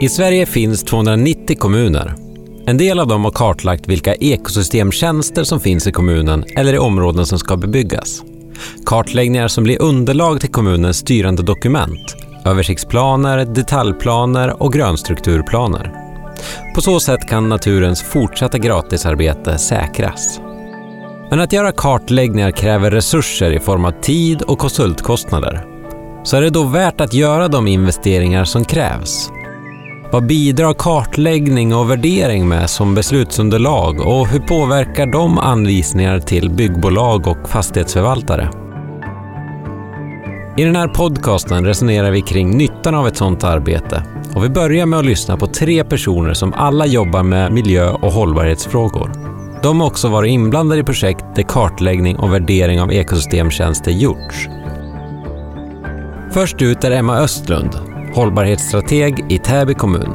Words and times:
I 0.00 0.08
Sverige 0.08 0.46
finns 0.46 0.84
290 0.84 1.56
kommuner. 1.58 2.14
En 2.66 2.76
del 2.76 3.00
av 3.00 3.06
dem 3.06 3.24
har 3.24 3.30
kartlagt 3.30 3.88
vilka 3.88 4.14
ekosystemtjänster 4.14 5.44
som 5.44 5.60
finns 5.60 5.86
i 5.86 5.92
kommunen 5.92 6.44
eller 6.56 6.74
i 6.74 6.78
områden 6.78 7.26
som 7.26 7.38
ska 7.38 7.56
bebyggas. 7.56 8.22
Kartläggningar 8.86 9.48
som 9.48 9.64
blir 9.64 9.82
underlag 9.82 10.40
till 10.40 10.50
kommunens 10.50 10.96
styrande 10.96 11.42
dokument, 11.42 12.16
översiktsplaner, 12.44 13.44
detaljplaner 13.44 14.62
och 14.62 14.72
grönstrukturplaner. 14.72 15.92
På 16.74 16.80
så 16.80 17.00
sätt 17.00 17.28
kan 17.28 17.48
naturens 17.48 18.02
fortsatta 18.02 18.58
gratisarbete 18.58 19.58
säkras. 19.58 20.40
Men 21.30 21.40
att 21.40 21.52
göra 21.52 21.72
kartläggningar 21.72 22.50
kräver 22.50 22.90
resurser 22.90 23.52
i 23.52 23.60
form 23.60 23.84
av 23.84 24.00
tid 24.02 24.42
och 24.42 24.58
konsultkostnader. 24.58 25.66
Så 26.24 26.36
är 26.36 26.40
det 26.40 26.50
då 26.50 26.62
värt 26.62 27.00
att 27.00 27.14
göra 27.14 27.48
de 27.48 27.68
investeringar 27.68 28.44
som 28.44 28.64
krävs? 28.64 29.30
Vad 30.12 30.26
bidrar 30.26 30.74
kartläggning 30.74 31.74
och 31.74 31.90
värdering 31.90 32.48
med 32.48 32.70
som 32.70 32.94
beslutsunderlag 32.94 34.00
och 34.00 34.26
hur 34.26 34.40
påverkar 34.40 35.06
de 35.06 35.38
anvisningar 35.38 36.18
till 36.18 36.50
byggbolag 36.50 37.26
och 37.26 37.48
fastighetsförvaltare? 37.48 38.50
I 40.56 40.64
den 40.64 40.76
här 40.76 40.88
podcasten 40.88 41.64
resonerar 41.64 42.10
vi 42.10 42.22
kring 42.22 42.56
nyttan 42.56 42.94
av 42.94 43.06
ett 43.06 43.16
sådant 43.16 43.44
arbete 43.44 44.02
och 44.34 44.44
vi 44.44 44.48
börjar 44.48 44.86
med 44.86 44.98
att 44.98 45.06
lyssna 45.06 45.36
på 45.36 45.46
tre 45.46 45.84
personer 45.84 46.34
som 46.34 46.52
alla 46.52 46.86
jobbar 46.86 47.22
med 47.22 47.52
miljö 47.52 47.90
och 47.90 48.12
hållbarhetsfrågor. 48.12 49.10
De 49.62 49.80
har 49.80 49.86
också 49.86 50.08
varit 50.08 50.30
inblandade 50.30 50.80
i 50.80 50.84
projekt 50.84 51.24
där 51.34 51.42
kartläggning 51.42 52.16
och 52.16 52.32
värdering 52.32 52.80
av 52.80 52.92
ekosystemtjänster 52.92 53.90
gjorts. 53.90 54.48
Först 56.32 56.62
ut 56.62 56.84
är 56.84 56.90
Emma 56.90 57.18
Östlund, 57.18 57.95
hållbarhetsstrateg 58.16 59.14
i 59.34 59.38
Täby 59.38 59.74
kommun. 59.74 60.12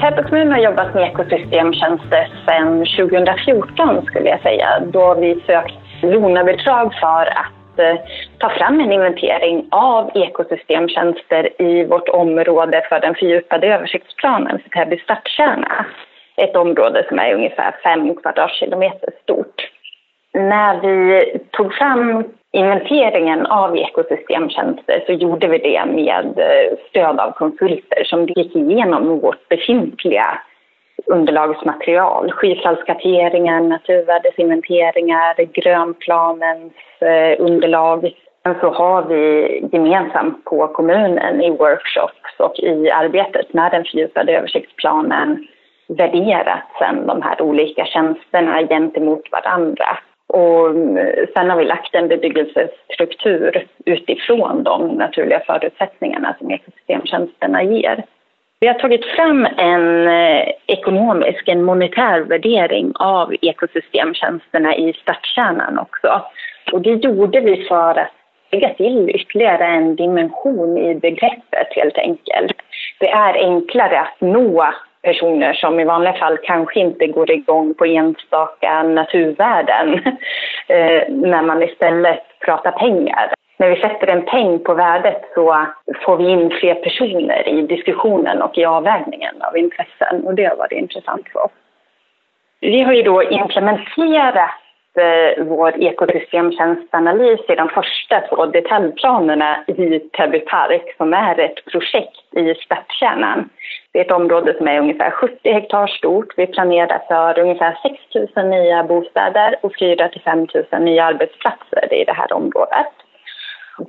Täby 0.00 0.22
kommun 0.28 0.52
har 0.52 0.58
jobbat 0.58 0.94
med 0.94 1.02
ekosystemtjänster 1.10 2.24
sedan 2.46 2.70
2014 2.78 4.06
skulle 4.06 4.28
jag 4.28 4.42
säga, 4.42 4.68
då 4.92 5.14
vi 5.14 5.42
sökt 5.46 5.78
LONA-bidrag 6.02 6.94
för 6.94 7.26
att 7.26 7.78
eh, 7.78 7.96
ta 8.38 8.48
fram 8.50 8.80
en 8.80 8.92
inventering 8.92 9.68
av 9.70 10.10
ekosystemtjänster 10.14 11.62
i 11.62 11.84
vårt 11.84 12.08
område 12.08 12.86
för 12.88 13.00
den 13.00 13.14
fördjupade 13.14 13.66
översiktsplanen 13.66 14.58
för 14.58 14.68
Täby 14.68 14.98
stadskärna. 14.98 15.86
Ett 16.36 16.56
område 16.56 17.04
som 17.08 17.18
är 17.18 17.34
ungefär 17.34 17.76
fem 17.82 18.14
kvadratkilometer 18.14 19.10
stort. 19.22 19.70
När 20.32 20.80
vi 20.80 21.22
tog 21.50 21.74
fram 21.74 22.24
inventeringen 22.54 23.46
av 23.46 23.76
ekosystemtjänster 23.76 25.04
så 25.06 25.12
gjorde 25.12 25.48
vi 25.48 25.58
det 25.58 25.84
med 25.86 26.38
eh, 26.38 26.78
stöd 26.88 27.20
av 27.20 27.30
konsulter 27.30 28.04
som 28.04 28.26
gick 28.26 28.56
igenom 28.56 29.18
vårt 29.18 29.48
befintliga 29.48 30.38
underlagsmaterial. 31.06 32.32
Skyfallskarteringar, 32.32 33.60
naturvärdesinventeringar, 33.60 35.44
grönplanens 35.44 36.72
eh, 37.00 37.44
underlag. 37.44 38.12
Sen 38.42 38.54
så 38.60 38.70
har 38.70 39.02
vi 39.02 39.68
gemensamt 39.72 40.44
på 40.44 40.68
kommunen 40.68 41.42
i 41.42 41.50
workshops 41.50 42.38
och 42.38 42.58
i 42.58 42.90
arbetet 42.90 43.54
med 43.54 43.72
den 43.72 43.84
fördjupade 43.84 44.36
översiktsplanen 44.36 45.46
värderat 45.88 46.64
sen 46.78 47.06
de 47.06 47.22
här 47.22 47.42
olika 47.42 47.84
tjänsterna 47.84 48.62
gentemot 48.68 49.32
varandra. 49.32 49.98
Och 50.28 50.68
eh, 50.98 51.26
sen 51.36 51.50
har 51.50 51.56
vi 51.56 51.64
lagt 51.64 51.94
en 51.94 52.08
bebyggelsestruktur 52.08 53.66
utifrån 53.84 54.62
de 54.62 54.88
naturliga 54.88 55.40
förutsättningarna 55.46 56.34
som 56.38 56.50
ekosystemtjänsterna 56.50 57.62
ger. 57.62 58.04
Vi 58.60 58.66
har 58.66 58.74
tagit 58.74 59.04
fram 59.04 59.46
en 59.56 60.06
eh, 60.08 60.48
ekonomisk, 60.66 61.48
en 61.48 61.62
monetär 61.62 62.20
värdering 62.20 62.92
av 62.94 63.34
ekosystemtjänsterna 63.40 64.76
i 64.76 64.92
stadskärnan 64.92 65.78
också. 65.78 66.22
Och 66.72 66.82
det 66.82 67.04
gjorde 67.04 67.40
vi 67.40 67.64
för 67.68 67.98
att 67.98 68.10
lägga 68.52 68.74
till 68.74 69.10
ytterligare 69.10 69.64
en 69.64 69.96
dimension 69.96 70.78
i 70.78 70.94
begreppet 70.94 71.68
helt 71.70 71.98
enkelt. 71.98 72.56
Det 73.00 73.10
är 73.10 73.34
enklare 73.34 74.00
att 74.00 74.20
nå 74.20 74.72
personer 75.04 75.52
som 75.52 75.80
i 75.80 75.84
vanliga 75.84 76.12
fall 76.12 76.38
kanske 76.42 76.80
inte 76.80 77.06
går 77.06 77.30
igång 77.30 77.74
på 77.74 77.84
enstaka 77.84 78.82
naturvärden 78.82 79.94
eh, 80.68 81.02
när 81.08 81.42
man 81.42 81.62
istället 81.62 82.20
pratar 82.44 82.72
pengar. 82.72 83.34
När 83.56 83.70
vi 83.70 83.80
sätter 83.80 84.06
en 84.06 84.22
peng 84.22 84.58
på 84.58 84.74
värdet 84.74 85.22
så 85.34 85.66
får 86.04 86.16
vi 86.16 86.24
in 86.24 86.50
fler 86.50 86.74
personer 86.74 87.48
i 87.48 87.62
diskussionen 87.62 88.42
och 88.42 88.58
i 88.58 88.64
avvägningen 88.64 89.42
av 89.42 89.56
intressen 89.56 90.24
och 90.24 90.34
det 90.34 90.44
har 90.44 90.56
varit 90.56 90.72
intressant 90.72 91.28
för 91.32 91.44
oss. 91.44 91.52
Vi 92.60 92.82
har 92.82 92.92
ju 92.92 93.02
då 93.02 93.22
implementerat 93.22 94.63
eh, 94.98 95.44
vår 95.44 95.82
ekosystemtjänstanalys 95.82 97.40
i 97.48 97.54
de 97.54 97.68
första 97.68 98.20
två 98.20 98.46
detaljplanerna 98.46 99.64
i 99.66 99.98
Täby 99.98 100.40
park 100.40 100.94
som 100.96 101.12
är 101.14 101.40
ett 101.40 101.64
projekt 101.64 102.34
i 102.36 102.54
stadskärnan. 102.54 103.48
Det 103.92 103.98
är 103.98 104.04
ett 104.04 104.10
område 104.10 104.54
som 104.58 104.68
är 104.68 104.80
ungefär 104.80 105.10
70 105.10 105.52
hektar 105.52 105.86
stort. 105.86 106.34
Vi 106.36 106.46
planerar 106.46 107.02
för 107.08 107.38
ungefär 107.38 107.78
6 108.14 108.36
000 108.36 108.48
nya 108.48 108.84
bostäder 108.84 109.56
och 109.62 109.72
4 109.78 110.10
5 110.24 110.46
000 110.72 110.82
nya 110.82 111.04
arbetsplatser 111.04 111.94
i 111.94 112.04
det 112.04 112.12
här 112.12 112.32
området. 112.32 112.92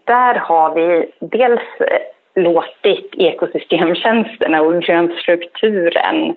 Där 0.04 0.36
har 0.36 0.76
vi 0.76 1.12
dels 1.20 1.62
eh, 1.80 2.44
låtit 2.44 3.14
ekosystemtjänsterna 3.18 4.62
och 4.62 4.82
grönstrukturen 4.82 6.36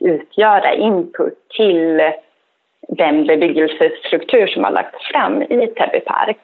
utgöra 0.00 0.74
input 0.74 1.48
till 1.56 2.00
den 2.88 3.26
bebyggelsestruktur 3.26 4.46
som 4.46 4.64
har 4.64 4.70
lagts 4.70 5.04
fram 5.12 5.42
i 5.42 5.66
Täby 5.66 6.00
park. 6.00 6.40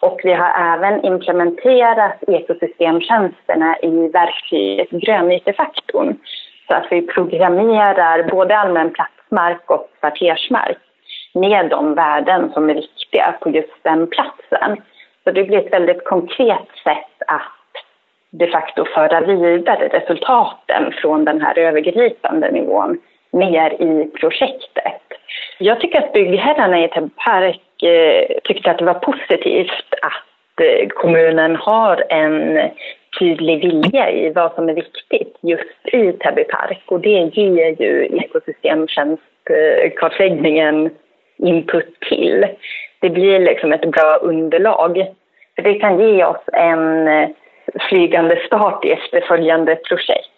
Och 0.00 0.20
vi 0.24 0.32
har 0.32 0.74
även 0.74 1.04
implementerat 1.04 2.16
ekosystemtjänsterna 2.26 3.76
i 3.82 4.08
verktyget 4.08 4.90
grönytefaktorn 4.90 6.16
så 6.68 6.74
att 6.74 6.86
vi 6.90 7.02
programmerar 7.02 8.30
både 8.30 8.58
allmän 8.58 8.90
platsmark 8.90 9.70
och 9.70 9.88
kvartersmark 10.00 10.78
med 11.34 11.70
de 11.70 11.94
värden 11.94 12.52
som 12.52 12.70
är 12.70 12.74
viktiga 12.74 13.34
på 13.40 13.50
just 13.50 13.82
den 13.82 14.06
platsen. 14.06 14.76
Så 15.24 15.30
det 15.30 15.44
blir 15.44 15.58
ett 15.58 15.72
väldigt 15.72 16.04
konkret 16.04 16.68
sätt 16.84 17.22
att 17.26 17.52
de 18.30 18.46
facto 18.46 18.84
föra 18.94 19.20
vidare 19.20 19.88
resultaten 19.88 20.92
från 20.92 21.24
den 21.24 21.40
här 21.40 21.58
övergripande 21.58 22.50
nivån 22.50 22.98
ner 23.32 23.82
i 23.82 24.10
projektet. 24.20 25.03
Jag 25.58 25.80
tycker 25.80 25.98
att 25.98 26.12
byggherrarna 26.12 26.84
i 26.84 26.88
Täby 26.88 27.10
park 27.16 27.82
eh, 27.82 28.24
tyckte 28.44 28.70
att 28.70 28.78
det 28.78 28.84
var 28.84 28.94
positivt 28.94 29.94
att 30.02 30.60
eh, 30.60 30.88
kommunen 30.88 31.56
har 31.56 32.04
en 32.08 32.70
tydlig 33.18 33.60
vilja 33.60 34.10
i 34.10 34.30
vad 34.30 34.52
som 34.52 34.68
är 34.68 34.74
viktigt 34.74 35.38
just 35.42 35.94
i 35.94 36.12
Täby 36.12 36.44
park 36.44 36.82
och 36.86 37.00
det 37.00 37.30
ger 37.32 37.82
ju 37.82 38.06
ekosystemtjänstkartläggningen 38.06 40.90
input 41.38 42.00
till. 42.00 42.46
Det 43.00 43.10
blir 43.10 43.40
liksom 43.40 43.72
ett 43.72 43.90
bra 43.90 44.16
underlag. 44.16 45.06
För 45.56 45.62
det 45.62 45.74
kan 45.74 46.00
ge 46.00 46.24
oss 46.24 46.42
en 46.52 47.08
eh, 47.08 47.28
flygande 47.88 48.36
start 48.46 48.84
i 48.84 48.90
efterföljande 48.90 49.76
projekt. 49.76 50.30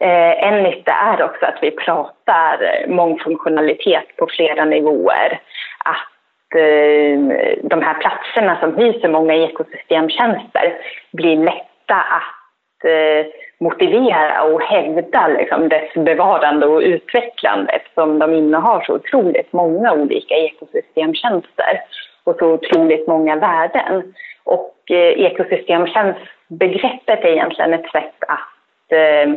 Eh, 0.00 0.44
en 0.44 0.62
nytta 0.62 0.92
är 0.92 1.22
också 1.22 1.46
att 1.46 1.58
vi 1.62 1.70
pratar 1.70 2.62
eh, 2.62 2.88
mångfunktionalitet 2.88 4.16
på 4.16 4.26
flera 4.36 4.64
nivåer. 4.64 5.40
Att 5.84 6.60
eh, 6.60 7.18
de 7.62 7.82
här 7.82 7.94
platserna 7.94 8.60
som 8.60 8.76
hyser 8.76 9.08
många 9.08 9.34
ekosystemtjänster 9.34 10.78
blir 11.12 11.36
lätta 11.36 11.94
att 11.94 12.84
eh, 12.84 13.26
motivera 13.60 14.42
och 14.42 14.62
hävda 14.62 15.28
liksom, 15.28 15.68
dess 15.68 15.94
bevarande 15.94 16.66
och 16.66 16.80
utvecklande 16.80 17.72
eftersom 17.72 18.18
de 18.18 18.34
innehar 18.34 18.80
så 18.80 18.94
otroligt 18.94 19.52
många 19.52 19.92
olika 19.92 20.34
ekosystemtjänster 20.34 21.80
och 22.24 22.36
så 22.38 22.52
otroligt 22.52 23.06
många 23.06 23.36
värden. 23.36 24.14
Och 24.44 24.74
eh, 24.90 25.24
ekosystemtjänstbegreppet 25.24 27.24
är 27.24 27.28
egentligen 27.28 27.74
ett 27.74 27.90
sätt 27.90 28.14
att 28.20 28.92
eh, 28.92 29.28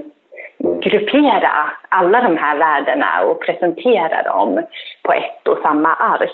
gruppera 0.82 1.72
alla 1.90 2.22
de 2.22 2.38
här 2.38 2.58
värdena 2.58 3.22
och 3.22 3.42
presentera 3.42 4.24
dem 4.24 4.64
på 5.04 5.14
ett 5.14 5.48
och 5.48 5.60
samma 5.64 5.94
ark 5.94 6.32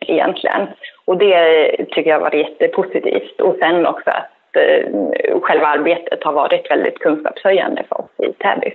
egentligen. 0.00 0.68
Och 1.04 1.18
det 1.18 1.66
tycker 1.90 2.10
jag 2.10 2.20
var 2.20 2.34
jättepositivt. 2.34 3.40
Och 3.40 3.56
sen 3.60 3.86
också 3.86 4.10
att 4.10 4.56
eh, 4.56 5.40
själva 5.40 5.66
arbetet 5.66 6.24
har 6.24 6.32
varit 6.32 6.70
väldigt 6.70 6.98
kunskapshöjande 6.98 7.82
för 7.88 8.00
oss 8.00 8.10
i 8.28 8.32
Täby. 8.32 8.74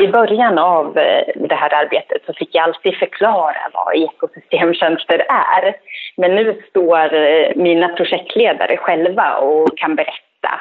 I 0.00 0.08
början 0.08 0.58
av 0.58 0.98
eh, 0.98 1.24
det 1.36 1.54
här 1.54 1.74
arbetet 1.74 2.22
så 2.26 2.32
fick 2.32 2.54
jag 2.54 2.64
alltid 2.64 2.94
förklara 2.94 3.70
vad 3.72 3.96
ekosystemtjänster 3.96 5.26
är. 5.28 5.76
Men 6.16 6.34
nu 6.34 6.62
står 6.68 7.14
eh, 7.14 7.50
mina 7.56 7.88
projektledare 7.88 8.76
själva 8.76 9.36
och 9.36 9.78
kan 9.78 9.94
berätta 9.94 10.60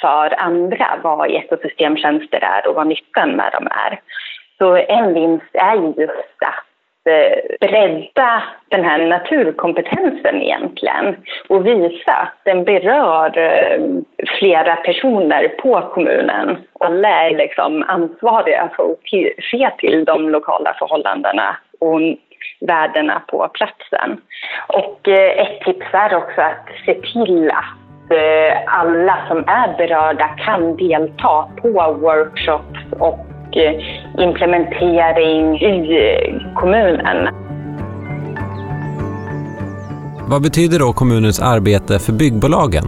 för 0.00 0.40
andra 0.40 0.98
vad 1.02 1.30
ekosystemtjänster 1.30 2.44
är 2.44 2.68
och 2.68 2.74
vad 2.74 2.86
nyttan 2.86 3.30
med 3.30 3.52
dem 3.52 3.68
är. 3.70 4.00
Så 4.58 4.76
en 4.76 5.14
vinst 5.14 5.54
är 5.54 5.74
just 5.74 6.42
att 6.46 6.66
eh, 7.12 7.68
bredda 7.68 8.42
den 8.68 8.84
här 8.84 9.06
naturkompetensen 9.06 10.42
egentligen 10.42 11.16
och 11.48 11.66
visa 11.66 12.12
att 12.12 12.40
den 12.44 12.64
berör 12.64 13.38
eh, 13.38 13.80
flera 14.38 14.76
personer 14.76 15.48
på 15.48 15.90
kommunen. 15.94 16.56
Alla 16.80 17.08
är 17.08 17.36
liksom 17.36 17.84
ansvariga 17.88 18.70
för 18.76 18.90
att 18.90 18.98
se 19.50 19.70
till 19.78 20.04
de 20.04 20.28
lokala 20.28 20.74
förhållandena 20.78 21.56
och 21.80 22.00
värdena 22.60 23.22
på 23.28 23.48
platsen. 23.48 24.20
Och 24.66 25.08
eh, 25.08 25.40
ett 25.40 25.60
tips 25.60 25.86
är 25.92 26.14
också 26.14 26.40
att 26.40 26.68
se 26.86 26.94
till 26.94 27.50
att 27.50 27.85
Eh, 28.10 28.78
alla 28.80 29.16
som 29.28 29.38
är 29.38 29.76
berörda 29.76 30.28
kan 30.28 30.76
delta 30.76 31.48
på 31.62 31.98
workshops 32.00 32.98
och 32.98 33.56
eh, 33.56 33.74
implementering 34.18 35.56
i 35.56 35.98
eh, 35.98 36.54
kommunen. 36.54 37.34
Vad 40.28 40.42
betyder 40.42 40.78
då 40.78 40.92
kommunens 40.92 41.40
arbete 41.40 41.98
för 41.98 42.12
byggbolagen? 42.12 42.84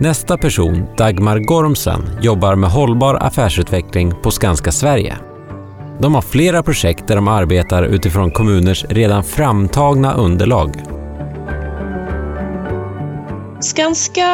Nästa 0.00 0.38
person, 0.38 0.86
Dagmar 0.96 1.38
Gormsen, 1.38 2.00
jobbar 2.20 2.54
med 2.54 2.70
hållbar 2.70 3.14
affärsutveckling 3.20 4.12
på 4.22 4.30
Skanska 4.30 4.70
Sverige. 4.70 5.14
De 6.00 6.14
har 6.14 6.22
flera 6.22 6.62
projekt 6.62 7.08
där 7.08 7.16
de 7.16 7.28
arbetar 7.28 7.82
utifrån 7.82 8.30
kommuners 8.30 8.84
redan 8.84 9.24
framtagna 9.24 10.14
underlag. 10.14 10.95
Skanska 13.66 14.26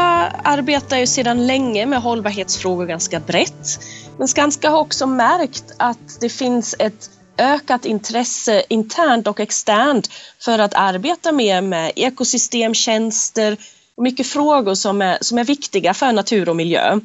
arbetar 0.44 0.98
ju 0.98 1.06
sedan 1.06 1.46
länge 1.46 1.86
med 1.86 2.02
hållbarhetsfrågor 2.02 2.86
ganska 2.86 3.20
brett. 3.20 3.80
Men 4.18 4.28
Skanska 4.28 4.70
har 4.70 4.78
också 4.78 5.06
märkt 5.06 5.64
att 5.76 6.20
det 6.20 6.28
finns 6.28 6.74
ett 6.78 7.10
ökat 7.38 7.84
intresse 7.84 8.64
internt 8.68 9.26
och 9.26 9.40
externt 9.40 10.10
för 10.38 10.58
att 10.58 10.74
arbeta 10.74 11.32
mer 11.32 11.60
med 11.60 11.92
ekosystemtjänster 11.96 13.56
och 13.96 14.02
mycket 14.02 14.26
frågor 14.26 14.74
som 14.74 15.02
är, 15.02 15.18
som 15.20 15.38
är 15.38 15.44
viktiga 15.44 15.94
för 15.94 16.12
natur 16.12 16.48
och 16.48 16.56
miljö. 16.56 17.00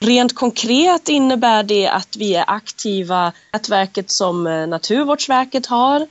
Rent 0.00 0.34
konkret 0.34 1.08
innebär 1.08 1.62
det 1.62 1.88
att 1.88 2.16
vi 2.16 2.34
är 2.34 2.44
aktiva 2.46 3.28
i 3.28 3.56
nätverket 3.56 4.10
som 4.10 4.46
eh, 4.46 4.66
Naturvårdsverket 4.66 5.66
har 5.66 6.06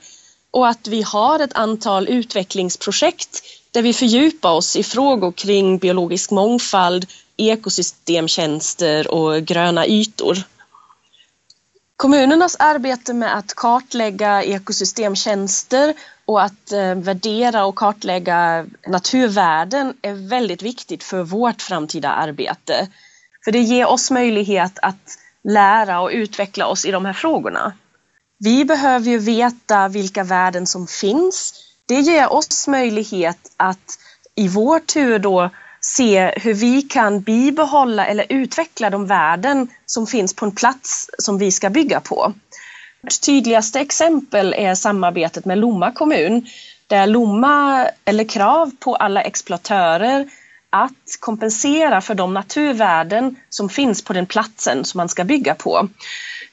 och 0.50 0.68
att 0.68 0.88
vi 0.88 1.02
har 1.02 1.40
ett 1.40 1.52
antal 1.56 2.08
utvecklingsprojekt 2.08 3.42
där 3.78 3.82
vi 3.82 3.92
fördjupar 3.92 4.50
oss 4.50 4.76
i 4.76 4.82
frågor 4.82 5.32
kring 5.32 5.78
biologisk 5.78 6.30
mångfald, 6.30 7.06
ekosystemtjänster 7.36 9.10
och 9.10 9.42
gröna 9.42 9.86
ytor. 9.86 10.36
Kommunernas 11.96 12.56
arbete 12.58 13.12
med 13.12 13.36
att 13.36 13.54
kartlägga 13.54 14.42
ekosystemtjänster 14.42 15.94
och 16.24 16.42
att 16.42 16.72
eh, 16.72 16.94
värdera 16.94 17.64
och 17.64 17.76
kartlägga 17.76 18.66
naturvärden 18.86 19.94
är 20.02 20.28
väldigt 20.28 20.62
viktigt 20.62 21.04
för 21.04 21.22
vårt 21.22 21.62
framtida 21.62 22.10
arbete. 22.10 22.88
För 23.44 23.52
det 23.52 23.60
ger 23.60 23.86
oss 23.86 24.10
möjlighet 24.10 24.78
att 24.82 25.18
lära 25.44 26.00
och 26.00 26.10
utveckla 26.12 26.66
oss 26.66 26.84
i 26.84 26.90
de 26.90 27.04
här 27.04 27.12
frågorna. 27.12 27.72
Vi 28.38 28.64
behöver 28.64 29.10
ju 29.10 29.18
veta 29.18 29.88
vilka 29.88 30.24
värden 30.24 30.66
som 30.66 30.86
finns. 30.86 31.67
Det 31.88 32.00
ger 32.00 32.32
oss 32.32 32.68
möjlighet 32.68 33.38
att 33.56 33.98
i 34.34 34.48
vår 34.48 34.78
tur 34.78 35.18
då 35.18 35.50
se 35.80 36.32
hur 36.36 36.54
vi 36.54 36.82
kan 36.82 37.20
bibehålla 37.20 38.06
eller 38.06 38.26
utveckla 38.28 38.90
de 38.90 39.06
värden 39.06 39.68
som 39.86 40.06
finns 40.06 40.34
på 40.34 40.44
en 40.44 40.52
plats 40.52 41.10
som 41.18 41.38
vi 41.38 41.52
ska 41.52 41.70
bygga 41.70 42.00
på. 42.00 42.32
Vårt 43.02 43.20
tydligaste 43.20 43.80
exempel 43.80 44.54
är 44.54 44.74
samarbetet 44.74 45.44
med 45.44 45.58
Lomma 45.58 45.92
kommun 45.92 46.46
där 46.86 47.06
Lomma 47.06 47.88
eller 48.04 48.24
krav 48.24 48.70
på 48.80 48.96
alla 48.96 49.22
exploatörer 49.22 50.28
att 50.70 51.16
kompensera 51.20 52.00
för 52.00 52.14
de 52.14 52.34
naturvärden 52.34 53.36
som 53.48 53.68
finns 53.68 54.04
på 54.04 54.12
den 54.12 54.26
platsen 54.26 54.84
som 54.84 54.98
man 54.98 55.08
ska 55.08 55.24
bygga 55.24 55.54
på. 55.54 55.88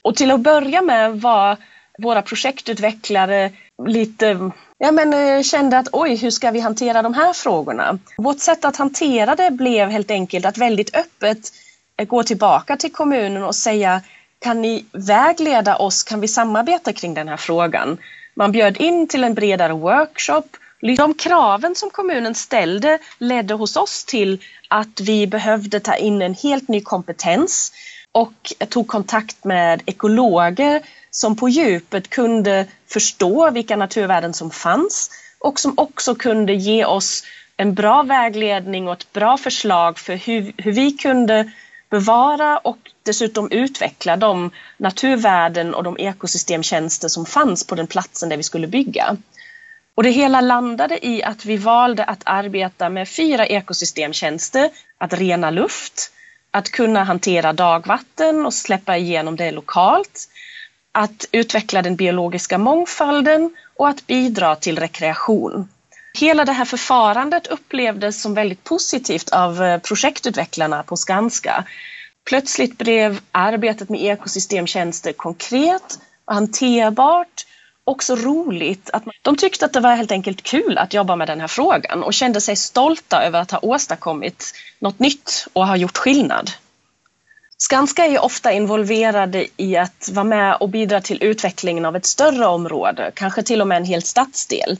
Och 0.01 0.15
till 0.15 0.31
att 0.31 0.39
börja 0.39 0.81
med 0.81 1.21
var 1.21 1.57
våra 1.97 2.21
projektutvecklare 2.21 3.51
lite 3.87 4.51
ja, 4.85 4.91
men, 4.91 5.13
eh, 5.13 5.43
kände 5.43 5.77
att 5.77 5.87
oj, 5.91 6.15
hur 6.15 6.29
ska 6.29 6.51
vi 6.51 6.59
hantera 6.59 7.01
de 7.01 7.13
här 7.13 7.33
frågorna? 7.33 7.99
Vårt 8.17 8.39
sätt 8.39 8.65
att 8.65 8.77
hantera 8.77 9.35
det 9.35 9.51
blev 9.51 9.89
helt 9.89 10.11
enkelt 10.11 10.45
att 10.45 10.57
väldigt 10.57 10.95
öppet 10.95 11.51
eh, 11.97 12.07
gå 12.07 12.23
tillbaka 12.23 12.77
till 12.77 12.91
kommunen 12.91 13.43
och 13.43 13.55
säga 13.55 14.01
kan 14.39 14.61
ni 14.61 14.85
vägleda 14.91 15.75
oss, 15.75 16.03
kan 16.03 16.21
vi 16.21 16.27
samarbeta 16.27 16.93
kring 16.93 17.13
den 17.13 17.27
här 17.27 17.37
frågan? 17.37 17.97
Man 18.35 18.51
bjöd 18.51 18.77
in 18.77 19.07
till 19.07 19.23
en 19.23 19.33
bredare 19.33 19.73
workshop. 19.73 20.43
Liksom 20.81 21.11
de 21.11 21.17
kraven 21.17 21.75
som 21.75 21.89
kommunen 21.89 22.35
ställde 22.35 22.99
ledde 23.19 23.53
hos 23.53 23.77
oss 23.77 24.05
till 24.05 24.39
att 24.67 25.01
vi 25.01 25.27
behövde 25.27 25.79
ta 25.79 25.95
in 25.95 26.21
en 26.21 26.33
helt 26.33 26.67
ny 26.67 26.81
kompetens 26.81 27.71
och 28.11 28.53
tog 28.69 28.87
kontakt 28.87 29.43
med 29.43 29.81
ekologer 29.85 30.81
som 31.15 31.35
på 31.35 31.49
djupet 31.49 32.09
kunde 32.09 32.65
förstå 32.87 33.51
vilka 33.51 33.75
naturvärden 33.75 34.33
som 34.33 34.51
fanns 34.51 35.09
och 35.39 35.59
som 35.59 35.73
också 35.77 36.15
kunde 36.15 36.53
ge 36.53 36.85
oss 36.85 37.23
en 37.57 37.73
bra 37.73 38.03
vägledning 38.03 38.87
och 38.87 38.93
ett 38.93 39.13
bra 39.13 39.37
förslag 39.37 39.99
för 39.99 40.15
hur, 40.15 40.53
hur 40.57 40.71
vi 40.71 40.91
kunde 40.91 41.51
bevara 41.89 42.57
och 42.57 42.77
dessutom 43.03 43.51
utveckla 43.51 44.17
de 44.17 44.51
naturvärden 44.77 45.73
och 45.73 45.83
de 45.83 45.97
ekosystemtjänster 45.99 47.07
som 47.07 47.25
fanns 47.25 47.67
på 47.67 47.75
den 47.75 47.87
platsen 47.87 48.29
där 48.29 48.37
vi 48.37 48.43
skulle 48.43 48.67
bygga. 48.67 49.17
Och 49.95 50.03
det 50.03 50.09
hela 50.09 50.41
landade 50.41 51.07
i 51.07 51.23
att 51.23 51.45
vi 51.45 51.57
valde 51.57 52.03
att 52.03 52.21
arbeta 52.25 52.89
med 52.89 53.09
fyra 53.09 53.45
ekosystemtjänster. 53.45 54.69
Att 54.97 55.13
rena 55.13 55.49
luft, 55.51 56.11
att 56.51 56.69
kunna 56.69 57.03
hantera 57.03 57.53
dagvatten 57.53 58.45
och 58.45 58.53
släppa 58.53 58.97
igenom 58.97 59.35
det 59.35 59.51
lokalt, 59.51 60.29
att 60.95 61.25
utveckla 61.31 61.81
den 61.81 61.95
biologiska 61.95 62.57
mångfalden 62.57 63.55
och 63.75 63.89
att 63.89 64.07
bidra 64.07 64.55
till 64.55 64.79
rekreation. 64.79 65.69
Hela 66.19 66.45
det 66.45 66.51
här 66.51 66.65
förfarandet 66.65 67.47
upplevdes 67.47 68.21
som 68.21 68.33
väldigt 68.33 68.63
positivt 68.63 69.29
av 69.29 69.63
eh, 69.63 69.79
projektutvecklarna 69.79 70.83
på 70.83 70.97
Skanska. 70.97 71.63
Plötsligt 72.29 72.77
blev 72.77 73.19
arbetet 73.31 73.89
med 73.89 74.01
ekosystemtjänster 74.01 75.13
konkret 75.13 75.99
och 76.25 76.33
hanterbart 76.33 77.45
också 77.83 78.15
roligt. 78.15 78.89
Att 78.93 79.03
de 79.21 79.37
tyckte 79.37 79.65
att 79.65 79.73
det 79.73 79.79
var 79.79 79.95
helt 79.95 80.11
enkelt 80.11 80.41
kul 80.41 80.77
att 80.77 80.93
jobba 80.93 81.15
med 81.15 81.27
den 81.27 81.41
här 81.41 81.47
frågan 81.47 82.03
och 82.03 82.13
kände 82.13 82.41
sig 82.41 82.55
stolta 82.55 83.23
över 83.23 83.39
att 83.39 83.51
ha 83.51 83.59
åstadkommit 83.61 84.53
något 84.79 84.99
nytt 84.99 85.47
och 85.53 85.67
ha 85.67 85.75
gjort 85.77 85.97
skillnad. 85.97 86.51
Skanska 87.57 88.05
är 88.05 88.23
ofta 88.23 88.51
involverade 88.51 89.47
i 89.57 89.77
att 89.77 90.09
vara 90.13 90.23
med 90.23 90.57
och 90.59 90.69
bidra 90.69 91.01
till 91.01 91.23
utvecklingen 91.23 91.85
av 91.85 91.95
ett 91.95 92.05
större 92.05 92.45
område, 92.45 93.11
kanske 93.13 93.43
till 93.43 93.61
och 93.61 93.67
med 93.67 93.77
en 93.77 93.85
hel 93.85 94.01
stadsdel. 94.01 94.77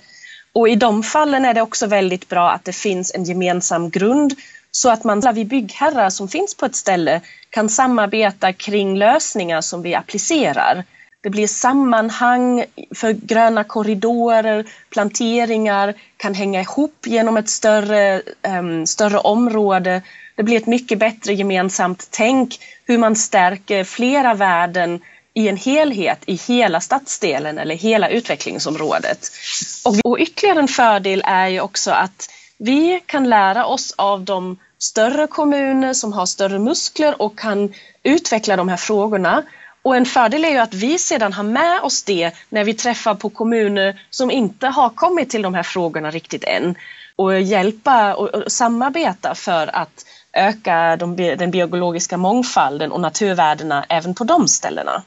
Och 0.53 0.69
i 0.69 0.75
de 0.75 1.03
fallen 1.03 1.45
är 1.45 1.53
det 1.53 1.61
också 1.61 1.87
väldigt 1.87 2.29
bra 2.29 2.51
att 2.51 2.65
det 2.65 2.75
finns 2.75 3.11
en 3.15 3.23
gemensam 3.23 3.89
grund 3.89 4.33
så 4.71 4.89
att 4.89 5.03
man, 5.03 5.21
vi 5.33 5.45
byggherrar 5.45 6.09
som 6.09 6.27
finns 6.27 6.55
på 6.55 6.65
ett 6.65 6.75
ställe 6.75 7.21
kan 7.49 7.69
samarbeta 7.69 8.53
kring 8.53 8.97
lösningar 8.97 9.61
som 9.61 9.81
vi 9.81 9.95
applicerar. 9.95 10.83
Det 11.23 11.29
blir 11.29 11.47
sammanhang 11.47 12.65
för 12.95 13.11
gröna 13.11 13.63
korridorer, 13.63 14.65
planteringar 14.89 15.93
kan 16.17 16.33
hänga 16.33 16.61
ihop 16.61 16.95
genom 17.05 17.37
ett 17.37 17.49
större, 17.49 18.21
um, 18.59 18.85
större 18.85 19.17
område 19.17 20.01
det 20.35 20.43
blir 20.43 20.57
ett 20.57 20.67
mycket 20.67 20.99
bättre 20.99 21.33
gemensamt 21.33 22.07
tänk 22.11 22.59
hur 22.85 22.97
man 22.97 23.15
stärker 23.15 23.83
flera 23.83 24.33
värden 24.33 25.01
i 25.33 25.47
en 25.49 25.57
helhet 25.57 26.23
i 26.25 26.35
hela 26.47 26.81
stadsdelen 26.81 27.57
eller 27.57 27.75
hela 27.75 28.09
utvecklingsområdet. 28.09 29.31
Och, 29.85 29.95
och 30.03 30.19
ytterligare 30.19 30.59
en 30.59 30.67
fördel 30.67 31.23
är 31.25 31.47
ju 31.47 31.59
också 31.59 31.91
att 31.91 32.29
vi 32.57 33.01
kan 33.05 33.29
lära 33.29 33.65
oss 33.65 33.93
av 33.97 34.23
de 34.23 34.57
större 34.77 35.27
kommuner 35.27 35.93
som 35.93 36.13
har 36.13 36.25
större 36.25 36.59
muskler 36.59 37.21
och 37.21 37.39
kan 37.39 37.73
utveckla 38.03 38.55
de 38.55 38.69
här 38.69 38.77
frågorna. 38.77 39.43
Och 39.81 39.95
en 39.95 40.05
fördel 40.05 40.45
är 40.45 40.49
ju 40.49 40.57
att 40.57 40.73
vi 40.73 40.97
sedan 40.97 41.33
har 41.33 41.43
med 41.43 41.81
oss 41.81 42.03
det 42.03 42.31
när 42.49 42.63
vi 42.63 42.73
träffar 42.73 43.15
på 43.15 43.29
kommuner 43.29 44.01
som 44.09 44.31
inte 44.31 44.67
har 44.67 44.89
kommit 44.89 45.29
till 45.29 45.41
de 45.41 45.53
här 45.53 45.63
frågorna 45.63 46.11
riktigt 46.11 46.43
än 46.43 46.75
och 47.15 47.41
hjälpa 47.41 48.15
och 48.15 48.51
samarbeta 48.51 49.35
för 49.35 49.75
att 49.75 50.05
öka 50.35 50.95
de, 50.97 51.15
den 51.15 51.51
biologiska 51.51 52.17
mångfalden 52.17 52.91
och 52.91 53.01
naturvärdena 53.01 53.85
även 53.89 54.15
på 54.15 54.23
de 54.23 54.47
ställena. 54.47 55.03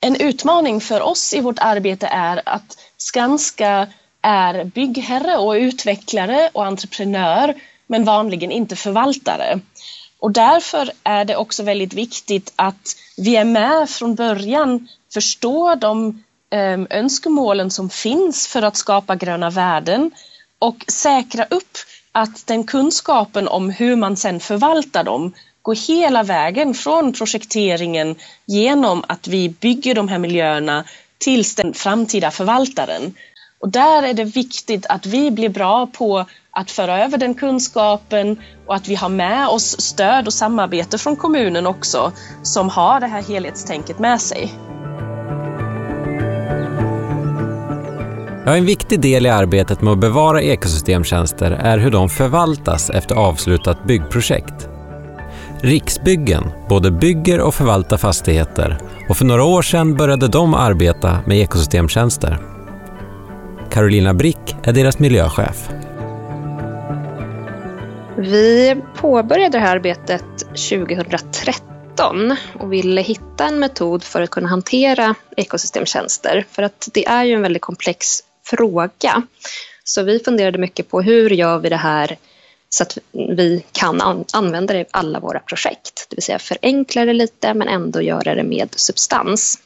En 0.00 0.16
utmaning 0.16 0.80
för 0.80 1.00
oss 1.00 1.34
i 1.34 1.40
vårt 1.40 1.58
arbete 1.58 2.06
är 2.06 2.42
att 2.46 2.78
Skanska 2.96 3.88
är 4.22 4.64
byggherre 4.64 5.36
och 5.36 5.52
utvecklare 5.52 6.50
och 6.52 6.66
entreprenör 6.66 7.54
men 7.86 8.04
vanligen 8.04 8.52
inte 8.52 8.76
förvaltare. 8.76 9.60
Och 10.18 10.32
därför 10.32 10.90
är 11.02 11.24
det 11.24 11.36
också 11.36 11.62
väldigt 11.62 11.94
viktigt 11.94 12.52
att 12.56 12.96
vi 13.16 13.36
är 13.36 13.44
med 13.44 13.90
från 13.90 14.14
början, 14.14 14.88
förstår 15.14 15.76
de 15.76 16.24
ehm, 16.50 16.86
önskemålen 16.90 17.70
som 17.70 17.90
finns 17.90 18.46
för 18.46 18.62
att 18.62 18.76
skapa 18.76 19.16
gröna 19.16 19.50
värden 19.50 20.10
och 20.58 20.84
säkra 20.88 21.44
upp 21.44 21.78
att 22.14 22.46
den 22.46 22.64
kunskapen 22.64 23.48
om 23.48 23.70
hur 23.70 23.96
man 23.96 24.16
sedan 24.16 24.40
förvaltar 24.40 25.04
dem 25.04 25.32
går 25.62 25.74
hela 25.88 26.22
vägen 26.22 26.74
från 26.74 27.12
projekteringen 27.12 28.16
genom 28.46 29.04
att 29.08 29.28
vi 29.28 29.48
bygger 29.48 29.94
de 29.94 30.08
här 30.08 30.18
miljöerna 30.18 30.84
tills 31.18 31.54
den 31.54 31.74
framtida 31.74 32.30
förvaltaren. 32.30 33.14
Och 33.60 33.68
där 33.68 34.02
är 34.02 34.14
det 34.14 34.24
viktigt 34.24 34.86
att 34.86 35.06
vi 35.06 35.30
blir 35.30 35.48
bra 35.48 35.86
på 35.86 36.24
att 36.50 36.70
föra 36.70 37.04
över 37.04 37.18
den 37.18 37.34
kunskapen 37.34 38.42
och 38.66 38.74
att 38.74 38.88
vi 38.88 38.94
har 38.94 39.08
med 39.08 39.48
oss 39.48 39.80
stöd 39.80 40.26
och 40.26 40.34
samarbete 40.34 40.98
från 40.98 41.16
kommunen 41.16 41.66
också 41.66 42.12
som 42.42 42.68
har 42.68 43.00
det 43.00 43.06
här 43.06 43.22
helhetstänket 43.22 43.98
med 43.98 44.20
sig. 44.20 44.52
Ja, 48.46 48.56
en 48.56 48.66
viktig 48.66 49.00
del 49.00 49.26
i 49.26 49.28
arbetet 49.28 49.82
med 49.82 49.92
att 49.92 49.98
bevara 49.98 50.42
ekosystemtjänster 50.42 51.50
är 51.50 51.78
hur 51.78 51.90
de 51.90 52.08
förvaltas 52.08 52.90
efter 52.90 53.14
avslutat 53.14 53.84
byggprojekt. 53.84 54.68
Riksbyggen 55.60 56.44
både 56.68 56.90
bygger 56.90 57.40
och 57.40 57.54
förvaltar 57.54 57.96
fastigheter 57.96 58.78
och 59.08 59.16
för 59.16 59.24
några 59.24 59.44
år 59.44 59.62
sedan 59.62 59.96
började 59.96 60.28
de 60.28 60.54
arbeta 60.54 61.18
med 61.26 61.38
ekosystemtjänster. 61.38 62.38
Carolina 63.70 64.14
Brick 64.14 64.56
är 64.62 64.72
deras 64.72 64.98
miljöchef. 64.98 65.68
Vi 68.16 68.76
påbörjade 68.96 69.58
det 69.58 69.64
här 69.64 69.76
arbetet 69.76 70.24
2013 70.70 72.36
och 72.60 72.72
ville 72.72 73.00
hitta 73.00 73.46
en 73.48 73.58
metod 73.58 74.04
för 74.04 74.22
att 74.22 74.30
kunna 74.30 74.48
hantera 74.48 75.14
ekosystemtjänster. 75.36 76.44
För 76.50 76.62
att 76.62 76.88
det 76.92 77.06
är 77.06 77.24
ju 77.24 77.34
en 77.34 77.42
väldigt 77.42 77.62
komplex 77.62 78.22
fråga. 78.44 79.22
Så 79.84 80.02
vi 80.02 80.18
funderade 80.18 80.58
mycket 80.58 80.88
på 80.88 81.02
hur 81.02 81.30
gör 81.30 81.58
vi 81.58 81.68
det 81.68 81.76
här 81.76 82.18
så 82.68 82.82
att 82.82 82.98
vi 83.12 83.64
kan 83.72 84.24
använda 84.32 84.74
det 84.74 84.80
i 84.80 84.86
alla 84.90 85.20
våra 85.20 85.40
projekt. 85.40 86.06
Det 86.08 86.16
vill 86.16 86.22
säga 86.22 86.38
förenkla 86.38 87.04
det 87.04 87.12
lite 87.12 87.54
men 87.54 87.68
ändå 87.68 88.02
göra 88.02 88.34
det 88.34 88.42
med 88.42 88.68
substans. 88.76 89.58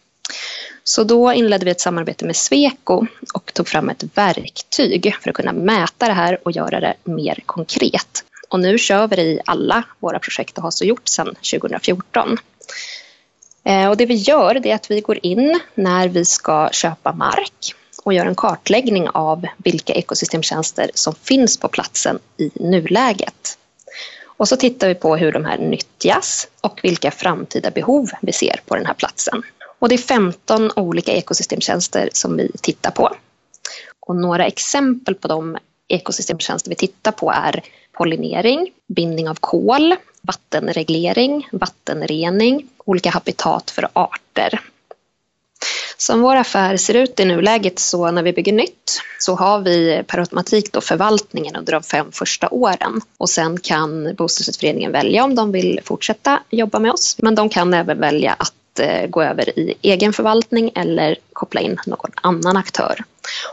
Så 0.85 1.04
då 1.04 1.32
inledde 1.32 1.64
vi 1.64 1.70
ett 1.70 1.80
samarbete 1.80 2.25
med 2.25 2.37
Sweco 2.37 3.06
och 3.35 3.54
tog 3.54 3.68
fram 3.68 3.88
ett 3.88 4.04
verktyg 4.14 5.16
för 5.23 5.30
att 5.30 5.37
kunna 5.37 5.52
mäta 5.52 6.06
det 6.06 6.12
här 6.12 6.38
och 6.42 6.52
göra 6.52 6.80
det 6.80 6.94
mer 7.04 7.42
konkret. 7.47 8.25
Och 8.49 8.61
nu 8.61 8.78
kör 8.78 9.08
vi 9.08 9.16
det 9.16 9.23
i 9.23 9.40
alla 9.44 9.85
våra 9.99 10.18
projekt 10.18 10.58
och 10.58 10.62
har 10.62 10.70
så 10.70 10.85
gjort 10.85 11.08
sedan 11.08 11.26
2014. 11.26 12.38
Eh, 13.64 13.88
och 13.88 13.97
det 13.97 14.06
vi 14.06 14.14
gör 14.14 14.54
det 14.54 14.70
är 14.70 14.75
att 14.75 14.90
vi 14.90 15.00
går 15.00 15.18
in 15.23 15.61
när 15.75 16.08
vi 16.08 16.25
ska 16.25 16.68
köpa 16.73 17.12
mark 17.12 17.75
och 18.09 18.15
gör 18.15 18.27
en 18.27 18.35
kartläggning 18.35 19.09
av 19.09 19.47
vilka 19.57 19.93
ekosystemtjänster 19.93 20.91
som 20.95 21.15
finns 21.15 21.57
på 21.57 21.69
platsen 21.69 22.19
i 22.37 22.50
nuläget. 22.55 23.59
Och 24.25 24.49
så 24.49 24.57
tittar 24.57 24.88
vi 24.88 24.95
på 24.95 25.17
hur 25.17 25.33
de 25.33 25.45
här 25.45 25.59
nyttjas 25.59 26.49
och 26.61 26.81
vilka 26.83 27.11
framtida 27.11 27.71
behov 27.71 28.11
vi 28.23 28.33
ser 28.33 28.61
på 28.67 28.77
den 28.77 28.87
här 28.87 28.95
platsen. 28.95 29.43
Och 29.79 29.88
det 29.88 29.95
är 29.95 29.99
15 29.99 30.71
olika 30.77 31.12
ekosystemtjänster 31.12 32.09
som 32.12 32.37
vi 32.37 32.53
tittar 32.61 32.91
på. 32.91 33.17
Och 34.00 34.17
några 34.17 34.47
exempel 34.47 35.15
på 35.15 35.29
de 35.29 35.59
ekosystemtjänster 35.88 36.71
vi 36.71 36.77
tittar 36.77 37.12
på 37.12 37.31
är 37.33 37.62
pollinering, 37.93 38.73
bindning 38.87 39.29
av 39.29 39.35
kol, 39.41 39.95
vattenreglering, 40.23 41.49
vattenrening, 41.53 42.69
olika 42.85 43.11
habitat 43.11 43.71
för 43.71 43.88
arter. 43.93 44.61
Som 46.00 46.21
vår 46.21 46.37
affär 46.37 46.76
ser 46.76 46.95
ut 46.95 47.21
i 47.21 47.25
nuläget 47.25 47.78
så 47.78 48.11
när 48.11 48.23
vi 48.23 48.33
bygger 48.33 48.52
nytt 48.52 49.02
så 49.19 49.35
har 49.35 49.61
vi 49.61 50.02
per 50.07 50.19
automatik 50.19 50.73
då 50.73 50.81
förvaltningen 50.81 51.57
under 51.57 51.73
de 51.73 51.83
fem 51.83 52.12
första 52.12 52.49
åren 52.49 53.00
och 53.19 53.31
sen 53.31 53.61
kan 53.61 54.14
bostadsrättsföreningen 54.14 54.93
välja 54.93 55.25
om 55.25 55.35
de 55.35 55.52
vill 55.52 55.81
fortsätta 55.85 56.40
jobba 56.50 56.78
med 56.78 56.93
oss. 56.93 57.17
Men 57.19 57.35
de 57.35 57.49
kan 57.49 57.75
även 57.75 58.00
välja 58.00 58.37
att 58.38 58.52
Eh, 58.80 59.06
gå 59.06 59.23
över 59.23 59.58
i 59.58 59.75
egen 59.82 60.12
förvaltning 60.12 60.73
eller 60.75 61.16
koppla 61.32 61.61
in 61.61 61.78
någon 61.87 62.11
annan 62.14 62.56
aktör. 62.56 63.04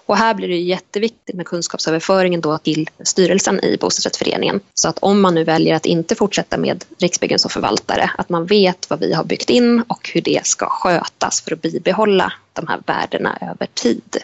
Och 0.06 0.18
här 0.18 0.34
blir 0.34 0.48
det 0.48 0.58
jätteviktigt 0.58 1.36
med 1.36 1.46
kunskapsöverföringen 1.46 2.42
då 2.42 2.58
till 2.58 2.90
styrelsen 3.04 3.66
i 3.66 3.78
bostadsrättsföreningen. 3.78 4.60
Så 4.74 4.90
att 4.90 4.98
om 5.00 5.22
man 5.22 5.36
nu 5.36 5.44
väljer 5.44 5.76
att 5.76 5.86
inte 5.86 6.16
fortsätta 6.16 6.58
med 6.58 6.86
Riksbyggen 7.00 7.40
som 7.40 7.50
förvaltare, 7.50 8.12
att 8.18 8.30
man 8.30 8.46
vet 8.46 8.90
vad 8.90 9.00
vi 9.00 9.14
har 9.14 9.24
byggt 9.24 9.50
in 9.50 9.84
och 9.88 10.10
hur 10.14 10.22
det 10.22 10.46
ska 10.46 10.70
skötas 10.70 11.42
för 11.42 11.54
att 11.54 11.62
bibehålla 11.62 12.34
de 12.54 12.68
här 12.68 12.80
värdena 12.86 13.38
över 13.42 13.68
tid. 13.74 14.18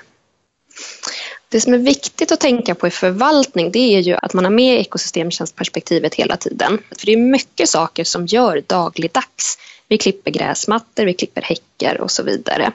Det 1.50 1.62
som 1.62 1.74
är 1.74 1.78
viktigt 1.78 2.32
att 2.32 2.40
tänka 2.40 2.76
på 2.76 2.88
i 2.88 2.92
förvaltning 2.92 3.72
det 3.72 3.96
är 3.96 4.00
ju 4.00 4.16
att 4.22 4.34
man 4.34 4.44
har 4.44 4.52
med 4.52 4.80
ekosystemtjänstperspektivet 4.80 6.16
hela 6.16 6.38
tiden. 6.38 6.80
För 7.00 7.06
det 7.06 7.14
är 7.14 7.18
mycket 7.18 7.70
saker 7.70 8.04
som 8.04 8.26
gör 8.26 8.64
dagligdags 8.68 9.58
vi 9.92 9.98
klipper 9.98 10.32
gräsmattor, 10.32 11.06
vi 11.06 11.14
klipper 11.14 11.42
häckar 11.42 12.02
och 12.02 12.12
så 12.12 12.24
vidare. 12.24 12.72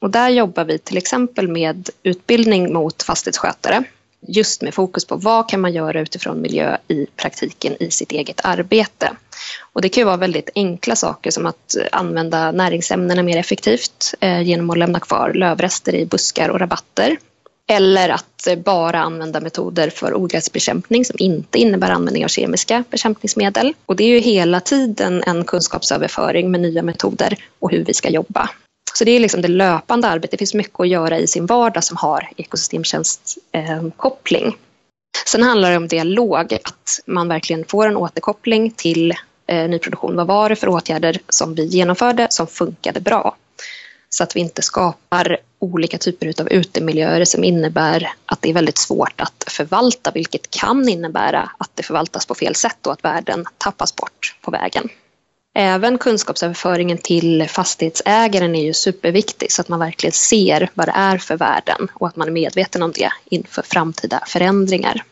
Och 0.00 0.10
där 0.10 0.28
jobbar 0.28 0.64
vi 0.64 0.78
till 0.78 0.96
exempel 0.96 1.48
med 1.48 1.90
utbildning 2.02 2.72
mot 2.72 3.02
fastighetsskötare 3.02 3.84
just 4.28 4.62
med 4.62 4.74
fokus 4.74 5.04
på 5.04 5.16
vad 5.16 5.48
kan 5.48 5.60
man 5.60 5.72
göra 5.72 6.00
utifrån 6.00 6.40
miljö 6.40 6.76
i 6.88 7.06
praktiken 7.16 7.82
i 7.82 7.90
sitt 7.90 8.12
eget 8.12 8.40
arbete. 8.44 9.10
Och 9.72 9.82
det 9.82 9.88
kan 9.88 10.00
ju 10.00 10.04
vara 10.04 10.16
väldigt 10.16 10.50
enkla 10.54 10.96
saker 10.96 11.30
som 11.30 11.46
att 11.46 11.76
använda 11.92 12.52
näringsämnena 12.52 13.22
mer 13.22 13.38
effektivt 13.38 14.14
eh, 14.20 14.42
genom 14.42 14.70
att 14.70 14.78
lämna 14.78 15.00
kvar 15.00 15.32
lövrester 15.34 15.94
i 15.94 16.06
buskar 16.06 16.48
och 16.48 16.60
rabatter 16.60 17.16
eller 17.70 18.08
att 18.08 18.46
eh, 18.46 18.56
bara 18.56 19.00
använda 19.00 19.40
metoder 19.40 19.90
för 19.90 20.14
ogräsbekämpning 20.14 21.04
som 21.04 21.16
inte 21.18 21.58
innebär 21.58 21.90
användning 21.90 22.24
av 22.24 22.28
kemiska 22.28 22.84
bekämpningsmedel. 22.90 23.74
Och 23.86 23.96
det 23.96 24.04
är 24.04 24.08
ju 24.08 24.18
hela 24.18 24.60
tiden 24.60 25.22
en 25.26 25.44
kunskapsöverföring 25.44 26.50
med 26.50 26.60
nya 26.60 26.82
metoder 26.82 27.36
och 27.58 27.70
hur 27.70 27.84
vi 27.84 27.94
ska 27.94 28.08
jobba. 28.08 28.50
Så 28.94 29.04
det 29.04 29.10
är 29.10 29.20
liksom 29.20 29.42
det 29.42 29.48
löpande 29.48 30.08
arbetet. 30.08 30.30
Det 30.30 30.36
finns 30.36 30.54
mycket 30.54 30.80
att 30.80 30.88
göra 30.88 31.18
i 31.18 31.26
sin 31.26 31.46
vardag 31.46 31.84
som 31.84 31.96
har 31.96 32.28
ekosystemtjänstkoppling. 32.36 34.46
Eh, 34.46 34.52
Sen 35.26 35.42
handlar 35.42 35.70
det 35.70 35.76
om 35.76 35.88
dialog, 35.88 36.54
att 36.54 37.00
man 37.06 37.28
verkligen 37.28 37.64
får 37.64 37.88
en 37.88 37.96
återkoppling 37.96 38.70
till 38.70 39.14
eh, 39.46 39.68
nyproduktion. 39.68 40.16
Vad 40.16 40.26
var 40.26 40.48
det 40.48 40.56
för 40.56 40.68
åtgärder 40.68 41.18
som 41.28 41.54
vi 41.54 41.64
genomförde 41.64 42.26
som 42.30 42.46
funkade 42.46 43.00
bra? 43.00 43.36
Så 44.14 44.22
att 44.22 44.36
vi 44.36 44.40
inte 44.40 44.62
skapar 44.62 45.36
olika 45.58 45.98
typer 45.98 46.40
av 46.40 46.52
utemiljöer 46.52 47.24
som 47.24 47.44
innebär 47.44 48.12
att 48.26 48.42
det 48.42 48.50
är 48.50 48.54
väldigt 48.54 48.78
svårt 48.78 49.20
att 49.20 49.44
förvalta 49.46 50.10
vilket 50.10 50.50
kan 50.50 50.88
innebära 50.88 51.50
att 51.58 51.70
det 51.74 51.82
förvaltas 51.82 52.26
på 52.26 52.34
fel 52.34 52.54
sätt 52.54 52.86
och 52.86 52.92
att 52.92 53.04
värden 53.04 53.44
tappas 53.58 53.96
bort 53.96 54.36
på 54.40 54.50
vägen. 54.50 54.88
Även 55.54 55.98
kunskapsöverföringen 55.98 56.98
till 56.98 57.48
fastighetsägaren 57.48 58.54
är 58.54 58.62
ju 58.62 58.72
superviktig 58.72 59.52
så 59.52 59.62
att 59.62 59.68
man 59.68 59.78
verkligen 59.78 60.12
ser 60.12 60.70
vad 60.74 60.88
det 60.88 60.92
är 60.96 61.18
för 61.18 61.36
värden 61.36 61.88
och 61.94 62.08
att 62.08 62.16
man 62.16 62.28
är 62.28 62.32
medveten 62.32 62.82
om 62.82 62.92
det 62.92 63.12
inför 63.24 63.62
framtida 63.62 64.24
förändringar. 64.26 65.02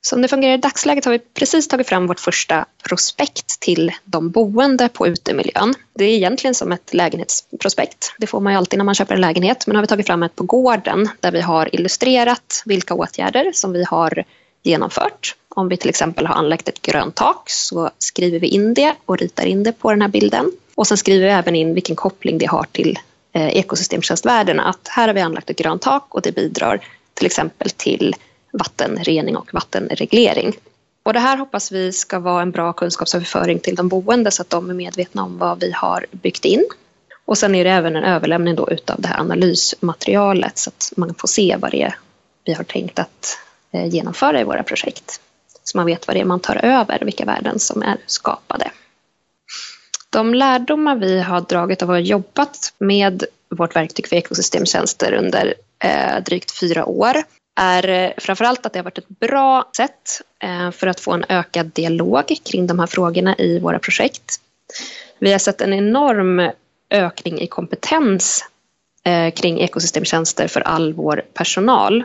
Som 0.00 0.22
det 0.22 0.28
fungerar 0.28 0.54
i 0.54 0.56
dagsläget 0.56 1.04
har 1.04 1.12
vi 1.12 1.18
precis 1.18 1.68
tagit 1.68 1.88
fram 1.88 2.06
vårt 2.06 2.20
första 2.20 2.64
prospekt 2.88 3.60
till 3.60 3.92
de 4.04 4.30
boende 4.30 4.88
på 4.88 5.06
utemiljön. 5.06 5.74
Det 5.94 6.04
är 6.04 6.08
egentligen 6.08 6.54
som 6.54 6.72
ett 6.72 6.94
lägenhetsprospekt. 6.94 8.14
Det 8.18 8.26
får 8.26 8.40
man 8.40 8.52
ju 8.52 8.56
alltid 8.56 8.78
när 8.78 8.84
man 8.84 8.94
köper 8.94 9.14
en 9.14 9.20
lägenhet. 9.20 9.66
Men 9.66 9.74
nu 9.74 9.78
har 9.78 9.82
vi 9.82 9.88
tagit 9.88 10.06
fram 10.06 10.22
ett 10.22 10.36
på 10.36 10.44
gården 10.44 11.08
där 11.20 11.32
vi 11.32 11.40
har 11.40 11.74
illustrerat 11.74 12.62
vilka 12.64 12.94
åtgärder 12.94 13.52
som 13.54 13.72
vi 13.72 13.84
har 13.84 14.24
genomfört. 14.62 15.34
Om 15.48 15.68
vi 15.68 15.76
till 15.76 15.88
exempel 15.88 16.26
har 16.26 16.34
anlagt 16.34 16.68
ett 16.68 16.82
grönt 16.82 17.14
tak 17.14 17.50
så 17.50 17.90
skriver 17.98 18.38
vi 18.38 18.46
in 18.46 18.74
det 18.74 18.94
och 19.06 19.18
ritar 19.18 19.46
in 19.46 19.62
det 19.62 19.72
på 19.72 19.90
den 19.90 20.02
här 20.02 20.08
bilden. 20.08 20.52
Och 20.74 20.86
sen 20.86 20.96
skriver 20.96 21.26
vi 21.26 21.32
även 21.32 21.56
in 21.56 21.74
vilken 21.74 21.96
koppling 21.96 22.38
det 22.38 22.46
har 22.46 22.66
till 22.72 22.98
eh, 23.32 23.56
ekosystemtjänstvärdena. 23.56 24.64
Att 24.64 24.88
här 24.88 25.06
har 25.06 25.14
vi 25.14 25.20
anlagt 25.20 25.50
ett 25.50 25.58
grönt 25.58 25.82
tak 25.82 26.14
och 26.14 26.22
det 26.22 26.32
bidrar 26.32 26.80
till 27.14 27.26
exempel 27.26 27.70
till 27.70 28.14
vattenrening 28.58 29.36
och 29.36 29.54
vattenreglering. 29.54 30.56
Och 31.02 31.12
det 31.12 31.18
här 31.18 31.36
hoppas 31.36 31.72
vi 31.72 31.92
ska 31.92 32.18
vara 32.18 32.42
en 32.42 32.50
bra 32.50 32.72
kunskapsöverföring 32.72 33.58
till 33.58 33.74
de 33.74 33.88
boende 33.88 34.30
så 34.30 34.42
att 34.42 34.50
de 34.50 34.70
är 34.70 34.74
medvetna 34.74 35.22
om 35.22 35.38
vad 35.38 35.60
vi 35.60 35.72
har 35.72 36.06
byggt 36.10 36.44
in. 36.44 36.66
Och 37.24 37.38
sen 37.38 37.54
är 37.54 37.64
det 37.64 37.70
även 37.70 37.96
en 37.96 38.04
överlämning 38.04 38.54
då 38.54 38.70
utav 38.70 39.00
det 39.00 39.08
här 39.08 39.20
analysmaterialet 39.20 40.58
så 40.58 40.70
att 40.70 40.92
man 40.96 41.14
får 41.14 41.28
se 41.28 41.56
vad 41.60 41.70
det 41.70 41.82
är 41.82 41.94
vi 42.46 42.52
har 42.52 42.64
tänkt 42.64 42.98
att 42.98 43.38
eh, 43.72 43.86
genomföra 43.86 44.40
i 44.40 44.44
våra 44.44 44.62
projekt. 44.62 45.20
Så 45.64 45.78
man 45.78 45.86
vet 45.86 46.06
vad 46.06 46.16
det 46.16 46.20
är 46.20 46.24
man 46.24 46.40
tar 46.40 46.56
över, 46.64 46.98
vilka 47.04 47.24
värden 47.24 47.58
som 47.58 47.82
är 47.82 47.96
skapade. 48.06 48.70
De 50.10 50.34
lärdomar 50.34 50.96
vi 50.96 51.20
har 51.20 51.40
dragit 51.40 51.82
av 51.82 51.90
att 51.90 51.96
ha 51.96 52.00
jobbat 52.00 52.72
med 52.78 53.24
vårt 53.48 53.76
verktyg 53.76 54.08
för 54.08 54.16
ekosystemtjänster 54.16 55.12
under 55.12 55.54
eh, 55.84 56.22
drygt 56.24 56.50
fyra 56.50 56.86
år 56.86 57.22
är 57.56 57.88
eh, 57.88 58.10
framförallt 58.18 58.66
att 58.66 58.72
det 58.72 58.78
har 58.78 58.84
varit 58.84 58.98
ett 58.98 59.08
bra 59.08 59.70
sätt 59.76 60.20
eh, 60.42 60.70
för 60.70 60.86
att 60.86 61.00
få 61.00 61.12
en 61.12 61.24
ökad 61.28 61.66
dialog 61.66 62.36
kring 62.44 62.66
de 62.66 62.78
här 62.78 62.86
frågorna 62.86 63.36
i 63.38 63.58
våra 63.58 63.78
projekt. 63.78 64.40
Vi 65.18 65.32
har 65.32 65.38
sett 65.38 65.60
en 65.60 65.72
enorm 65.72 66.50
ökning 66.90 67.40
i 67.40 67.46
kompetens 67.46 68.44
eh, 69.04 69.34
kring 69.34 69.60
ekosystemtjänster 69.60 70.48
för 70.48 70.60
all 70.60 70.92
vår 70.92 71.24
personal. 71.34 72.04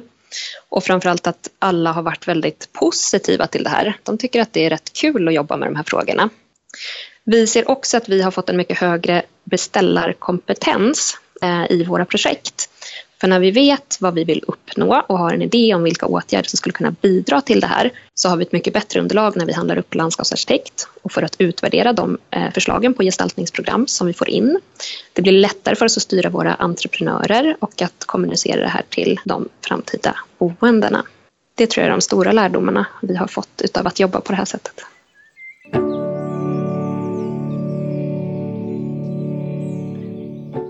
Och 0.70 0.84
framförallt 0.84 1.28
att 1.28 1.50
alla 1.60 1.92
har 1.92 2.02
varit 2.02 2.28
väldigt 2.28 2.70
positiva 2.74 3.48
till 3.48 3.64
det 3.64 3.70
här. 3.70 3.98
De 4.04 4.18
tycker 4.18 4.42
att 4.42 4.54
det 4.54 4.66
är 4.66 4.70
rätt 4.70 4.94
kul 4.94 5.28
att 5.28 5.34
jobba 5.34 5.58
med 5.58 5.68
de 5.68 5.76
här 5.76 5.84
frågorna. 5.84 6.30
Vi 7.24 7.48
ser 7.48 7.70
också 7.70 7.98
att 7.98 8.10
vi 8.10 8.22
har 8.22 8.32
fått 8.32 8.50
en 8.50 8.58
mycket 8.58 8.78
högre 8.78 9.24
beställarkompetens 9.44 11.18
i 11.70 11.84
våra 11.84 12.06
projekt. 12.06 12.70
För 13.22 13.28
när 13.28 13.40
vi 13.40 13.52
vet 13.52 13.98
vad 14.00 14.14
vi 14.14 14.24
vill 14.24 14.44
uppnå 14.48 15.04
och 15.08 15.18
har 15.18 15.34
en 15.34 15.42
idé 15.42 15.74
om 15.74 15.84
vilka 15.84 16.06
åtgärder 16.06 16.50
som 16.50 16.58
skulle 16.58 16.74
kunna 16.74 16.92
bidra 16.92 17.42
till 17.42 17.60
det 17.60 17.68
här 17.68 17.92
så 18.14 18.30
har 18.30 18.38
vi 18.38 18.44
ett 18.44 18.52
mycket 18.52 18.74
bättre 18.74 19.00
underlag 19.00 19.38
när 19.38 19.46
vi 19.46 19.54
handlar 19.54 19.78
upp 19.78 19.96
landskapsarkitekt 19.96 20.88
och 21.02 21.12
för 21.12 21.24
att 21.24 21.36
utvärdera 21.38 21.94
de 21.94 22.18
eh, 22.32 22.52
förslagen 22.54 22.94
på 22.94 23.04
gestaltningsprogram 23.04 23.88
som 23.88 24.08
vi 24.08 24.14
får 24.14 24.30
in. 24.30 24.60
Det 25.14 25.22
blir 25.22 25.32
lättare 25.32 25.76
för 25.76 25.86
oss 25.86 25.98
att 25.98 26.04
styra 26.04 26.30
våra 26.30 26.54
entreprenörer 26.54 27.56
och 27.60 27.82
att 27.82 28.06
kommunicera 28.06 28.62
det 28.62 28.68
här 28.68 28.84
till 28.90 29.20
de 29.26 29.50
framtida 29.68 30.16
boendena. 30.38 31.06
Det 31.56 31.68
tror 31.68 31.82
jag 31.82 31.88
är 31.88 31.92
de 31.92 32.02
stora 32.02 32.32
lärdomarna 32.32 32.86
vi 33.02 33.16
har 33.16 33.28
fått 33.28 33.62
utav 33.64 33.88
att 33.88 34.00
jobba 34.00 34.22
på 34.22 34.32
det 34.32 34.38
här 34.38 34.46
sättet. 34.46 34.86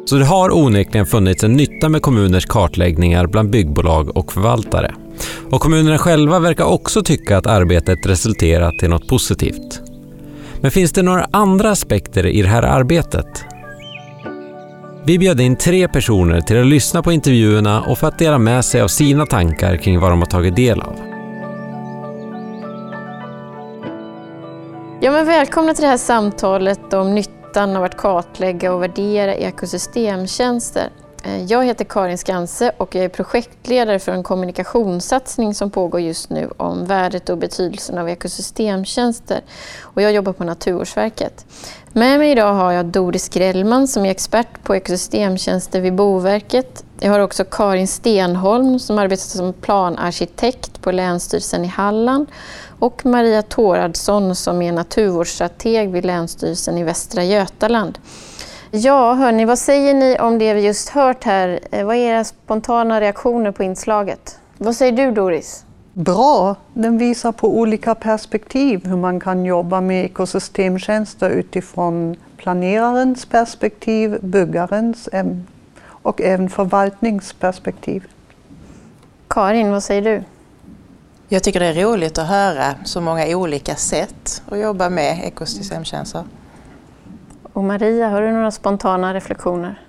Så 0.05 0.15
det 0.15 0.25
har 0.25 0.55
onekligen 0.55 1.05
funnits 1.05 1.43
en 1.43 1.53
nytta 1.53 1.89
med 1.89 2.01
kommuners 2.01 2.45
kartläggningar 2.45 3.27
bland 3.27 3.49
byggbolag 3.49 4.17
och 4.17 4.33
förvaltare. 4.33 4.95
Och 5.49 5.61
kommunerna 5.61 5.97
själva 5.97 6.39
verkar 6.39 6.65
också 6.65 7.03
tycka 7.03 7.37
att 7.37 7.47
arbetet 7.47 8.05
resulterat 8.05 8.83
i 8.83 8.87
något 8.87 9.07
positivt. 9.07 9.81
Men 10.61 10.71
finns 10.71 10.91
det 10.91 11.01
några 11.01 11.27
andra 11.31 11.69
aspekter 11.71 12.25
i 12.25 12.41
det 12.41 12.47
här 12.47 12.63
arbetet? 12.63 13.45
Vi 15.05 15.19
bjöd 15.19 15.41
in 15.41 15.55
tre 15.55 15.87
personer 15.87 16.41
till 16.41 16.59
att 16.59 16.65
lyssna 16.65 17.03
på 17.03 17.11
intervjuerna 17.11 17.81
och 17.81 17.97
för 17.97 18.07
att 18.07 18.19
dela 18.19 18.37
med 18.37 18.65
sig 18.65 18.81
av 18.81 18.87
sina 18.87 19.25
tankar 19.25 19.77
kring 19.77 19.99
vad 19.99 20.11
de 20.11 20.19
har 20.19 20.25
tagit 20.25 20.55
del 20.55 20.81
av. 20.81 20.95
Ja, 25.03 25.11
men 25.11 25.25
välkomna 25.25 25.73
till 25.73 25.81
det 25.81 25.87
här 25.87 25.97
samtalet 25.97 26.93
om 26.93 27.15
nytt 27.15 27.40
nyttan 27.51 27.75
av 27.75 27.83
att 27.83 27.97
kartlägga 27.97 28.73
och 28.73 28.83
värdera 28.83 29.35
ekosystemtjänster. 29.35 30.89
Eh, 31.23 31.43
jag 31.43 31.65
heter 31.65 31.85
Karin 31.85 32.17
Skanse 32.17 32.71
och 32.77 32.95
jag 32.95 33.05
är 33.05 33.09
projektledare 33.09 33.99
för 33.99 34.11
en 34.11 34.23
kommunikationssatsning 34.23 35.53
som 35.53 35.71
pågår 35.71 36.01
just 36.01 36.29
nu 36.29 36.49
om 36.57 36.85
värdet 36.85 37.29
och 37.29 37.37
betydelsen 37.37 37.97
av 37.97 38.09
ekosystemtjänster. 38.09 39.41
Och 39.81 40.01
jag 40.01 40.11
jobbar 40.11 40.33
på 40.33 40.43
Naturvårdsverket. 40.43 41.45
Med 41.93 42.19
mig 42.19 42.31
idag 42.31 42.53
har 42.53 42.71
jag 42.71 42.85
Doris 42.85 43.29
Grellman 43.29 43.87
som 43.87 44.05
är 44.05 44.11
expert 44.11 44.63
på 44.63 44.75
ekosystemtjänster 44.75 45.81
vid 45.81 45.95
Boverket. 45.95 46.83
Jag 46.99 47.11
har 47.11 47.19
också 47.19 47.43
Karin 47.43 47.87
Stenholm 47.87 48.79
som 48.79 48.99
arbetar 48.99 49.37
som 49.37 49.53
planarkitekt 49.53 50.81
på 50.81 50.91
Länsstyrelsen 50.91 51.65
i 51.65 51.67
Halland 51.67 52.27
och 52.81 53.05
Maria 53.05 53.41
Tåradsson 53.41 54.35
som 54.35 54.61
är 54.61 54.71
naturvårdsstrateg 54.71 55.91
vid 55.91 56.05
Länsstyrelsen 56.05 56.77
i 56.77 56.83
Västra 56.83 57.23
Götaland. 57.23 57.99
Ja, 58.71 59.13
hörni, 59.13 59.45
vad 59.45 59.59
säger 59.59 59.93
ni 59.93 60.17
om 60.19 60.39
det 60.39 60.53
vi 60.53 60.61
just 60.61 60.89
hört 60.89 61.23
här? 61.23 61.59
Eh, 61.71 61.85
vad 61.85 61.95
är 61.95 61.99
era 61.99 62.23
spontana 62.23 63.01
reaktioner 63.01 63.51
på 63.51 63.63
inslaget? 63.63 64.39
Vad 64.57 64.75
säger 64.75 64.91
du 64.91 65.11
Doris? 65.11 65.65
Bra, 65.93 66.55
den 66.73 66.97
visar 66.97 67.31
på 67.31 67.57
olika 67.59 67.95
perspektiv 67.95 68.85
hur 68.85 68.97
man 68.97 69.19
kan 69.19 69.45
jobba 69.45 69.81
med 69.81 70.05
ekosystemtjänster 70.05 71.29
utifrån 71.29 72.15
planerarens 72.37 73.25
perspektiv, 73.25 74.17
byggarens 74.21 75.09
och 75.83 76.21
även 76.21 76.49
förvaltningsperspektiv. 76.49 78.07
Karin, 79.27 79.71
vad 79.71 79.83
säger 79.83 80.01
du? 80.01 80.23
Jag 81.33 81.43
tycker 81.43 81.59
det 81.59 81.65
är 81.65 81.83
roligt 81.83 82.17
att 82.17 82.27
höra 82.27 82.75
så 82.83 83.01
många 83.01 83.37
olika 83.37 83.75
sätt 83.75 84.43
att 84.49 84.59
jobba 84.59 84.89
med 84.89 85.23
ekosystemtjänster. 85.23 86.23
Och 87.53 87.63
Maria, 87.63 88.09
har 88.09 88.21
du 88.21 88.31
några 88.31 88.51
spontana 88.51 89.13
reflektioner? 89.13 89.81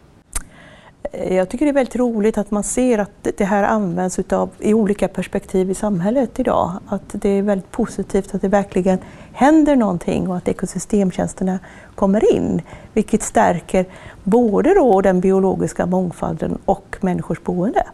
Jag 1.13 1.49
tycker 1.49 1.67
det 1.67 1.71
är 1.71 1.75
väldigt 1.75 1.97
roligt 1.97 2.39
att 2.39 2.51
man 2.51 2.63
ser 2.63 2.99
att 2.99 3.29
det 3.37 3.45
här 3.45 3.63
används 3.63 4.19
utav, 4.19 4.51
i 4.59 4.75
olika 4.75 5.09
perspektiv 5.09 5.71
i 5.71 5.75
samhället 5.75 6.39
idag. 6.39 6.73
Att 6.89 7.09
det 7.13 7.29
är 7.29 7.43
väldigt 7.43 7.71
positivt 7.71 8.35
att 8.35 8.43
det 8.43 8.49
verkligen 8.49 8.99
händer 9.33 9.77
någonting 9.77 10.29
och 10.29 10.37
att 10.37 10.49
ekosystemtjänsterna 10.49 11.59
kommer 11.95 12.35
in. 12.35 12.63
Vilket 12.93 13.23
stärker 13.23 13.87
både 14.25 14.75
då 14.75 15.01
den 15.01 15.21
biologiska 15.21 15.87
mångfalden 15.87 16.59
och 16.65 16.97
människors 17.01 17.43
boende. 17.43 17.87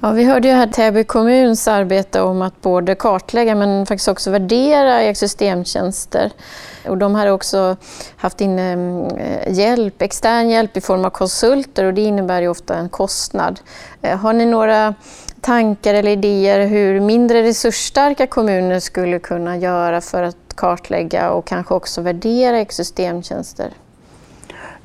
Ja, 0.00 0.10
vi 0.10 0.24
hörde 0.24 0.48
ju 0.48 0.54
här 0.54 0.66
Täby 0.66 1.04
kommuns 1.04 1.68
arbete 1.68 2.20
om 2.20 2.42
att 2.42 2.62
både 2.62 2.94
kartlägga 2.94 3.54
men 3.54 3.86
faktiskt 3.86 4.08
också 4.08 4.30
värdera 4.30 5.02
ekosystemtjänster. 5.02 6.32
Och 6.88 6.98
de 6.98 7.14
har 7.14 7.26
också 7.26 7.76
haft 8.16 8.40
in 8.40 8.58
hjälp, 9.48 10.02
extern 10.02 10.50
hjälp 10.50 10.76
i 10.76 10.80
form 10.80 11.04
av 11.04 11.10
konsulter 11.10 11.84
och 11.84 11.94
det 11.94 12.00
innebär 12.00 12.40
ju 12.40 12.48
ofta 12.48 12.74
en 12.74 12.88
kostnad. 12.88 13.60
Eh, 14.02 14.18
har 14.18 14.32
ni 14.32 14.46
några 14.46 14.94
tankar 15.40 15.94
eller 15.94 16.10
idéer 16.10 16.66
hur 16.66 17.00
mindre 17.00 17.42
resursstarka 17.42 18.26
kommuner 18.26 18.80
skulle 18.80 19.18
kunna 19.18 19.56
göra 19.56 20.00
för 20.00 20.22
att 20.22 20.36
kartlägga 20.56 21.30
och 21.30 21.46
kanske 21.46 21.74
också 21.74 22.00
värdera 22.00 22.60
ekosystemtjänster? 22.60 23.70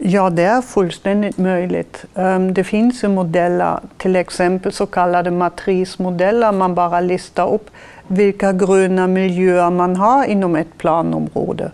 Ja, 0.04 0.30
det 0.30 0.44
är 0.44 0.62
fullständigt 0.62 1.38
möjligt. 1.38 2.06
Ehm, 2.16 2.54
det 2.54 2.64
finns 2.64 3.04
ju 3.04 3.08
modeller, 3.08 3.80
till 3.98 4.16
exempel 4.16 4.72
så 4.72 4.86
kallade 4.86 5.32
matrismodeller. 5.32 6.52
Man 6.52 6.76
bara 6.76 7.00
listar 7.00 7.54
upp 7.54 7.70
vilka 8.08 8.54
gröna 8.54 9.08
miljöer 9.08 9.70
man 9.70 9.96
har 9.96 10.26
inom 10.26 10.56
ett 10.56 10.78
planområde 10.78 11.72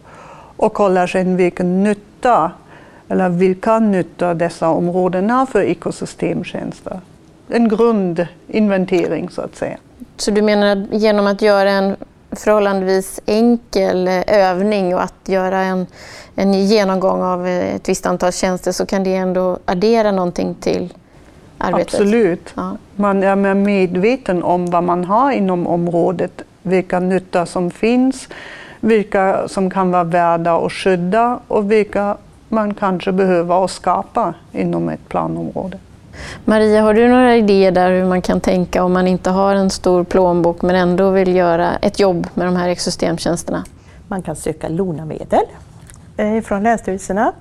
och 0.57 0.73
kollar 0.73 1.07
sedan 1.07 1.37
vilken 1.37 1.83
nytta 1.83 2.51
eller 3.09 3.29
vilka 3.29 3.79
nytta 3.79 4.33
dessa 4.33 4.69
områden 4.69 5.29
har 5.29 5.45
för 5.45 5.61
ekosystemtjänster. 5.61 6.99
En 7.49 7.69
grundinventering 7.69 9.29
så 9.29 9.41
att 9.41 9.55
säga. 9.55 9.77
Så 10.17 10.31
du 10.31 10.41
menar 10.41 10.67
att 10.67 11.01
genom 11.01 11.27
att 11.27 11.41
göra 11.41 11.69
en 11.69 11.95
förhållandevis 12.39 13.19
enkel 13.25 14.07
övning 14.27 14.95
och 14.95 15.03
att 15.03 15.13
göra 15.25 15.61
en, 15.61 15.87
en 16.35 16.53
genomgång 16.53 17.21
av 17.21 17.47
ett 17.47 17.89
visst 17.89 18.05
antal 18.05 18.31
tjänster 18.31 18.71
så 18.71 18.85
kan 18.85 19.03
det 19.03 19.15
ändå 19.15 19.59
addera 19.65 20.11
någonting 20.11 20.55
till 20.55 20.93
arbetet? 21.57 21.93
Absolut. 21.93 22.53
Ja. 22.55 22.77
Man 22.95 23.23
är 23.23 23.35
mer 23.35 23.53
medveten 23.53 24.43
om 24.43 24.65
vad 24.65 24.83
man 24.83 25.05
har 25.05 25.31
inom 25.31 25.67
området, 25.67 26.41
vilka 26.61 26.99
nytta 26.99 27.45
som 27.45 27.71
finns, 27.71 28.27
vilka 28.79 29.47
som 29.47 29.69
kan 29.69 29.91
vara 29.91 30.03
värda 30.03 30.57
att 30.57 30.71
skydda 30.71 31.39
och 31.47 31.71
vilka 31.71 32.17
man 32.49 32.73
kanske 32.73 33.11
behöver 33.11 33.65
att 33.65 33.71
skapa 33.71 34.33
inom 34.51 34.89
ett 34.89 35.09
planområde. 35.09 35.77
Maria, 36.45 36.81
har 36.81 36.93
du 36.93 37.07
några 37.07 37.35
idéer 37.35 37.71
där 37.71 37.91
hur 37.91 38.05
man 38.05 38.21
kan 38.21 38.41
tänka 38.41 38.83
om 38.83 38.93
man 38.93 39.07
inte 39.07 39.29
har 39.29 39.55
en 39.55 39.69
stor 39.69 40.03
plånbok 40.03 40.61
men 40.61 40.75
ändå 40.75 41.11
vill 41.11 41.35
göra 41.35 41.75
ett 41.75 41.99
jobb 41.99 42.27
med 42.33 42.47
de 42.47 42.55
här 42.55 42.69
ekosystemtjänsterna? 42.69 43.63
Man 44.07 44.21
kan 44.21 44.35
söka 44.35 44.69
LONA-medel 44.69 45.45
eh, 46.17 46.41
från 46.41 46.63
länsstyrelserna. 46.63 47.33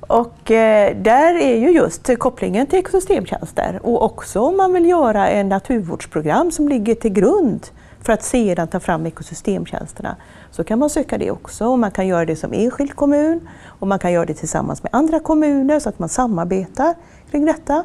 Och 0.00 0.50
eh, 0.50 0.96
där 0.96 1.34
är 1.34 1.56
ju 1.56 1.70
just 1.70 2.18
kopplingen 2.18 2.66
till 2.66 2.78
ekosystemtjänster 2.78 3.80
och 3.82 4.02
också 4.02 4.40
om 4.40 4.56
man 4.56 4.72
vill 4.72 4.86
göra 4.86 5.28
en 5.28 5.48
naturvårdsprogram 5.48 6.50
som 6.50 6.68
ligger 6.68 6.94
till 6.94 7.12
grund 7.12 7.66
för 8.02 8.12
att 8.12 8.22
sedan 8.22 8.68
ta 8.68 8.80
fram 8.80 9.06
ekosystemtjänsterna 9.06 10.16
så 10.50 10.64
kan 10.64 10.78
man 10.78 10.90
söka 10.90 11.18
det 11.18 11.30
också. 11.30 11.66
Och 11.66 11.78
man 11.78 11.90
kan 11.90 12.06
göra 12.06 12.24
det 12.24 12.36
som 12.36 12.52
enskild 12.52 12.96
kommun 12.96 13.48
och 13.66 13.88
man 13.88 13.98
kan 13.98 14.12
göra 14.12 14.26
det 14.26 14.34
tillsammans 14.34 14.82
med 14.82 14.90
andra 14.94 15.20
kommuner 15.20 15.80
så 15.80 15.88
att 15.88 15.98
man 15.98 16.08
samarbetar 16.08 16.94
kring 17.34 17.44
detta. 17.44 17.84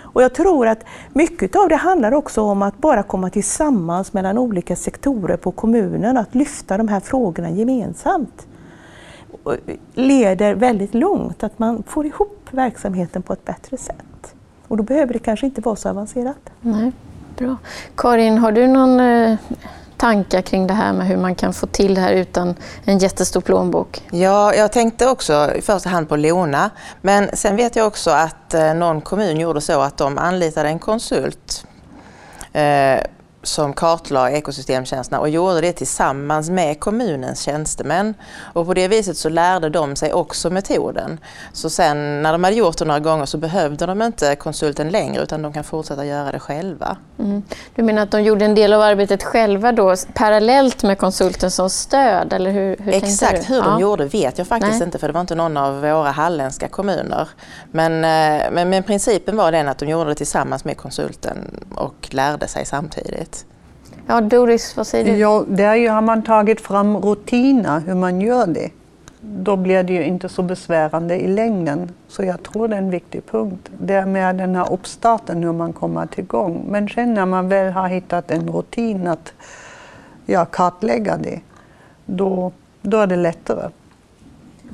Och 0.00 0.22
jag 0.22 0.34
tror 0.34 0.66
att 0.66 0.84
mycket 1.12 1.56
av 1.56 1.68
det 1.68 1.76
handlar 1.76 2.12
också 2.14 2.42
om 2.42 2.62
att 2.62 2.78
bara 2.78 3.02
komma 3.02 3.30
tillsammans 3.30 4.12
mellan 4.12 4.38
olika 4.38 4.76
sektorer 4.76 5.36
på 5.36 5.52
kommunen, 5.52 6.16
att 6.16 6.34
lyfta 6.34 6.76
de 6.76 6.88
här 6.88 7.00
frågorna 7.00 7.50
gemensamt 7.50 8.46
leder 9.94 10.54
väldigt 10.54 10.94
långt, 10.94 11.42
att 11.42 11.58
man 11.58 11.82
får 11.86 12.06
ihop 12.06 12.48
verksamheten 12.50 13.22
på 13.22 13.32
ett 13.32 13.44
bättre 13.44 13.76
sätt. 13.76 14.34
Och 14.68 14.76
då 14.76 14.82
behöver 14.82 15.12
det 15.12 15.18
kanske 15.18 15.46
inte 15.46 15.60
vara 15.60 15.76
så 15.76 15.88
avancerat. 15.88 16.50
Nej, 16.60 16.92
bra. 17.38 17.56
Karin, 17.94 18.38
har 18.38 18.52
du 18.52 18.66
någon 18.66 19.00
eh, 19.00 19.38
tankar 20.02 20.42
kring 20.42 20.66
det 20.66 20.74
här 20.74 20.92
med 20.92 21.06
hur 21.06 21.16
man 21.16 21.34
kan 21.34 21.52
få 21.52 21.66
till 21.66 21.94
det 21.94 22.00
här 22.00 22.12
utan 22.12 22.54
en 22.84 22.98
jättestor 22.98 23.40
plånbok? 23.40 24.02
Ja, 24.10 24.54
jag 24.54 24.72
tänkte 24.72 25.08
också 25.08 25.50
i 25.54 25.62
första 25.62 25.88
hand 25.88 26.08
på 26.08 26.16
Lona. 26.16 26.70
Men 27.00 27.36
sen 27.36 27.56
vet 27.56 27.76
jag 27.76 27.86
också 27.86 28.10
att 28.10 28.54
eh, 28.54 28.74
någon 28.74 29.00
kommun 29.00 29.40
gjorde 29.40 29.60
så 29.60 29.80
att 29.80 29.96
de 29.96 30.18
anlitade 30.18 30.68
en 30.68 30.78
konsult 30.78 31.66
eh, 32.52 33.00
som 33.42 33.72
kartlade 33.72 34.30
ekosystemtjänsterna 34.30 35.20
och 35.20 35.28
gjorde 35.28 35.60
det 35.60 35.72
tillsammans 35.72 36.50
med 36.50 36.80
kommunens 36.80 37.40
tjänstemän. 37.40 38.14
Och 38.40 38.66
på 38.66 38.74
det 38.74 38.88
viset 38.88 39.16
så 39.16 39.28
lärde 39.28 39.68
de 39.68 39.96
sig 39.96 40.12
också 40.12 40.50
metoden. 40.50 41.20
Så 41.52 41.70
sen 41.70 42.22
när 42.22 42.32
de 42.32 42.44
hade 42.44 42.56
gjort 42.56 42.78
det 42.78 42.84
några 42.84 43.00
gånger 43.00 43.26
så 43.26 43.38
behövde 43.38 43.86
de 43.86 44.02
inte 44.02 44.36
konsulten 44.36 44.88
längre 44.88 45.22
utan 45.22 45.42
de 45.42 45.52
kan 45.52 45.64
fortsätta 45.64 46.04
göra 46.04 46.32
det 46.32 46.38
själva. 46.38 46.96
Mm. 47.18 47.42
Du 47.74 47.82
menar 47.82 48.02
att 48.02 48.10
de 48.10 48.22
gjorde 48.22 48.44
en 48.44 48.54
del 48.54 48.72
av 48.72 48.80
arbetet 48.80 49.22
själva 49.22 49.72
då 49.72 49.94
parallellt 50.14 50.82
med 50.82 50.98
konsulten 50.98 51.50
som 51.50 51.70
stöd? 51.70 52.32
Eller 52.32 52.50
hur, 52.50 52.76
hur 52.76 52.94
Exakt 52.94 53.50
hur 53.50 53.62
de 53.62 53.80
gjorde 53.80 54.04
vet 54.04 54.38
jag 54.38 54.46
faktiskt 54.46 54.72
Nej. 54.72 54.82
inte 54.82 54.98
för 54.98 55.06
det 55.06 55.12
var 55.12 55.20
inte 55.20 55.34
någon 55.34 55.56
av 55.56 55.80
våra 55.80 56.10
halländska 56.10 56.68
kommuner. 56.68 57.28
Men, 57.70 57.92
eh, 57.92 58.50
men, 58.52 58.70
men 58.70 58.82
principen 58.82 59.36
var 59.36 59.52
den 59.52 59.68
att 59.68 59.78
de 59.78 59.88
gjorde 59.88 60.10
det 60.10 60.14
tillsammans 60.14 60.64
med 60.64 60.76
konsulten 60.76 61.64
och 61.74 62.08
lärde 62.10 62.48
sig 62.48 62.66
samtidigt. 62.66 63.31
Ja, 64.06 64.20
Doris, 64.20 64.76
vad 64.76 64.86
säger 64.86 65.04
du? 65.04 65.18
Ja, 65.18 65.44
där 65.48 65.90
har 65.90 66.02
man 66.02 66.22
tagit 66.22 66.60
fram 66.60 66.96
rutiner 66.96 67.82
hur 67.86 67.94
man 67.94 68.20
gör 68.20 68.46
det. 68.46 68.70
Då 69.20 69.56
blir 69.56 69.82
det 69.82 69.92
ju 69.92 70.04
inte 70.04 70.28
så 70.28 70.42
besvärande 70.42 71.16
i 71.16 71.28
längden. 71.28 71.90
Så 72.08 72.24
jag 72.24 72.42
tror 72.42 72.68
det 72.68 72.74
är 72.74 72.78
en 72.78 72.90
viktig 72.90 73.26
punkt. 73.26 73.70
Det 73.78 73.94
är 73.94 74.06
med 74.06 74.36
den 74.36 74.56
här 74.56 74.72
uppstarten 74.72 75.42
hur 75.42 75.52
man 75.52 75.72
kommer 75.72 76.08
igång. 76.16 76.64
Men 76.68 76.88
sen 76.88 77.14
när 77.14 77.26
man 77.26 77.48
väl 77.48 77.72
har 77.72 77.88
hittat 77.88 78.30
en 78.30 78.48
rutin 78.48 79.06
att 79.06 79.32
ja, 80.26 80.44
kartlägga 80.44 81.16
det, 81.16 81.40
då, 82.06 82.52
då 82.82 82.98
är 82.98 83.06
det 83.06 83.16
lättare. 83.16 83.70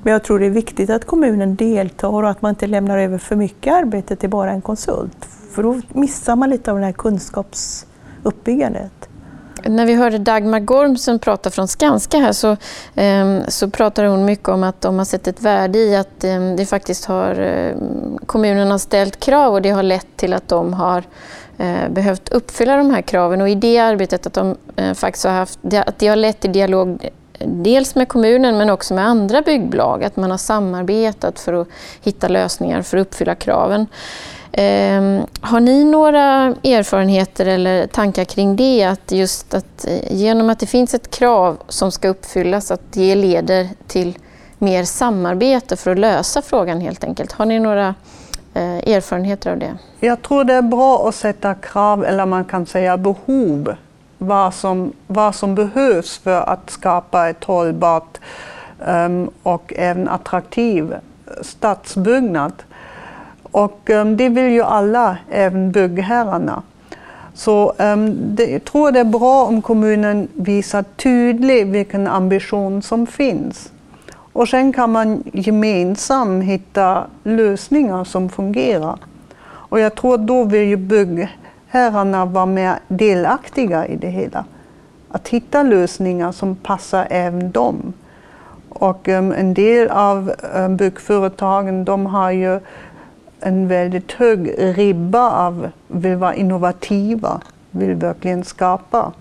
Men 0.02 0.12
jag 0.12 0.24
tror 0.24 0.38
det 0.38 0.46
är 0.46 0.50
viktigt 0.50 0.90
att 0.90 1.04
kommunen 1.04 1.56
deltar 1.56 2.08
och 2.08 2.30
att 2.30 2.42
man 2.42 2.48
inte 2.48 2.66
lämnar 2.66 2.98
över 2.98 3.18
för 3.18 3.36
mycket 3.36 3.74
arbete 3.74 4.16
till 4.16 4.30
bara 4.30 4.50
en 4.50 4.60
konsult. 4.60 5.24
För 5.24 5.62
då 5.62 5.80
missar 5.88 6.36
man 6.36 6.50
lite 6.50 6.72
av 6.72 6.78
det 6.78 6.84
här 6.84 6.92
kunskapsuppbyggandet. 6.92 8.97
När 9.64 9.86
vi 9.86 9.94
hörde 9.94 10.18
Dagmar 10.18 10.60
Gormsen 10.60 11.18
prata 11.18 11.50
från 11.50 11.68
Skanska 11.68 12.18
här 12.18 12.32
så, 12.32 12.56
ehm, 12.94 13.42
så 13.48 13.70
pratade 13.70 14.08
hon 14.08 14.24
mycket 14.24 14.48
om 14.48 14.62
att 14.62 14.80
de 14.80 14.98
har 14.98 15.04
sett 15.04 15.26
ett 15.28 15.42
värde 15.42 15.78
i 15.78 15.96
att 15.96 16.24
ehm, 16.24 16.56
det 16.56 16.66
faktiskt 16.66 17.04
har 17.04 17.34
ehm, 17.40 18.18
kommunen 18.26 18.70
har 18.70 18.78
ställt 18.78 19.20
krav 19.20 19.52
och 19.52 19.62
det 19.62 19.70
har 19.70 19.82
lett 19.82 20.16
till 20.16 20.32
att 20.32 20.48
de 20.48 20.72
har 20.72 21.04
eh, 21.58 21.88
behövt 21.90 22.28
uppfylla 22.28 22.76
de 22.76 22.90
här 22.90 23.02
kraven 23.02 23.40
och 23.40 23.48
i 23.48 23.54
det 23.54 23.78
arbetet 23.78 24.26
att 24.26 24.32
de 24.32 24.56
eh, 24.76 24.94
faktiskt 24.94 25.24
har 25.24 25.32
haft, 25.32 25.58
att 25.86 25.98
det 25.98 26.08
har 26.08 26.16
lett 26.16 26.40
till 26.40 26.52
dialog 26.52 27.08
dels 27.38 27.94
med 27.94 28.08
kommunen 28.08 28.58
men 28.58 28.70
också 28.70 28.94
med 28.94 29.06
andra 29.06 29.42
byggbolag, 29.42 30.04
att 30.04 30.16
man 30.16 30.30
har 30.30 30.38
samarbetat 30.38 31.40
för 31.40 31.52
att 31.52 31.68
hitta 32.02 32.28
lösningar 32.28 32.82
för 32.82 32.96
att 32.96 33.06
uppfylla 33.06 33.34
kraven. 33.34 33.86
Ehm, 34.52 35.26
har 35.40 35.60
ni 35.60 35.84
några 35.84 36.54
erfarenheter 36.64 37.46
eller 37.46 37.86
tankar 37.86 38.24
kring 38.24 38.56
det? 38.56 38.84
Att 38.84 39.12
just 39.12 39.54
att 39.54 39.86
eh, 39.86 40.12
genom 40.16 40.50
att 40.50 40.58
det 40.58 40.66
finns 40.66 40.94
ett 40.94 41.10
krav 41.10 41.58
som 41.68 41.92
ska 41.92 42.08
uppfyllas, 42.08 42.70
att 42.70 42.92
det 42.92 43.14
leder 43.14 43.68
till 43.86 44.18
mer 44.58 44.84
samarbete 44.84 45.76
för 45.76 45.90
att 45.90 45.98
lösa 45.98 46.42
frågan 46.42 46.80
helt 46.80 47.04
enkelt. 47.04 47.32
Har 47.32 47.46
ni 47.46 47.58
några 47.58 47.94
eh, 48.54 48.94
erfarenheter 48.94 49.50
av 49.50 49.58
det? 49.58 49.78
Jag 50.00 50.22
tror 50.22 50.44
det 50.44 50.54
är 50.54 50.62
bra 50.62 51.08
att 51.08 51.14
sätta 51.14 51.54
krav, 51.54 52.04
eller 52.04 52.26
man 52.26 52.44
kan 52.44 52.66
säga 52.66 52.96
behov, 52.96 53.74
vad 54.18 54.54
som, 54.54 54.92
vad 55.06 55.34
som 55.34 55.54
behövs 55.54 56.18
för 56.18 56.40
att 56.40 56.70
skapa 56.70 57.28
ett 57.28 57.44
hållbart 57.44 58.18
um, 58.86 59.30
och 59.42 59.72
även 59.76 60.08
attraktiv 60.08 60.94
stadsbyggnad. 61.42 62.52
Och 63.50 63.90
um, 63.90 64.16
det 64.16 64.28
vill 64.28 64.52
ju 64.52 64.62
alla, 64.62 65.16
även 65.30 65.72
byggherrarna. 65.72 66.62
Så 67.34 67.72
um, 67.78 68.16
det, 68.34 68.46
jag 68.46 68.64
tror 68.64 68.92
det 68.92 69.00
är 69.00 69.04
bra 69.04 69.44
om 69.44 69.62
kommunen 69.62 70.28
visar 70.34 70.84
tydligt 70.96 71.66
vilken 71.66 72.06
ambition 72.06 72.82
som 72.82 73.06
finns. 73.06 73.72
Och 74.32 74.48
sen 74.48 74.72
kan 74.72 74.92
man 74.92 75.22
gemensamt 75.32 76.44
hitta 76.44 77.06
lösningar 77.22 78.04
som 78.04 78.28
fungerar. 78.28 78.98
Och 79.42 79.80
jag 79.80 79.94
tror 79.94 80.18
då 80.18 80.44
vill 80.44 80.68
ju 80.68 80.76
byggherrarna 80.76 82.24
vara 82.24 82.46
mer 82.46 82.78
delaktiga 82.88 83.86
i 83.86 83.96
det 83.96 84.08
hela. 84.08 84.44
Att 85.08 85.28
hitta 85.28 85.62
lösningar 85.62 86.32
som 86.32 86.56
passar 86.56 87.06
även 87.10 87.50
dem. 87.50 87.92
Och 88.68 89.08
um, 89.08 89.32
en 89.32 89.54
del 89.54 89.88
av 89.88 90.32
um, 90.54 90.76
byggföretagen 90.76 91.84
de 91.84 92.06
har 92.06 92.30
ju 92.30 92.60
en 93.40 93.68
väldigt 93.68 94.12
hög 94.12 94.54
ribba 94.58 95.30
av 95.30 95.70
vill 95.88 96.16
vara 96.16 96.34
innovativa, 96.34 97.40
vill 97.70 97.94
verkligen 97.94 98.44
skapa 98.44 99.12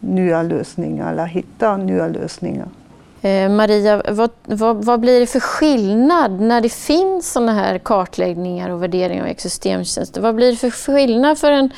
nya 0.00 0.42
lösningar 0.42 1.12
eller 1.12 1.26
hitta 1.26 1.76
nya 1.76 2.08
lösningar. 2.08 2.68
Eh, 3.22 3.48
Maria, 3.48 4.02
vad, 4.08 4.30
vad, 4.44 4.84
vad, 4.84 5.00
blir 5.00 5.20
det 5.20 5.26
för 5.26 5.40
skillnad 5.40 6.40
när 6.40 6.60
det 6.60 6.72
finns 6.72 7.32
sådana 7.32 7.52
här 7.52 7.78
kartläggningar 7.78 8.70
och 8.70 8.82
värderingar 8.82 9.22
av 9.22 9.28
ekosystemtjänster? 9.28 10.20
Vad 10.20 10.34
blir 10.34 10.50
det 10.50 10.56
för 10.56 10.70
skillnad 10.70 11.38
för 11.38 11.50
en 11.50 11.70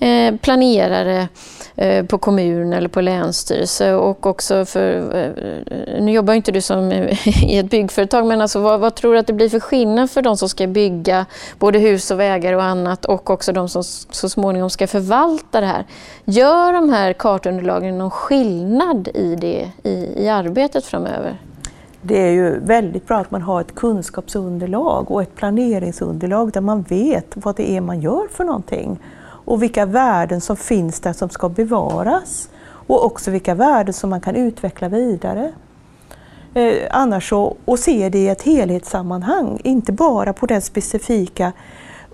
eh, 0.00 0.36
planerare 0.40 1.28
Eh, 1.76 2.06
på 2.06 2.18
kommun 2.18 2.72
eller 2.72 2.88
på 2.88 3.00
länsstyrelse 3.00 3.94
och 3.94 4.26
också 4.26 4.64
för, 4.64 5.16
eh, 5.16 6.02
nu 6.02 6.12
jobbar 6.12 6.34
inte 6.34 6.52
du 6.52 6.60
som 6.60 6.92
i 7.42 7.58
ett 7.58 7.70
byggföretag, 7.70 8.26
men 8.26 8.40
alltså 8.40 8.60
vad, 8.60 8.80
vad, 8.80 8.94
tror 8.94 9.12
du 9.12 9.18
att 9.18 9.26
det 9.26 9.32
blir 9.32 9.48
för 9.48 9.60
skillnad 9.60 10.10
för 10.10 10.22
de 10.22 10.36
som 10.36 10.48
ska 10.48 10.66
bygga 10.66 11.26
både 11.58 11.78
hus 11.78 12.10
och 12.10 12.20
vägar 12.20 12.52
och 12.52 12.62
annat 12.62 13.04
och 13.04 13.30
också 13.30 13.52
de 13.52 13.68
som 13.68 13.82
så 14.10 14.28
småningom 14.28 14.70
ska 14.70 14.86
förvalta 14.86 15.60
det 15.60 15.66
här? 15.66 15.84
Gör 16.24 16.72
de 16.72 16.90
här 16.90 17.12
kartunderlagen 17.12 17.98
någon 17.98 18.10
skillnad 18.10 19.08
i 19.14 19.36
det 19.36 19.70
i, 19.82 20.24
i 20.24 20.28
arbetet 20.28 20.84
framöver? 20.84 21.38
Det 22.02 22.18
är 22.18 22.30
ju 22.30 22.58
väldigt 22.58 23.06
bra 23.06 23.18
att 23.18 23.30
man 23.30 23.42
har 23.42 23.60
ett 23.60 23.74
kunskapsunderlag 23.74 25.10
och 25.10 25.22
ett 25.22 25.34
planeringsunderlag 25.34 26.52
där 26.52 26.60
man 26.60 26.82
vet 26.82 27.26
vad 27.34 27.56
det 27.56 27.70
är 27.70 27.80
man 27.80 28.00
gör 28.00 28.28
för 28.30 28.44
någonting 28.44 28.98
och 29.50 29.62
vilka 29.62 29.86
värden 29.86 30.40
som 30.40 30.56
finns 30.56 31.00
där 31.00 31.12
som 31.12 31.30
ska 31.30 31.48
bevaras 31.48 32.48
och 32.86 33.04
också 33.04 33.30
vilka 33.30 33.54
värden 33.54 33.94
som 33.94 34.10
man 34.10 34.20
kan 34.20 34.36
utveckla 34.36 34.88
vidare. 34.88 35.52
Eh, 36.54 36.74
annars 36.90 37.28
så, 37.28 37.56
och 37.64 37.78
se 37.78 38.08
det 38.08 38.18
i 38.18 38.28
ett 38.28 38.42
helhetssammanhang, 38.42 39.60
inte 39.64 39.92
bara 39.92 40.32
på 40.32 40.46
det 40.46 40.60
specifika 40.60 41.52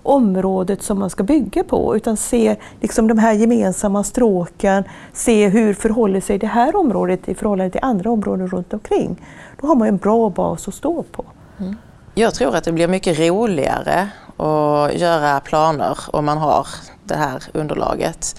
området 0.03 0.83
som 0.83 0.99
man 0.99 1.09
ska 1.09 1.23
bygga 1.23 1.63
på 1.63 1.95
utan 1.95 2.17
se 2.17 2.55
liksom 2.81 3.07
de 3.07 3.17
här 3.17 3.33
gemensamma 3.33 4.03
stråken, 4.03 4.83
se 5.13 5.47
hur 5.47 5.73
förhåller 5.73 6.21
sig 6.21 6.37
det 6.37 6.47
här 6.47 6.75
området 6.75 7.29
i 7.29 7.35
förhållande 7.35 7.71
till 7.71 7.83
andra 7.83 8.11
områden 8.11 8.47
runt 8.47 8.73
omkring. 8.73 9.21
Då 9.61 9.67
har 9.67 9.75
man 9.75 9.87
en 9.87 9.97
bra 9.97 10.29
bas 10.29 10.67
att 10.67 10.73
stå 10.73 11.03
på. 11.03 11.25
Mm. 11.59 11.75
Jag 12.15 12.33
tror 12.33 12.55
att 12.55 12.63
det 12.63 12.71
blir 12.71 12.87
mycket 12.87 13.19
roligare 13.19 14.09
att 14.37 14.93
göra 14.93 15.39
planer 15.39 15.97
om 16.11 16.25
man 16.25 16.37
har 16.37 16.67
det 17.07 17.15
här 17.15 17.43
underlaget. 17.53 18.35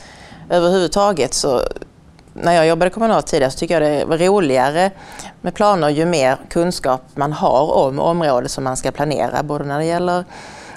Överhuvudtaget 0.50 1.34
så 1.34 1.62
när 2.32 2.52
jag 2.52 2.66
jobbade 2.66 2.90
kommunalt 2.90 3.26
tidigare 3.26 3.50
så 3.50 3.58
tycker 3.58 3.80
jag 3.80 3.92
det 3.92 4.04
var 4.04 4.18
roligare 4.18 4.90
med 5.40 5.54
planer 5.54 5.88
ju 5.88 6.06
mer 6.06 6.38
kunskap 6.48 7.02
man 7.14 7.32
har 7.32 7.72
om 7.72 7.98
området 7.98 8.50
som 8.50 8.64
man 8.64 8.76
ska 8.76 8.90
planera, 8.90 9.42
både 9.42 9.64
när 9.64 9.78
det 9.78 9.84
gäller 9.84 10.24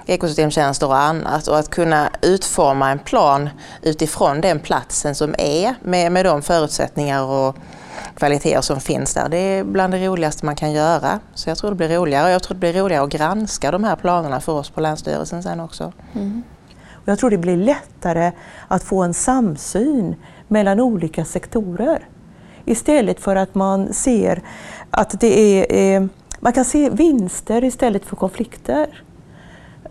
ekosystemtjänster 0.06 0.88
och 0.88 0.98
annat 0.98 1.48
och 1.48 1.60
att 1.60 1.70
kunna 1.70 2.10
utforma 2.22 2.92
en 2.92 3.00
plan 3.00 3.50
utifrån 3.82 4.42
den 4.42 4.60
platsen 4.60 5.16
som 5.16 5.36
är 5.38 5.76
med, 5.82 6.12
med 6.12 6.26
de 6.26 6.42
förutsättningar 6.42 7.24
och 7.24 7.56
kvaliteter 8.16 8.62
som 8.62 8.80
finns 8.80 9.14
där. 9.14 9.30
Det 9.30 9.38
är 9.38 9.64
bland 9.64 9.94
det 9.94 10.08
roligaste 10.08 10.46
man 10.46 10.56
kan 10.56 10.72
göra. 10.72 11.20
Så 11.34 11.50
jag 11.50 11.58
tror 11.58 11.70
det 11.70 11.76
blir 11.76 11.90
roligare 11.90 12.26
och 12.26 12.32
jag 12.32 12.44
tror 12.44 12.56
det 12.56 12.60
blir 12.60 12.74
roligare 12.74 13.04
att 13.04 13.10
granska 13.10 13.72
de 13.72 13.84
här 13.84 13.96
planerna 13.96 14.40
för 14.40 14.52
oss 14.52 14.70
på 14.70 14.82
Länsstyrelsen 14.82 15.44
sen 15.44 15.60
också. 15.60 15.94
Mm. 16.14 16.44
Jag 17.06 17.20
tror 17.20 17.30
det 17.30 17.38
blir 17.38 17.58
lättare 17.58 18.32
att 18.68 18.84
få 18.84 19.04
en 19.04 19.14
samsyn 19.14 20.16
mellan 20.48 20.80
olika 20.80 21.26
sektorer. 21.26 22.08
Istället 22.66 23.20
för 23.20 23.36
att 23.36 23.56
man 23.56 23.94
ser 23.94 24.42
att 24.90 25.20
det 25.20 25.40
är, 25.40 25.76
eh, 25.76 26.08
man 26.40 26.54
kan 26.54 26.66
se 26.66 26.90
vinster 26.90 27.64
istället 27.64 28.06
för 28.06 28.16
konflikter 28.16 29.04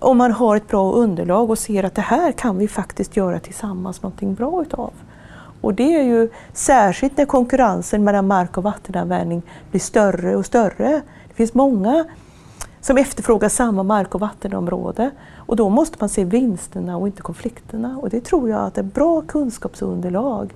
om 0.01 0.19
man 0.19 0.33
har 0.33 0.57
ett 0.57 0.69
bra 0.69 0.93
underlag 0.93 1.51
och 1.51 1.59
ser 1.59 1.85
att 1.85 1.95
det 1.95 2.03
här 2.03 2.33
kan 2.33 2.59
vi 2.59 2.69
faktiskt 2.69 3.17
göra 3.17 3.41
tillsammans 3.41 4.03
någonting 4.03 4.35
bra 4.35 4.63
utav. 4.63 4.93
Och 5.61 5.75
det 5.75 5.97
är 5.97 6.03
ju 6.03 6.29
särskilt 6.53 7.17
när 7.17 7.25
konkurrensen 7.25 8.05
mellan 8.05 8.27
mark 8.27 8.59
och 8.59 8.63
vattenanvändning 8.63 9.43
blir 9.71 9.81
större 9.81 10.37
och 10.37 10.47
större. 10.47 11.03
Det 11.29 11.35
finns 11.35 11.55
många 11.55 12.05
som 12.81 12.99
efterfrågar 12.99 13.49
samma 13.49 13.83
mark 13.83 14.15
och 14.15 14.21
vattenområde 14.21 15.11
och 15.37 15.57
då 15.57 15.69
måste 15.69 15.97
man 16.01 16.09
se 16.09 16.25
vinsterna 16.25 16.97
och 16.97 17.07
inte 17.07 17.23
konflikterna. 17.23 17.99
Och 17.99 18.11
det 18.11 18.21
tror 18.25 18.51
jag 18.51 18.61
att 18.61 18.79
ett 18.79 18.95
bra 18.95 19.21
kunskapsunderlag 19.21 20.55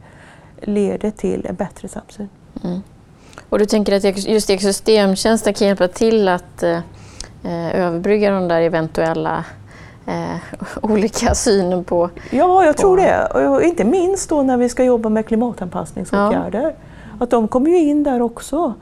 leder 0.61 1.11
till 1.11 1.47
en 1.47 1.55
bättre 1.55 1.89
samsyn. 1.89 2.29
Mm. 2.63 2.81
Och 3.49 3.59
du 3.59 3.67
tänker 3.67 3.97
att 3.97 4.27
just 4.27 4.51
ekosystemtjänster 4.51 5.53
kan 5.53 5.69
hjälpa 5.69 5.89
till 5.89 6.29
att 6.29 6.63
eh, 6.63 6.81
Eh, 7.45 7.81
överbrygga 7.81 8.31
de 8.31 8.49
där 8.49 8.61
eventuella 8.61 9.45
eh, 10.07 10.37
olika 10.83 11.35
synen 11.35 11.85
på... 11.85 12.11
Ja, 12.31 12.65
jag 12.65 12.77
på... 12.77 12.81
tror 12.81 12.97
det. 12.97 13.27
Och 13.49 13.63
inte 13.63 13.85
minst 13.85 14.29
då 14.29 14.43
när 14.43 14.57
vi 14.57 14.69
ska 14.69 14.85
jobba 14.85 15.09
med 15.09 15.27
klimatanpassningsåtgärder. 15.27 16.63
Ja. 16.63 17.25
Att 17.25 17.31
de 17.31 17.49
kommer 17.49 17.71
ju 17.71 17.79
in 17.79 18.03
där 18.03 18.23
också. 18.23 18.75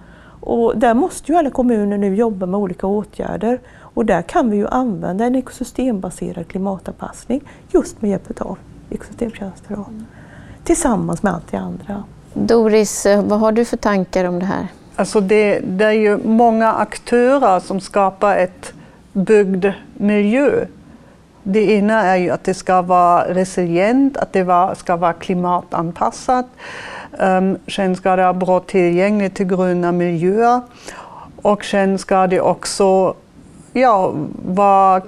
Och 0.42 0.78
där 0.78 0.94
måste 0.94 1.33
ju 1.33 1.38
alla 1.38 1.50
kommuner 1.50 1.98
nu 1.98 2.14
jobba 2.14 2.46
med 2.46 2.61
olika 2.61 2.87
åtgärder. 2.87 3.61
Och 3.81 4.07
där 4.07 4.22
kan 4.22 4.50
vi 4.50 4.57
ju 4.57 4.68
använda 4.68 5.24
en 5.24 5.35
ekosystembaserad 5.35 6.48
klimatanpassning 6.48 7.40
just 7.70 8.02
med 8.02 8.11
hjälp 8.11 8.40
av 8.40 8.59
ekosystemtjänster. 8.90 9.76
Då. 9.76 9.87
Tillsammans 10.64 11.22
med 11.22 11.35
allt 11.35 11.50
det 11.50 11.57
andra. 11.57 12.05
Doris, 12.35 13.07
eh, 13.07 13.24
vad 13.24 13.40
har 13.40 13.52
du 13.52 13.64
för 13.64 13.76
tankar 13.76 14.24
om 14.24 14.38
det 14.38 14.46
här? 14.46 14.66
Alltså 14.96 15.20
det, 15.20 15.59
det 15.59 15.85
är 15.85 15.92
ju 15.92 16.18
många 16.24 16.72
aktörer 16.72 17.61
som 17.61 17.81
skapar 17.81 18.37
ett 18.37 18.72
bygdmiljö. 19.12 20.66
Det 21.42 21.72
ena 21.72 22.02
är 22.02 22.16
ju 22.16 22.31
att 22.31 22.44
det 22.44 22.55
ska 22.55 22.83
vara 22.83 23.35
resilient, 23.35 24.16
att 24.16 24.33
det 24.33 24.74
ska 24.76 24.96
vara 24.96 25.12
klimatanpassat. 25.12 26.46
Um, 27.18 27.59
sen 27.68 27.96
ska 27.96 28.16
det 28.16 28.22
vara 28.22 28.33
bra 28.33 28.61
tillgängligt 28.61 29.35
till 29.35 29.46
gröna 29.46 29.92
miljöer. 29.92 30.61
Och 31.42 31.64
sen 31.64 31.98
ska 31.98 32.27
det 32.27 32.40
också 32.40 33.14
ja, 33.72 34.12
vara 34.44 35.03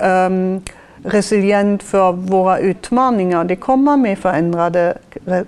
um, 0.00 0.62
resilient 1.02 1.82
för 1.82 2.12
våra 2.12 2.58
utmaningar. 2.58 3.44
Det 3.44 3.56
kommer 3.56 3.96
med 3.96 4.18
förändrade 4.18 4.98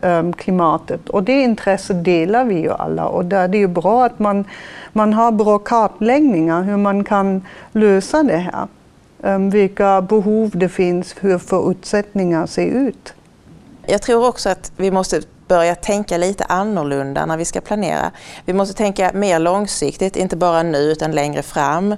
um, 0.02 0.32
klimatet 0.32 1.08
och 1.08 1.22
det 1.22 1.42
intresset 1.42 2.04
delar 2.04 2.44
vi 2.44 2.60
ju 2.60 2.72
alla 2.72 3.06
och 3.06 3.24
där 3.24 3.44
är 3.44 3.48
det 3.48 3.58
ju 3.58 3.66
bra 3.66 4.04
att 4.04 4.18
man, 4.18 4.44
man 4.92 5.12
har 5.12 5.32
bra 5.32 5.58
kartläggningar 5.58 6.62
hur 6.62 6.76
man 6.76 7.04
kan 7.04 7.42
lösa 7.72 8.22
det 8.22 8.36
här. 8.36 8.66
Um, 9.20 9.50
vilka 9.50 10.00
behov 10.00 10.50
det 10.54 10.68
finns, 10.68 11.14
hur 11.20 11.38
förutsättningar 11.38 12.46
ser 12.46 12.66
ut. 12.66 13.14
Jag 13.86 14.02
tror 14.02 14.28
också 14.28 14.48
att 14.48 14.72
vi 14.76 14.90
måste 14.90 15.20
börja 15.48 15.74
tänka 15.74 16.16
lite 16.16 16.44
annorlunda 16.44 17.26
när 17.26 17.36
vi 17.36 17.44
ska 17.44 17.60
planera. 17.60 18.10
Vi 18.44 18.52
måste 18.52 18.74
tänka 18.74 19.10
mer 19.14 19.38
långsiktigt, 19.38 20.16
inte 20.16 20.36
bara 20.36 20.62
nu 20.62 20.78
utan 20.78 21.12
längre 21.12 21.42
fram. 21.42 21.96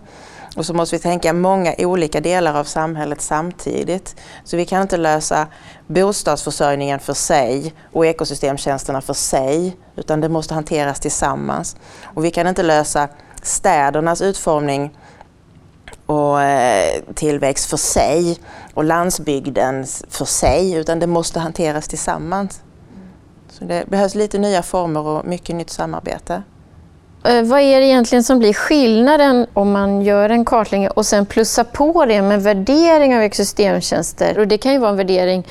Och 0.57 0.67
så 0.67 0.75
måste 0.75 0.97
vi 0.97 1.03
tänka 1.03 1.33
många 1.33 1.75
olika 1.79 2.21
delar 2.21 2.55
av 2.55 2.65
samhället 2.65 3.21
samtidigt. 3.21 4.17
Så 4.45 4.57
vi 4.57 4.67
kan 4.67 4.83
inte 4.83 4.97
lösa 4.97 5.47
bostadsförsörjningen 5.87 6.99
för 6.99 7.15
sig 7.15 7.75
och 7.93 8.07
ekosystemtjänsterna 8.07 9.01
för 9.01 9.15
sig, 9.15 9.77
utan 9.97 10.21
det 10.21 10.29
måste 10.29 10.55
hanteras 10.55 11.01
tillsammans. 11.01 11.77
Och 12.05 12.25
vi 12.25 12.31
kan 12.31 12.47
inte 12.47 12.63
lösa 12.63 13.09
städernas 13.43 14.21
utformning 14.21 14.97
och 16.07 16.43
eh, 16.43 17.03
tillväxt 17.15 17.71
för 17.71 17.77
sig 17.77 18.39
och 18.75 18.85
landsbygden 18.85 19.87
för 20.09 20.25
sig, 20.25 20.75
utan 20.75 20.99
det 20.99 21.07
måste 21.07 21.41
hanteras 21.41 21.89
tillsammans. 21.89 22.61
Så 23.61 23.66
det 23.66 23.85
behövs 23.87 24.14
lite 24.14 24.38
nya 24.38 24.62
former 24.62 25.07
och 25.07 25.27
mycket 25.27 25.57
nytt 25.57 25.70
samarbete. 25.70 26.42
Eh, 27.25 27.42
vad 27.42 27.61
är 27.61 27.81
det 27.81 27.87
egentligen 27.87 28.25
som 28.25 28.38
blir 28.38 28.53
skillnaden 28.53 29.46
om 29.53 29.73
man 29.73 30.03
gör 30.03 30.31
en 30.31 30.44
kartläggning 30.44 30.90
och 30.90 31.07
sen 31.07 31.27
plussar 31.27 31.64
på 31.64 32.05
det 32.05 32.23
med 32.23 32.42
värdering 32.42 33.16
av 33.16 33.23
ekosystemtjänster? 33.23 34.38
Och 34.38 34.49
det 34.49 34.59
kan 34.59 34.73
ju 34.73 34.79
vara 34.79 34.90
en 34.90 34.96
värdering 34.96 35.46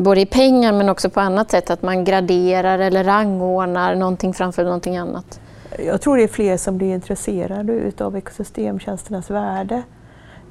både 0.00 0.20
i 0.20 0.26
pengar 0.26 0.72
men 0.72 0.88
också 0.88 1.10
på 1.10 1.20
annat 1.20 1.50
sätt, 1.50 1.70
att 1.70 1.82
man 1.82 2.04
graderar 2.04 2.78
eller 2.78 3.04
rangordnar 3.04 3.94
någonting 3.94 4.34
framför 4.34 4.64
någonting 4.64 4.96
annat. 4.96 5.40
Jag 5.78 6.00
tror 6.00 6.16
det 6.16 6.22
är 6.22 6.28
fler 6.28 6.56
som 6.56 6.78
blir 6.78 6.94
intresserade 6.94 7.92
av 8.04 8.16
ekosystemtjänsternas 8.16 9.30
värde. 9.30 9.82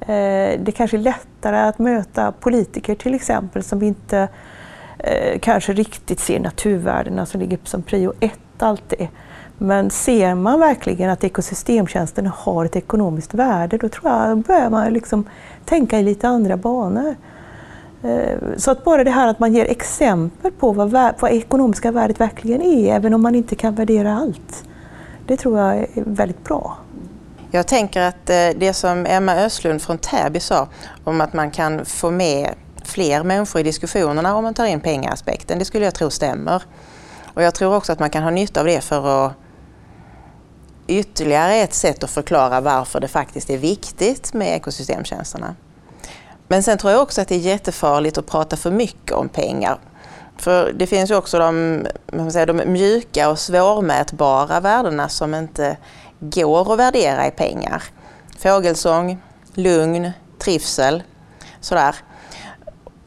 Eh, 0.00 0.60
det 0.60 0.72
kanske 0.76 0.96
är 0.96 0.98
lättare 0.98 1.56
att 1.56 1.78
möta 1.78 2.32
politiker 2.32 2.94
till 2.94 3.14
exempel 3.14 3.62
som 3.62 3.82
inte 3.82 4.28
eh, 4.98 5.38
kanske 5.38 5.72
riktigt 5.72 6.20
ser 6.20 6.40
naturvärdena 6.40 7.26
som 7.26 7.40
ligger 7.40 7.58
som 7.64 7.82
prio 7.82 8.12
ett 8.20 8.62
alltid. 8.62 9.08
Men 9.58 9.90
ser 9.90 10.34
man 10.34 10.60
verkligen 10.60 11.10
att 11.10 11.24
ekosystemtjänsterna 11.24 12.32
har 12.36 12.64
ett 12.64 12.76
ekonomiskt 12.76 13.34
värde, 13.34 13.78
då 13.78 13.88
tror 13.88 14.12
jag 14.12 14.38
börjar 14.38 14.70
man 14.70 14.92
liksom 14.92 15.24
tänka 15.64 15.98
i 15.98 16.02
lite 16.02 16.28
andra 16.28 16.56
banor. 16.56 17.14
Eh, 18.02 18.38
så 18.56 18.70
att 18.70 18.84
bara 18.84 19.04
det 19.04 19.10
här 19.10 19.28
att 19.28 19.38
man 19.38 19.54
ger 19.54 19.64
exempel 19.64 20.52
på 20.52 20.72
vad, 20.72 20.90
vad 21.20 21.30
ekonomiska 21.30 21.90
värdet 21.92 22.20
verkligen 22.20 22.62
är, 22.62 22.94
även 22.94 23.14
om 23.14 23.22
man 23.22 23.34
inte 23.34 23.54
kan 23.54 23.74
värdera 23.74 24.16
allt, 24.16 24.64
det 25.26 25.36
tror 25.36 25.58
jag 25.58 25.76
är 25.76 25.88
väldigt 25.94 26.44
bra. 26.44 26.76
Jag 27.50 27.66
tänker 27.66 28.00
att 28.00 28.30
eh, 28.30 28.48
det 28.56 28.72
som 28.72 29.06
Emma 29.06 29.34
Östlund 29.34 29.82
från 29.82 29.98
Täby 29.98 30.40
sa 30.40 30.68
om 31.04 31.20
att 31.20 31.32
man 31.32 31.50
kan 31.50 31.84
få 31.84 32.10
med 32.10 32.50
fler 32.96 33.22
människor 33.22 33.60
i 33.60 33.64
diskussionerna 33.64 34.36
om 34.36 34.44
man 34.44 34.54
tar 34.54 34.66
in 34.66 34.80
pengaspekten, 34.80 35.58
det 35.58 35.64
skulle 35.64 35.84
jag 35.84 35.94
tro 35.94 36.10
stämmer. 36.10 36.62
Och 37.34 37.42
jag 37.42 37.54
tror 37.54 37.74
också 37.74 37.92
att 37.92 37.98
man 37.98 38.10
kan 38.10 38.22
ha 38.22 38.30
nytta 38.30 38.60
av 38.60 38.66
det 38.66 38.80
för 38.80 39.26
att 39.26 39.32
ytterligare 40.86 41.54
ett 41.54 41.74
sätt 41.74 42.04
att 42.04 42.10
förklara 42.10 42.60
varför 42.60 43.00
det 43.00 43.08
faktiskt 43.08 43.50
är 43.50 43.58
viktigt 43.58 44.34
med 44.34 44.56
ekosystemtjänsterna. 44.56 45.54
Men 46.48 46.62
sen 46.62 46.78
tror 46.78 46.92
jag 46.92 47.02
också 47.02 47.20
att 47.20 47.28
det 47.28 47.34
är 47.34 47.38
jättefarligt 47.38 48.18
att 48.18 48.26
prata 48.26 48.56
för 48.56 48.70
mycket 48.70 49.12
om 49.12 49.28
pengar. 49.28 49.78
För 50.36 50.72
det 50.72 50.86
finns 50.86 51.10
ju 51.10 51.16
också 51.16 51.38
de, 51.38 51.86
man 52.12 52.32
säga, 52.32 52.46
de 52.46 52.62
mjuka 52.66 53.30
och 53.30 53.38
svårmätbara 53.38 54.60
värdena 54.60 55.08
som 55.08 55.34
inte 55.34 55.76
går 56.20 56.72
att 56.72 56.78
värdera 56.78 57.26
i 57.26 57.30
pengar. 57.30 57.82
Fågelsång, 58.38 59.18
lugn, 59.54 60.10
trivsel, 60.38 61.02
sådär. 61.60 61.96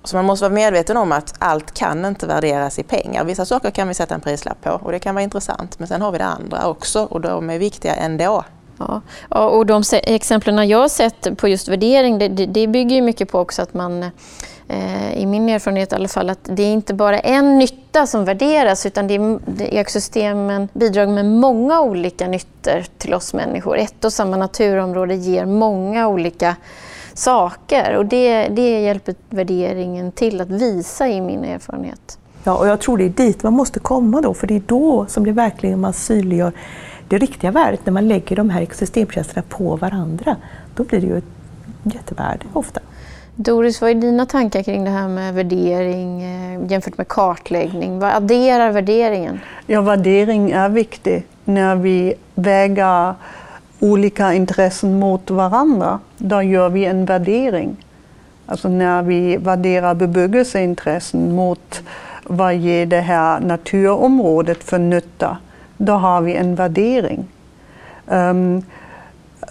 Så 0.09 0.15
man 0.15 0.25
måste 0.25 0.43
vara 0.43 0.53
medveten 0.53 0.97
om 0.97 1.11
att 1.11 1.35
allt 1.39 1.73
kan 1.73 2.05
inte 2.05 2.27
värderas 2.27 2.79
i 2.79 2.83
pengar. 2.83 3.23
Vissa 3.23 3.45
saker 3.45 3.71
kan 3.71 3.87
vi 3.87 3.93
sätta 3.93 4.15
en 4.15 4.21
prislapp 4.21 4.61
på 4.61 4.69
och 4.83 4.91
det 4.91 4.99
kan 4.99 5.15
vara 5.15 5.23
intressant. 5.23 5.79
Men 5.79 5.87
sen 5.87 6.01
har 6.01 6.11
vi 6.11 6.17
det 6.17 6.25
andra 6.25 6.67
också 6.67 7.03
och 7.03 7.21
de 7.21 7.49
är 7.49 7.59
viktiga 7.59 7.95
ändå. 7.95 8.43
Ja, 8.77 9.01
och 9.49 9.65
de 9.65 9.83
exemplen 9.91 10.69
jag 10.69 10.77
har 10.77 10.87
sett 10.87 11.37
på 11.37 11.47
just 11.47 11.67
värdering, 11.67 12.19
det, 12.19 12.27
det 12.27 12.67
bygger 12.67 13.01
mycket 13.01 13.31
på 13.31 13.39
också 13.39 13.61
att 13.61 13.73
man 13.73 14.03
eh, 14.67 15.13
i 15.13 15.25
min 15.25 15.49
erfarenhet 15.49 15.91
i 15.91 15.95
alla 15.95 16.07
fall, 16.07 16.29
att 16.29 16.39
det 16.43 16.63
är 16.63 16.73
inte 16.73 16.93
bara 16.93 17.19
en 17.19 17.59
nytta 17.59 18.07
som 18.07 18.25
värderas 18.25 18.85
utan 18.85 19.07
det 19.07 19.15
är, 19.15 19.39
ekosystemen 19.61 20.69
bidrar 20.73 21.07
med 21.07 21.25
många 21.25 21.81
olika 21.81 22.27
nyttor 22.27 22.83
till 22.97 23.13
oss 23.13 23.33
människor. 23.33 23.77
Ett 23.77 24.05
och 24.05 24.13
samma 24.13 24.37
naturområde 24.37 25.15
ger 25.15 25.45
många 25.45 26.07
olika 26.07 26.55
saker 27.19 27.97
och 27.97 28.05
det, 28.05 28.47
det 28.47 28.81
hjälper 28.81 29.15
värderingen 29.29 30.11
till 30.11 30.41
att 30.41 30.49
visa 30.49 31.07
i 31.07 31.21
min 31.21 31.43
erfarenhet. 31.43 32.17
Ja, 32.43 32.57
och 32.57 32.67
jag 32.67 32.79
tror 32.79 32.97
det 32.97 33.05
är 33.05 33.09
dit 33.09 33.43
man 33.43 33.53
måste 33.53 33.79
komma 33.79 34.21
då, 34.21 34.33
för 34.33 34.47
det 34.47 34.55
är 34.55 34.61
då 34.65 35.05
som 35.05 35.23
det 35.23 35.31
verkligen 35.31 35.79
man 35.79 35.93
synliggör 35.93 36.51
det 37.07 37.17
riktiga 37.17 37.51
värdet 37.51 37.85
när 37.85 37.93
man 37.93 38.07
lägger 38.07 38.35
de 38.35 38.49
här 38.49 38.61
ekosystemtjänsterna 38.61 39.43
på 39.49 39.75
varandra. 39.75 40.35
Då 40.75 40.83
blir 40.83 41.01
det 41.01 41.07
ju 41.07 41.17
ett 41.17 41.23
jättevärde 41.83 42.45
ofta. 42.53 42.79
Doris, 43.35 43.81
vad 43.81 43.89
är 43.89 43.95
dina 43.95 44.25
tankar 44.25 44.63
kring 44.63 44.83
det 44.83 44.89
här 44.89 45.07
med 45.07 45.33
värdering 45.33 46.23
eh, 46.23 46.71
jämfört 46.71 46.97
med 46.97 47.07
kartläggning? 47.07 47.99
Vad 47.99 48.13
adderar 48.13 48.71
värderingen? 48.71 49.39
Ja, 49.65 49.81
värdering 49.81 50.51
är 50.51 50.69
viktig 50.69 51.23
när 51.45 51.75
vi 51.75 52.13
väger 52.35 53.13
olika 53.79 54.33
intressen 54.33 54.99
mot 54.99 55.29
varandra, 55.29 55.99
då 56.17 56.41
gör 56.41 56.69
vi 56.69 56.85
en 56.85 57.05
värdering. 57.05 57.77
Alltså 58.45 58.69
när 58.69 59.03
vi 59.03 59.37
värderar 59.37 59.93
bebyggelseintressen 59.93 61.35
mot 61.35 61.81
vad 62.23 62.55
ger 62.55 62.85
det 62.85 63.01
här 63.01 63.39
naturområdet 63.39 64.63
för 64.63 64.79
nytta, 64.79 65.37
då 65.77 65.93
har 65.93 66.21
vi 66.21 66.33
en 66.33 66.55
värdering. 66.55 67.27
Um, 68.05 68.63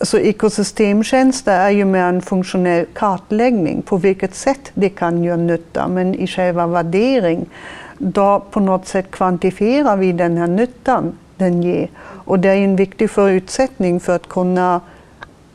så 0.01 0.19
ekosystemtjänster 0.19 1.61
är 1.61 1.71
ju 1.71 1.85
mer 1.85 2.05
en 2.05 2.23
funktionell 2.23 2.87
kartläggning 2.93 3.83
på 3.83 3.97
vilket 3.97 4.35
sätt 4.35 4.71
det 4.75 4.89
kan 4.89 5.25
göra 5.25 5.37
nytta, 5.37 5.89
men 5.89 6.15
i 6.15 6.27
själva 6.27 6.67
värdering, 6.67 7.47
då 7.99 8.43
på 8.51 8.61
något 8.61 8.87
sätt 8.87 9.11
kvantifierar 9.11 9.97
vi 9.97 10.13
den 10.13 10.37
här 10.37 10.47
nyttan 10.47 11.19
den 11.39 11.63
ger. 11.63 11.91
Och 12.25 12.39
det 12.39 12.49
är 12.49 12.57
en 12.57 12.77
viktig 12.77 13.11
förutsättning 13.11 14.01
för 14.01 14.17
att 14.17 14.29
kunna 14.29 14.81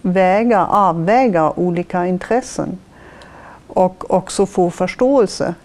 väga, 0.01 0.65
avväga 0.65 1.51
olika 1.51 2.07
intressen 2.07 2.79
och 3.67 4.13
också 4.13 4.45
få 4.45 4.69
förståelse. 4.69 5.55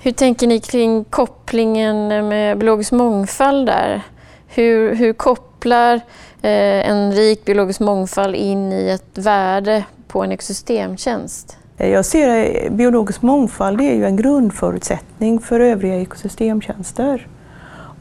Hur 0.00 0.12
tänker 0.12 0.46
ni 0.46 0.60
kring 0.60 1.04
kopplingen 1.04 2.28
med 2.28 2.58
biologisk 2.58 2.92
mångfald 2.92 3.66
där? 3.66 4.02
Hur, 4.48 4.94
hur 4.94 5.12
kopplar 5.12 5.94
eh, 6.42 6.90
en 6.90 7.12
rik 7.12 7.44
biologisk 7.44 7.80
mångfald 7.80 8.34
in 8.34 8.72
i 8.72 8.88
ett 8.88 9.18
värde 9.18 9.84
på 10.08 10.22
en 10.24 10.32
ekosystemtjänst? 10.32 11.56
Jag 11.76 12.04
ser 12.04 12.28
att 12.28 12.72
biologisk 12.72 13.22
mångfald 13.22 13.80
är 13.80 13.94
ju 13.94 14.04
en 14.04 14.16
grundförutsättning 14.16 15.40
för 15.40 15.60
övriga 15.60 16.00
ekosystemtjänster. 16.00 17.26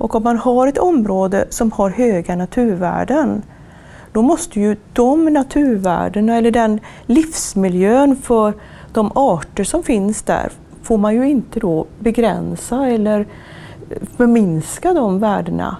Och 0.02 0.16
om 0.16 0.24
man 0.24 0.38
har 0.38 0.68
ett 0.68 0.78
område 0.78 1.46
som 1.50 1.72
har 1.72 1.90
höga 1.90 2.36
naturvärden, 2.36 3.42
då 4.12 4.22
måste 4.22 4.60
ju 4.60 4.78
de 4.94 5.26
naturvärdena 5.26 6.38
eller 6.38 6.52
den 6.52 6.80
livsmiljön 7.06 8.16
för 8.16 8.54
de 8.94 9.12
arter 9.16 9.64
som 9.64 9.84
finns 9.84 10.22
där 10.22 10.52
får 10.84 10.98
man 10.98 11.16
ju 11.16 11.30
inte 11.30 11.60
då 11.60 11.86
begränsa 12.00 12.88
eller 12.88 13.20
eh, 13.20 13.98
förminska 14.18 14.94
de 14.94 15.20
värdena. 15.20 15.78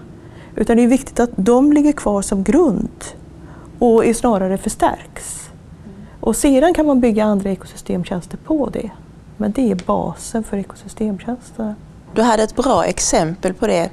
Utan 0.56 0.78
det 0.78 0.84
är 0.84 0.88
viktigt 0.88 1.20
att 1.20 1.32
de 1.36 1.74
ligger 1.74 1.92
kvar 1.92 2.22
som 2.22 2.44
grund 2.44 3.06
och 3.80 4.06
är 4.06 4.14
snarare 4.14 4.58
förstärks. 4.58 5.50
Och 6.20 6.36
sedan 6.36 6.74
kan 6.74 6.86
man 6.86 7.00
bygga 7.00 7.24
andra 7.24 7.50
ekosystemtjänster 7.50 8.38
på 8.38 8.70
det. 8.70 8.92
Men 9.38 9.52
det 9.52 9.72
är 9.72 9.76
basen 9.86 10.44
för 10.44 10.58
ekosystemtjänster. 10.58 11.76
Du 12.16 12.22
hade 12.22 12.44
ett 12.44 12.56
bra 12.56 12.86
exempel 12.86 13.54
på 13.54 13.68
det. 13.68 13.90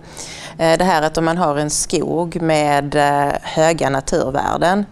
Eh, 0.58 0.78
det 0.78 0.84
här 0.84 1.02
att 1.02 1.18
om 1.18 1.24
man 1.24 1.36
har 1.36 1.56
en 1.56 1.70
skog 1.70 2.42
med 2.42 2.94
eh, 2.94 3.32
höga 3.42 3.90
naturvärden 3.90 4.86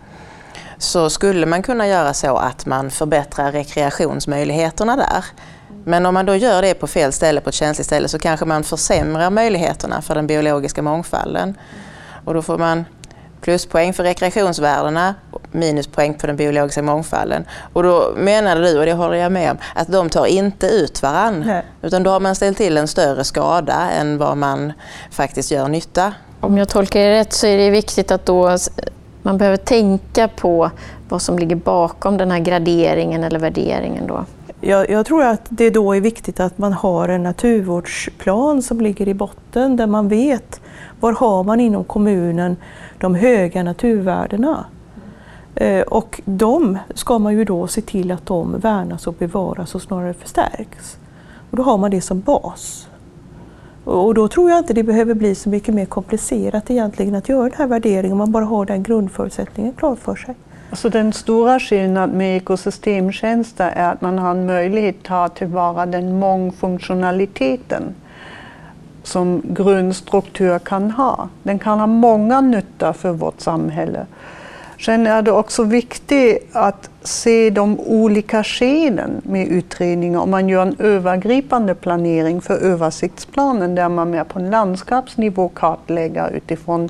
så 0.79 1.11
skulle 1.11 1.47
man 1.47 1.62
kunna 1.62 1.87
göra 1.87 2.15
så 2.15 2.37
att 2.37 2.67
man 2.67 2.91
förbättrar 2.91 3.53
rekreationsmöjligheterna 3.53 4.97
där. 4.97 5.25
Men 5.85 6.07
om 6.07 6.15
man 6.15 6.27
då 6.27 6.35
gör 6.35 6.62
det 6.62 6.75
på 6.75 6.87
fel 6.87 7.12
ställe, 7.12 7.41
på 7.41 7.49
ett 7.49 7.55
känsligt 7.55 7.87
ställe, 7.87 8.09
så 8.09 8.19
kanske 8.19 8.47
man 8.47 8.65
försämrar 8.65 9.31
möjligheterna 9.31 10.03
för 10.03 10.15
den 10.15 10.27
biologiska 10.27 10.83
mångfalden. 10.83 11.55
Och 12.25 12.35
då 12.35 12.43
får 12.43 12.59
man 12.59 12.85
pluspoäng 13.47 13.93
för 13.93 14.03
rekreationsvärdena, 14.03 15.15
minuspoäng 15.53 16.15
på 16.15 16.27
den 16.27 16.37
biologiska 16.37 16.83
mångfalden. 16.83 17.45
Och 17.73 17.83
då 17.83 18.15
menade 18.17 18.61
du, 18.61 18.79
och 18.79 18.87
det 18.87 18.93
håller 18.93 19.17
jag 19.17 19.33
med 19.33 19.51
om, 19.51 19.57
att 19.75 19.89
de 19.89 20.11
tar 20.11 20.27
inte 20.27 20.67
ut 20.67 21.03
varann. 21.03 21.51
Utan 21.83 22.03
då 22.03 22.11
har 22.11 22.21
man 22.21 22.35
ställt 22.35 22.57
till 22.57 22.77
en 22.77 22.89
större 22.89 23.25
skada 23.25 23.91
än 23.91 24.19
vad 24.19 24.37
man 24.37 24.73
faktiskt 25.11 25.51
gör 25.51 25.69
nytta. 25.69 26.13
Om 26.41 26.59
jag 26.59 26.69
tolkar 26.69 27.01
det 27.01 27.13
rätt 27.13 27.33
så 27.33 27.47
är 27.47 27.59
det 27.59 27.71
viktigt 27.71 28.11
att 28.11 28.27
då 28.27 28.59
man 29.23 29.39
behöver 29.39 29.57
tänka 29.57 30.29
på 30.29 30.71
vad 31.09 31.23
som 31.23 31.39
ligger 31.39 31.57
bakom 31.57 32.17
den 32.17 32.31
här 32.31 32.39
graderingen 32.39 33.25
eller 33.25 33.39
värderingen. 33.39 34.07
Då. 34.07 34.25
Jag, 34.61 34.91
jag, 34.91 35.07
tror 35.07 35.25
att 35.25 35.43
det 35.49 35.71
då 35.71 35.97
är 35.97 36.01
viktigt 36.01 36.41
att 36.41 36.59
man 36.59 36.73
har 36.73 37.09
en 37.09 37.23
naturvårdsplan 37.23 38.63
som 38.63 38.81
ligger 38.81 39.09
i 39.09 39.15
botten 39.15 39.77
där 39.77 39.87
man 39.87 40.09
vet 40.09 40.61
var 41.01 41.13
har 41.13 41.45
man 41.45 41.61
inom 41.61 41.85
kommunen 41.85 42.57
de 42.99 43.15
höga 43.15 43.63
naturvärdena. 43.63 44.65
Eh, 45.55 45.83
och 45.83 46.21
de 46.25 46.79
ska 46.95 47.19
man 47.19 47.35
ju 47.37 47.45
då 47.45 47.67
se 47.67 47.81
till 47.81 48.11
att 48.11 48.27
de 48.27 48.59
värnas 48.59 49.07
och 49.07 49.15
bevaras 49.15 49.75
och 49.75 49.83
snarare 49.83 50.15
förstärks. 50.15 50.99
Och 51.51 51.57
då 51.57 51.63
har 51.63 51.79
man 51.79 51.91
det 51.91 52.01
som 52.01 52.21
bas. 52.21 52.89
Och 53.85 54.15
då 54.15 54.29
tror 54.29 54.51
jag 54.51 54.59
inte 54.59 54.75
det 54.75 54.83
behöver 54.83 55.15
bli 55.15 55.35
så 55.35 55.49
mycket 55.49 55.75
mer 55.75 55.87
komplicerat 55.87 56.71
egentligen 56.71 57.15
att 57.15 57.29
göra 57.29 57.43
den 57.43 57.59
här 57.59 57.67
värderingen 57.67 58.13
om 58.13 58.19
man 58.19 58.33
bara 58.33 58.45
har 58.45 58.65
den 58.65 58.83
grundförutsättningen 58.83 59.73
klar 59.73 59.95
för 59.95 60.15
sig. 60.17 60.35
Så 60.73 60.89
den 60.89 61.13
stora 61.13 61.61
skillnaden 61.61 62.19
med 62.19 62.37
ekosystemtjänster 62.37 63.73
är 63.77 63.93
att 63.93 64.01
man 64.01 64.19
har 64.19 64.31
en 64.31 64.47
möjlighet 64.47 64.97
att 64.99 65.05
ta 65.05 65.29
tillvara 65.29 65.87
den 65.87 66.19
mångfunktionaliteten 66.19 67.95
som 69.07 69.42
grundstruktur 69.45 70.59
kan 70.59 70.90
ha. 70.90 71.29
Den 71.42 71.59
kan 71.59 71.79
ha 71.79 71.87
många 71.87 72.40
nytta 72.40 72.92
för 72.92 73.12
vårt 73.12 73.40
samhälle. 73.40 74.07
Sen 74.85 75.07
är 75.07 75.23
det 75.23 75.33
också 75.33 75.64
viktigt 75.64 76.49
att 76.53 76.90
se 77.03 77.51
de 77.51 77.81
olika 77.81 78.45
skeden 78.45 79.21
med 79.25 79.49
utredningar. 79.49 80.21
Om 80.21 80.31
man 80.31 80.49
gör 80.49 80.62
en 80.62 80.77
övergripande 80.79 81.75
planering 81.75 82.40
för 82.40 82.59
översiktsplanen 82.59 83.75
där 83.75 83.88
man 83.88 84.11
mer 84.11 84.25
på 84.25 84.38
landskapsnivå 84.38 85.49
kartlägger 85.49 86.31
utifrån 86.31 86.88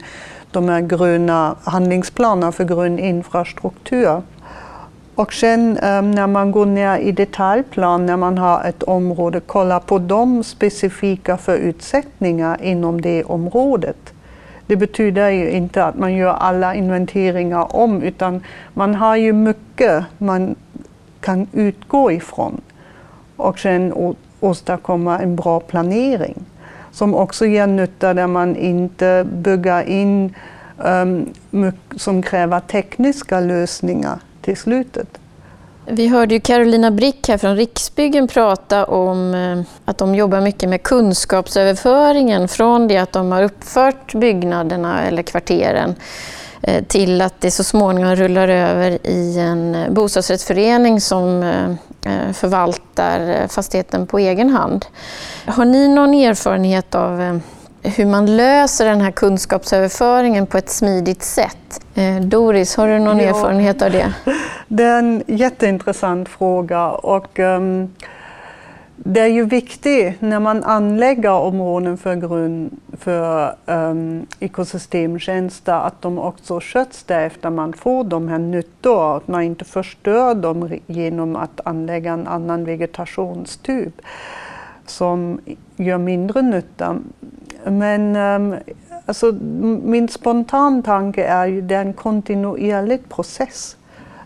de 0.50 0.68
här 0.68 0.80
gröna 0.80 1.56
handlingsplanerna 1.64 2.52
för 2.52 2.64
grön 2.64 2.98
infrastruktur. 2.98 4.22
Och 5.16 5.32
sen 5.32 5.78
um, 5.78 6.10
när 6.10 6.26
man 6.26 6.52
går 6.52 6.66
ner 6.66 6.98
i 6.98 7.12
detaljplan, 7.12 8.06
när 8.06 8.16
man 8.16 8.38
har 8.38 8.64
ett 8.64 8.82
område, 8.82 9.40
kolla 9.46 9.80
på 9.80 9.98
de 9.98 10.44
specifika 10.44 11.36
förutsättningar 11.36 12.62
inom 12.62 13.00
det 13.00 13.24
området. 13.24 13.96
Det 14.66 14.76
betyder 14.76 15.30
ju 15.30 15.50
inte 15.50 15.84
att 15.84 15.98
man 15.98 16.14
gör 16.14 16.32
alla 16.32 16.74
inventeringar 16.74 17.76
om, 17.76 18.02
utan 18.02 18.42
man 18.74 18.94
har 18.94 19.16
ju 19.16 19.32
mycket 19.32 20.04
man 20.18 20.54
kan 21.20 21.46
utgå 21.52 22.12
ifrån 22.12 22.60
och 23.36 23.58
sen 23.58 24.14
åstadkomma 24.40 25.18
en 25.18 25.36
bra 25.36 25.60
planering 25.60 26.44
som 26.92 27.14
också 27.14 27.46
ger 27.46 27.66
nytta 27.66 28.14
där 28.14 28.26
man 28.26 28.56
inte 28.56 29.26
bygger 29.32 29.82
in 29.88 30.34
um, 30.76 31.32
som 31.96 32.22
kräver 32.22 32.60
tekniska 32.60 33.40
lösningar 33.40 34.18
till 34.46 34.56
slutet. 34.56 35.08
Vi 35.86 36.08
hörde 36.08 36.34
ju 36.34 36.40
Carolina 36.40 36.90
Brick 36.90 37.28
här 37.28 37.38
från 37.38 37.56
Riksbyggen 37.56 38.28
prata 38.28 38.84
om 38.84 39.34
eh, 39.34 39.60
att 39.84 39.98
de 39.98 40.14
jobbar 40.14 40.40
mycket 40.40 40.68
med 40.68 40.82
kunskapsöverföringen 40.82 42.48
från 42.48 42.88
det 42.88 42.98
att 42.98 43.12
de 43.12 43.32
har 43.32 43.42
uppfört 43.42 44.14
byggnaderna 44.14 45.02
eller 45.02 45.22
kvarteren 45.22 45.94
eh, 46.62 46.84
till 46.84 47.20
att 47.20 47.40
det 47.40 47.50
så 47.50 47.64
småningom 47.64 48.16
rullar 48.16 48.48
över 48.48 49.06
i 49.06 49.38
en 49.38 49.74
eh, 49.74 49.90
bostadsrättsförening 49.90 51.00
som 51.00 51.44
förvaltar 52.32 53.48
fastigheten 53.48 54.06
på 54.06 54.18
egen 54.18 54.50
hand. 54.50 54.86
Har 55.46 55.64
ni 55.64 55.88
någon 55.88 56.14
erfarenhet 56.14 56.94
av 56.94 57.40
hur 57.86 58.06
man 58.06 58.36
löser 58.36 58.84
den 58.84 59.00
här 59.00 59.10
kunskapsöverföringen 59.10 60.46
på 60.46 60.58
ett 60.58 60.70
smidigt 60.70 61.22
sätt. 61.22 61.80
Eh, 61.94 62.20
Doris, 62.20 62.76
har 62.76 62.88
du 62.88 62.98
någon 62.98 63.18
ja, 63.18 63.24
erfarenhet 63.24 63.82
av 63.82 63.90
det? 63.90 64.14
Det 64.68 64.84
är 64.84 64.98
en 64.98 65.22
jätteintressant 65.26 66.28
fråga 66.28 66.90
och 66.90 67.38
um, 67.38 67.94
det 68.96 69.20
är 69.20 69.26
ju 69.26 69.44
viktigt 69.44 70.20
när 70.20 70.40
man 70.40 70.64
anlägger 70.64 71.30
områden 71.30 71.98
för, 71.98 72.14
grund, 72.14 72.80
för 72.98 73.54
um, 73.66 74.26
ekosystemtjänster 74.40 75.72
att 75.72 76.02
de 76.02 76.18
också 76.18 76.60
sköts 76.62 77.02
därefter 77.02 77.50
man 77.50 77.72
får 77.72 78.04
de 78.04 78.28
här 78.28 78.38
nyttor, 78.38 79.16
att 79.16 79.28
man 79.28 79.42
inte 79.42 79.64
förstör 79.64 80.34
dem 80.34 80.78
genom 80.86 81.36
att 81.36 81.60
anlägga 81.64 82.12
en 82.12 82.26
annan 82.26 82.64
vegetationstyp 82.64 84.00
som 84.86 85.40
gör 85.76 85.98
mindre 85.98 86.42
nytta. 86.42 86.96
Men 87.70 88.16
um, 88.16 88.54
alltså, 89.06 89.32
min 89.82 90.08
spontana 90.08 90.82
tanke 90.82 91.24
är 91.24 91.46
ju 91.46 91.62
att 91.62 91.68
det 91.68 91.74
är 91.74 91.80
en 91.80 91.92
kontinuerlig 91.92 93.08
process. 93.08 93.76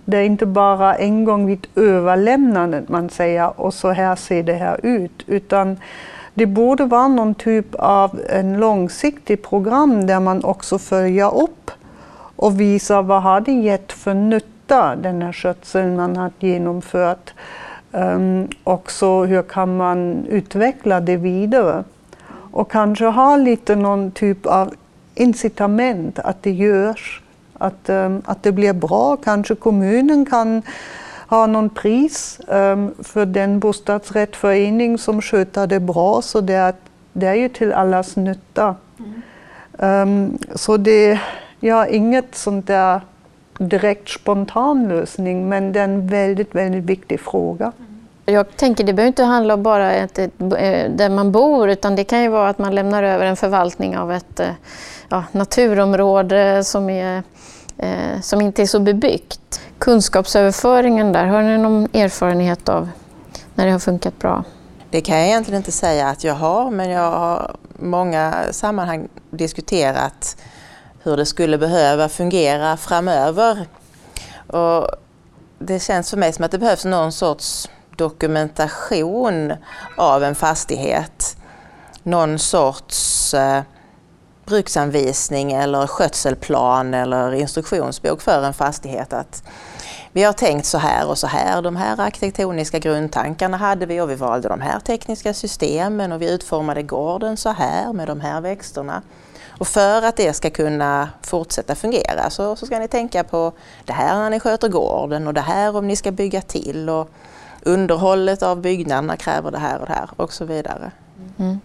Det 0.04 0.16
är 0.16 0.22
inte 0.22 0.46
bara 0.46 0.94
en 0.94 1.24
gång 1.24 1.46
vid 1.46 1.66
överlämnandet 1.76 2.88
man 2.88 3.10
säger 3.10 3.60
och 3.60 3.74
så 3.74 3.90
här 3.90 4.16
ser 4.16 4.42
det 4.42 4.54
här 4.54 4.80
ut, 4.82 5.24
utan 5.26 5.78
det 6.34 6.46
borde 6.46 6.84
vara 6.84 7.08
någon 7.08 7.34
typ 7.34 7.74
av 7.74 8.20
en 8.28 8.60
långsiktig 8.60 9.42
program 9.42 10.06
där 10.06 10.20
man 10.20 10.44
också 10.44 10.78
följer 10.78 11.42
upp 11.42 11.70
och 12.36 12.60
visar 12.60 13.02
vad 13.02 13.22
har 13.22 13.40
det 13.40 13.52
gett 13.52 13.92
för 13.92 14.14
nytta, 14.14 14.96
den 14.96 15.22
här 15.22 15.32
skötseln 15.32 15.96
man 15.96 16.16
har 16.16 16.30
genomfört. 16.38 17.34
Um, 17.92 18.48
och 18.64 18.90
så 18.90 19.24
hur 19.24 19.42
kan 19.42 19.76
man 19.76 20.26
utveckla 20.28 21.00
det 21.00 21.16
vidare? 21.16 21.84
Och 22.52 22.70
kanske 22.70 23.04
ha 23.04 23.36
lite 23.36 23.76
någon 23.76 24.10
typ 24.10 24.46
av 24.46 24.74
incitament 25.14 26.18
att 26.18 26.42
det 26.42 26.50
görs, 26.50 27.22
att, 27.58 27.88
um, 27.88 28.22
att 28.24 28.42
det 28.42 28.52
blir 28.52 28.72
bra. 28.72 29.16
Kanske 29.16 29.54
kommunen 29.54 30.26
kan 30.26 30.62
ha 31.28 31.46
någon 31.46 31.70
pris 31.70 32.40
um, 32.48 32.94
för 32.98 33.26
den 33.26 33.58
bostadsrättsförening 33.58 34.98
som 34.98 35.22
sköter 35.22 35.66
det 35.66 35.80
bra, 35.80 36.22
så 36.22 36.40
det 36.40 36.54
är, 36.54 36.74
det 37.12 37.26
är 37.26 37.34
ju 37.34 37.48
till 37.48 37.72
allas 37.72 38.16
nytta. 38.16 38.74
Mm. 38.98 39.22
Um, 40.02 40.38
så 40.54 40.76
det, 40.76 41.20
jag 41.60 41.76
har 41.76 41.86
inget 41.86 42.34
sånt 42.34 42.66
där 42.66 43.00
direkt 43.58 44.08
spontan 44.08 44.88
lösning, 44.88 45.48
men 45.48 45.72
det 45.72 45.80
är 45.80 45.84
en 45.84 46.06
väldigt, 46.06 46.54
väldigt 46.54 46.84
viktig 46.84 47.20
fråga. 47.20 47.72
Jag 48.30 48.56
tänker 48.56 48.84
det 48.84 48.92
behöver 48.92 49.08
inte 49.08 49.24
handla 49.24 49.54
om 49.54 49.62
bara 49.62 49.92
ett, 49.92 50.18
ett, 50.18 50.32
eh, 50.40 50.90
där 50.90 51.10
man 51.10 51.32
bor 51.32 51.70
utan 51.70 51.96
det 51.96 52.04
kan 52.04 52.22
ju 52.22 52.28
vara 52.28 52.48
att 52.48 52.58
man 52.58 52.74
lämnar 52.74 53.02
över 53.02 53.26
en 53.26 53.36
förvaltning 53.36 53.98
av 53.98 54.12
ett 54.12 54.40
eh, 54.40 54.48
ja, 55.08 55.24
naturområde 55.32 56.64
som, 56.64 56.90
är, 56.90 57.22
eh, 57.78 58.20
som 58.22 58.40
inte 58.40 58.62
är 58.62 58.66
så 58.66 58.80
bebyggt. 58.80 59.60
Kunskapsöverföringen 59.78 61.12
där, 61.12 61.26
har 61.26 61.42
ni 61.42 61.58
någon 61.58 61.88
erfarenhet 61.92 62.68
av 62.68 62.88
när 63.54 63.66
det 63.66 63.72
har 63.72 63.78
funkat 63.78 64.18
bra? 64.18 64.44
Det 64.90 65.00
kan 65.00 65.18
jag 65.18 65.26
egentligen 65.26 65.58
inte 65.58 65.72
säga 65.72 66.08
att 66.08 66.24
jag 66.24 66.34
har 66.34 66.70
men 66.70 66.90
jag 66.90 67.10
har 67.10 67.56
i 67.78 67.84
många 67.84 68.34
sammanhang 68.50 69.08
diskuterat 69.30 70.36
hur 71.02 71.16
det 71.16 71.26
skulle 71.26 71.58
behöva 71.58 72.08
fungera 72.08 72.76
framöver. 72.76 73.66
Och 74.46 74.88
det 75.58 75.82
känns 75.82 76.10
för 76.10 76.16
mig 76.16 76.32
som 76.32 76.44
att 76.44 76.50
det 76.50 76.58
behövs 76.58 76.84
någon 76.84 77.12
sorts 77.12 77.68
dokumentation 78.00 79.52
av 79.96 80.24
en 80.24 80.34
fastighet. 80.34 81.36
Någon 82.02 82.38
sorts 82.38 83.34
eh, 83.34 83.62
bruksanvisning 84.46 85.52
eller 85.52 85.86
skötselplan 85.86 86.94
eller 86.94 87.34
instruktionsbok 87.34 88.20
för 88.20 88.42
en 88.42 88.54
fastighet. 88.54 89.12
Att 89.12 89.42
vi 90.12 90.22
har 90.22 90.32
tänkt 90.32 90.66
så 90.66 90.78
här 90.78 91.08
och 91.08 91.18
så 91.18 91.26
här. 91.26 91.62
De 91.62 91.76
här 91.76 92.00
arkitektoniska 92.00 92.78
grundtankarna 92.78 93.56
hade 93.56 93.86
vi 93.86 94.00
och 94.00 94.10
vi 94.10 94.14
valde 94.14 94.48
de 94.48 94.60
här 94.60 94.80
tekniska 94.80 95.34
systemen 95.34 96.12
och 96.12 96.22
vi 96.22 96.30
utformade 96.30 96.82
gården 96.82 97.36
så 97.36 97.50
här 97.50 97.92
med 97.92 98.06
de 98.06 98.20
här 98.20 98.40
växterna. 98.40 99.02
Och 99.60 99.68
för 99.68 100.02
att 100.02 100.16
det 100.16 100.32
ska 100.32 100.50
kunna 100.50 101.08
fortsätta 101.22 101.74
fungera 101.74 102.30
så, 102.30 102.56
så 102.56 102.66
ska 102.66 102.78
ni 102.78 102.88
tänka 102.88 103.24
på 103.24 103.52
det 103.84 103.92
här 103.92 104.14
när 104.18 104.30
ni 104.30 104.40
sköter 104.40 104.68
gården 104.68 105.26
och 105.26 105.34
det 105.34 105.40
här 105.40 105.76
om 105.76 105.86
ni 105.86 105.96
ska 105.96 106.10
bygga 106.10 106.42
till 106.42 106.88
och 106.88 107.10
underhållet 107.62 108.42
av 108.42 108.60
byggnaderna 108.60 109.16
kräver 109.16 109.50
det 109.50 109.58
här 109.58 109.80
och 109.80 109.86
det 109.86 109.92
här 109.92 110.10
och 110.16 110.32
så 110.32 110.44
vidare. 110.44 110.90
Mm. 111.38 111.60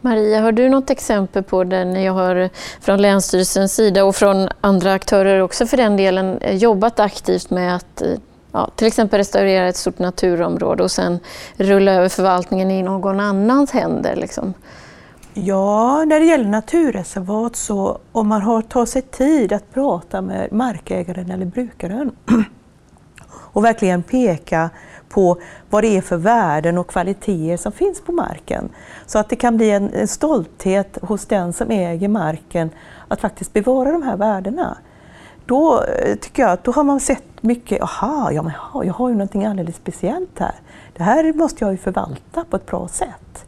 Maria, 0.00 0.40
har 0.40 0.52
du 0.52 0.68
något 0.68 0.90
exempel 0.90 1.42
på 1.42 1.64
det 1.64 2.02
jag 2.02 2.12
har 2.12 2.50
från 2.80 3.02
Länsstyrelsens 3.02 3.74
sida 3.74 4.04
och 4.04 4.16
från 4.16 4.48
andra 4.60 4.92
aktörer 4.92 5.40
också 5.40 5.66
för 5.66 5.76
den 5.76 5.96
delen 5.96 6.40
jobbat 6.50 7.00
aktivt 7.00 7.50
med 7.50 7.76
att 7.76 8.02
ja, 8.52 8.70
till 8.76 8.86
exempel 8.86 9.18
restaurera 9.18 9.68
ett 9.68 9.76
stort 9.76 9.98
naturområde 9.98 10.82
och 10.82 10.90
sen 10.90 11.18
rulla 11.56 11.92
över 11.92 12.08
förvaltningen 12.08 12.70
i 12.70 12.82
någon 12.82 13.20
annans 13.20 13.70
händer? 13.70 14.16
Liksom? 14.16 14.54
Ja, 15.34 16.04
när 16.04 16.20
det 16.20 16.26
gäller 16.26 16.44
naturreservat 16.44 17.56
så 17.56 17.98
om 18.12 18.28
man 18.28 18.42
har 18.42 18.62
tagit 18.62 18.88
sig 18.88 19.02
tid 19.02 19.52
att 19.52 19.74
prata 19.74 20.20
med 20.20 20.52
markägaren 20.52 21.30
eller 21.30 21.46
brukaren 21.46 22.10
och 23.28 23.64
verkligen 23.64 24.02
peka 24.02 24.70
på 25.12 25.40
vad 25.70 25.84
det 25.84 25.96
är 25.96 26.00
för 26.00 26.16
värden 26.16 26.78
och 26.78 26.86
kvaliteter 26.86 27.56
som 27.56 27.72
finns 27.72 28.00
på 28.00 28.12
marken. 28.12 28.68
Så 29.06 29.18
att 29.18 29.28
det 29.28 29.36
kan 29.36 29.56
bli 29.56 29.70
en, 29.70 29.90
en 29.94 30.08
stolthet 30.08 30.98
hos 31.02 31.26
den 31.26 31.52
som 31.52 31.70
äger 31.70 32.08
marken 32.08 32.70
att 33.08 33.20
faktiskt 33.20 33.52
bevara 33.52 33.92
de 33.92 34.02
här 34.02 34.16
värdena. 34.16 34.76
Då 35.46 35.84
eh, 35.84 36.16
tycker 36.16 36.42
jag 36.42 36.52
att 36.52 36.64
då 36.64 36.72
har 36.72 36.84
man 36.84 37.00
sett 37.00 37.42
mycket, 37.42 37.82
aha, 37.82 38.32
ja, 38.32 38.42
men, 38.42 38.52
jag 38.86 38.94
har 38.94 39.08
ju 39.08 39.14
någonting 39.14 39.46
alldeles 39.46 39.76
speciellt 39.76 40.38
här. 40.38 40.54
Det 40.96 41.02
här 41.02 41.32
måste 41.32 41.64
jag 41.64 41.72
ju 41.72 41.78
förvalta 41.78 42.44
på 42.50 42.56
ett 42.56 42.66
bra 42.66 42.88
sätt. 42.88 43.44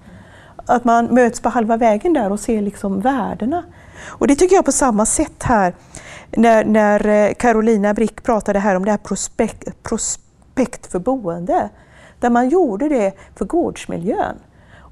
Att 0.67 0.85
man 0.85 1.07
möts 1.07 1.41
på 1.41 1.49
halva 1.49 1.77
vägen 1.77 2.13
där 2.13 2.33
och 2.33 2.41
ser 2.41 2.63
liksom 2.63 3.01
värdena. 3.01 3.63
Och 4.07 4.27
det 4.27 4.35
tycker 4.35 4.57
jag 4.57 4.65
på 4.65 4.73
samma 4.73 5.07
sätt 5.07 5.43
här 5.43 5.75
när, 6.31 6.65
när 6.65 7.07
eh, 7.07 7.35
Carolina 7.35 7.95
Brick 7.95 8.23
pratade 8.23 8.59
här 8.59 8.75
om 8.75 8.85
det 8.85 8.91
här 8.91 8.99
prospekt, 8.99 9.83
prospekt 9.83 10.24
för 10.87 10.99
boende. 10.99 11.69
Där 12.21 12.31
man 12.31 12.49
gjorde 12.49 12.89
det 12.89 13.13
för 13.35 13.45
gårdsmiljön. 13.45 14.37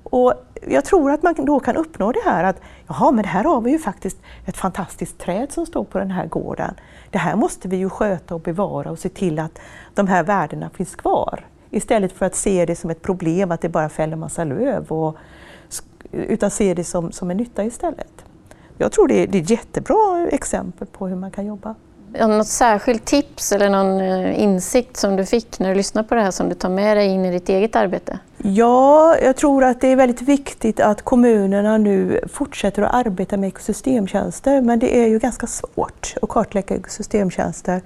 Och 0.03 0.35
jag 0.69 0.85
tror 0.85 1.11
att 1.11 1.23
man 1.23 1.35
då 1.35 1.61
kan 1.61 1.77
uppnå 1.77 2.13
det 2.13 2.23
här 2.25 2.45
att 2.45 2.61
jaha, 2.89 3.11
men 3.11 3.25
här 3.25 3.45
har 3.45 3.61
vi 3.61 3.71
ju 3.71 3.79
faktiskt 3.79 4.17
ett 4.47 4.57
fantastiskt 4.57 5.19
träd 5.19 5.53
som 5.53 5.67
står 5.67 5.85
på 5.85 5.99
den 5.99 6.11
här 6.11 6.27
gården. 6.27 6.75
Det 7.11 7.19
här 7.19 7.37
måste 7.37 7.69
vi 7.69 7.77
ju 7.77 7.91
sköta 7.91 8.35
och 8.35 8.41
bevara 8.41 8.91
och 8.91 8.99
se 8.99 9.09
till 9.09 9.39
att 9.39 9.59
de 9.95 10.09
här 10.09 10.23
värdena 10.23 10.71
finns 10.71 10.97
kvar. 10.97 11.47
Istället 11.71 12.13
för 12.13 12.27
att 12.27 12.35
se 12.35 12.67
det 12.67 12.77
som 12.77 12.91
ett 12.91 13.03
problem 13.03 13.51
att 13.51 13.61
det 13.61 13.69
bara 13.69 13.89
fäller 13.89 14.17
massa 14.17 14.45
löv 14.45 14.93
och 14.93 15.17
utan 16.13 16.51
se 16.51 16.75
det 16.75 16.85
som, 16.85 17.13
som 17.13 17.31
en 17.31 17.37
nytta 17.37 17.65
istället. 17.65 18.25
Jag 18.79 18.93
tror 18.93 19.09
det 19.09 19.23
är, 19.23 19.27
det 19.27 19.39
är 19.39 19.43
ett 19.43 19.51
jättebra 19.51 20.29
exempel 20.31 20.87
på 20.87 21.09
hur 21.09 21.17
man 21.17 21.31
kan 21.31 21.47
jobba. 21.47 21.75
Något 22.19 22.47
särskilt 22.47 23.05
tips 23.05 23.53
eller 23.53 23.71
någon 23.71 24.01
eh, 24.01 24.43
insikt 24.43 24.97
som 24.97 25.17
du 25.17 25.27
fick 25.27 25.59
när 25.59 25.69
du 25.69 25.75
lyssnade 25.75 26.09
på 26.09 26.15
det 26.15 26.21
här 26.21 26.31
som 26.31 26.49
du 26.49 26.55
tar 26.55 26.69
med 26.69 26.97
dig 26.97 27.09
in 27.09 27.25
i 27.25 27.31
ditt 27.31 27.49
eget 27.49 27.77
arbete? 27.77 28.19
Ja, 28.39 29.17
jag 29.23 29.37
tror 29.37 29.65
att 29.65 29.81
det 29.81 29.89
är 29.89 29.97
väldigt 29.97 30.23
viktigt 30.23 30.81
att 30.81 31.03
kommunerna 31.03 31.79
nu 31.79 32.21
fortsätter 32.33 32.83
att 32.83 32.95
arbeta 32.95 33.37
med 33.37 33.49
ekosystemtjänster 33.49 34.63
men 34.63 34.79
det 34.79 34.97
är 34.97 35.07
ju 35.07 35.19
ganska 35.19 35.47
svårt 35.47 36.15
att 36.23 36.29
kartlägga 36.29 36.77
ekosystemtjänster. 36.77 37.83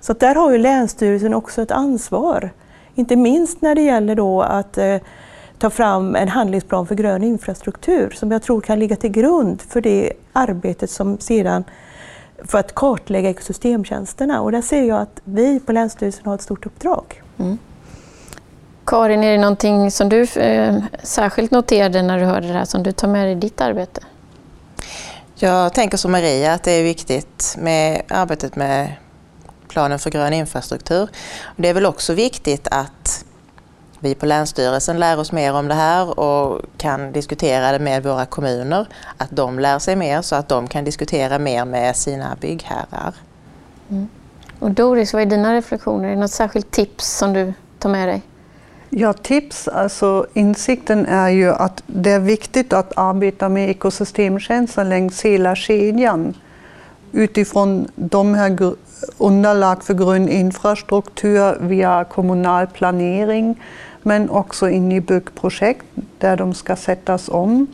Så 0.00 0.12
där 0.12 0.34
har 0.34 0.52
ju 0.52 0.58
Länsstyrelsen 0.58 1.34
också 1.34 1.62
ett 1.62 1.70
ansvar. 1.70 2.50
Inte 2.94 3.16
minst 3.16 3.62
när 3.62 3.74
det 3.74 3.82
gäller 3.82 4.14
då 4.14 4.42
att 4.42 4.78
eh, 4.78 4.96
ta 5.58 5.70
fram 5.70 6.16
en 6.16 6.28
handlingsplan 6.28 6.86
för 6.86 6.94
grön 6.94 7.22
infrastruktur 7.22 8.10
som 8.10 8.30
jag 8.30 8.42
tror 8.42 8.60
kan 8.60 8.78
ligga 8.78 8.96
till 8.96 9.10
grund 9.10 9.62
för 9.62 9.80
det 9.80 10.12
arbetet 10.32 10.90
som 10.90 11.18
sedan 11.18 11.64
för 12.44 12.58
att 12.58 12.74
kartlägga 12.74 13.30
ekosystemtjänsterna 13.30 14.40
och 14.40 14.52
där 14.52 14.62
ser 14.62 14.82
jag 14.82 15.00
att 15.00 15.20
vi 15.24 15.60
på 15.60 15.72
Länsstyrelsen 15.72 16.26
har 16.26 16.34
ett 16.34 16.42
stort 16.42 16.66
uppdrag. 16.66 17.22
Mm. 17.38 17.58
Karin, 18.84 19.24
är 19.24 19.32
det 19.32 19.38
någonting 19.38 19.90
som 19.90 20.08
du 20.08 20.22
eh, 20.22 20.76
särskilt 21.02 21.50
noterade 21.50 22.02
när 22.02 22.18
du 22.18 22.24
hörde 22.24 22.46
det 22.46 22.52
här 22.52 22.64
som 22.64 22.82
du 22.82 22.92
tar 22.92 23.08
med 23.08 23.26
dig 23.26 23.32
i 23.32 23.34
ditt 23.34 23.60
arbete? 23.60 24.00
Jag 25.34 25.74
tänker 25.74 25.96
som 25.96 26.12
Maria 26.12 26.52
att 26.52 26.62
det 26.62 26.72
är 26.72 26.82
viktigt 26.82 27.54
med 27.58 28.02
arbetet 28.08 28.56
med 28.56 28.92
planen 29.68 29.98
för 29.98 30.10
grön 30.10 30.32
infrastruktur. 30.32 31.08
Det 31.56 31.68
är 31.68 31.74
väl 31.74 31.86
också 31.86 32.14
viktigt 32.14 32.68
att 32.70 33.24
vi 34.00 34.14
på 34.14 34.26
Länsstyrelsen 34.26 34.98
lär 34.98 35.18
oss 35.18 35.32
mer 35.32 35.54
om 35.54 35.68
det 35.68 35.74
här 35.74 36.20
och 36.20 36.60
kan 36.76 37.12
diskutera 37.12 37.72
det 37.72 37.78
med 37.78 38.02
våra 38.02 38.26
kommuner. 38.26 38.86
Att 39.16 39.30
de 39.30 39.58
lär 39.58 39.78
sig 39.78 39.96
mer 39.96 40.22
så 40.22 40.36
att 40.36 40.48
de 40.48 40.66
kan 40.66 40.84
diskutera 40.84 41.38
mer 41.38 41.64
med 41.64 41.96
sina 41.96 42.36
byggherrar. 42.40 43.14
Mm. 43.90 44.08
Och 44.58 44.70
Doris, 44.70 45.12
vad 45.12 45.22
är 45.22 45.26
dina 45.26 45.54
reflektioner? 45.54 46.08
Är 46.08 46.10
det 46.10 46.20
något 46.20 46.30
särskilt 46.30 46.70
tips 46.70 47.16
som 47.18 47.32
du 47.32 47.52
tar 47.78 47.90
med 47.90 48.08
dig? 48.08 48.22
Ja, 48.90 49.12
tips. 49.12 49.68
Alltså, 49.68 50.26
insikten 50.34 51.06
är 51.06 51.28
ju 51.28 51.50
att 51.50 51.82
det 51.86 52.10
är 52.10 52.20
viktigt 52.20 52.72
att 52.72 52.98
arbeta 52.98 53.48
med 53.48 53.70
ekosystemtjänster 53.70 54.84
längs 54.84 55.24
hela 55.24 55.54
kedjan 55.54 56.34
utifrån 57.12 57.88
de 57.94 58.34
här 58.34 58.74
underlag 59.18 59.84
för 59.84 59.94
grön 59.94 60.28
infrastruktur 60.28 61.56
via 61.60 62.04
kommunal 62.04 62.66
planering 62.66 63.56
men 64.02 64.30
också 64.30 64.68
in 64.68 64.92
i 64.92 65.00
byggprojekt 65.00 65.86
där 66.18 66.36
de 66.36 66.54
ska 66.54 66.76
sättas 66.76 67.28
om. 67.28 67.66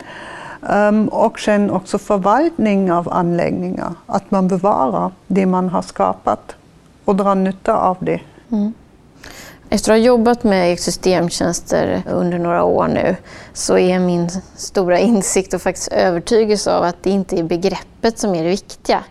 Um, 0.61 1.07
och 1.07 1.39
sen 1.39 1.69
också 1.69 1.97
förvaltning 1.97 2.91
av 2.91 3.13
anläggningar, 3.13 3.93
att 4.05 4.31
man 4.31 4.47
bevarar 4.47 5.11
det 5.27 5.45
man 5.45 5.69
har 5.69 5.81
skapat 5.81 6.55
och 7.05 7.15
drar 7.15 7.35
nytta 7.35 7.77
av 7.77 7.97
det. 7.99 8.21
Mm. 8.51 8.73
Efter 9.75 9.91
att 9.91 9.99
ha 9.99 10.05
jobbat 10.05 10.43
med 10.43 10.79
systemtjänster 10.79 12.03
under 12.07 12.39
några 12.39 12.63
år 12.63 12.87
nu 12.87 13.15
så 13.53 13.77
är 13.77 13.99
min 13.99 14.29
stora 14.55 14.99
insikt 14.99 15.53
och 15.53 15.61
faktiskt 15.61 15.87
övertygelse 15.87 16.73
av 16.73 16.83
att 16.83 17.03
det 17.03 17.09
inte 17.09 17.39
är 17.39 17.43
begreppet 17.43 18.19
som 18.19 18.35
är 18.35 18.43
det 18.43 18.49
viktiga 18.49 19.03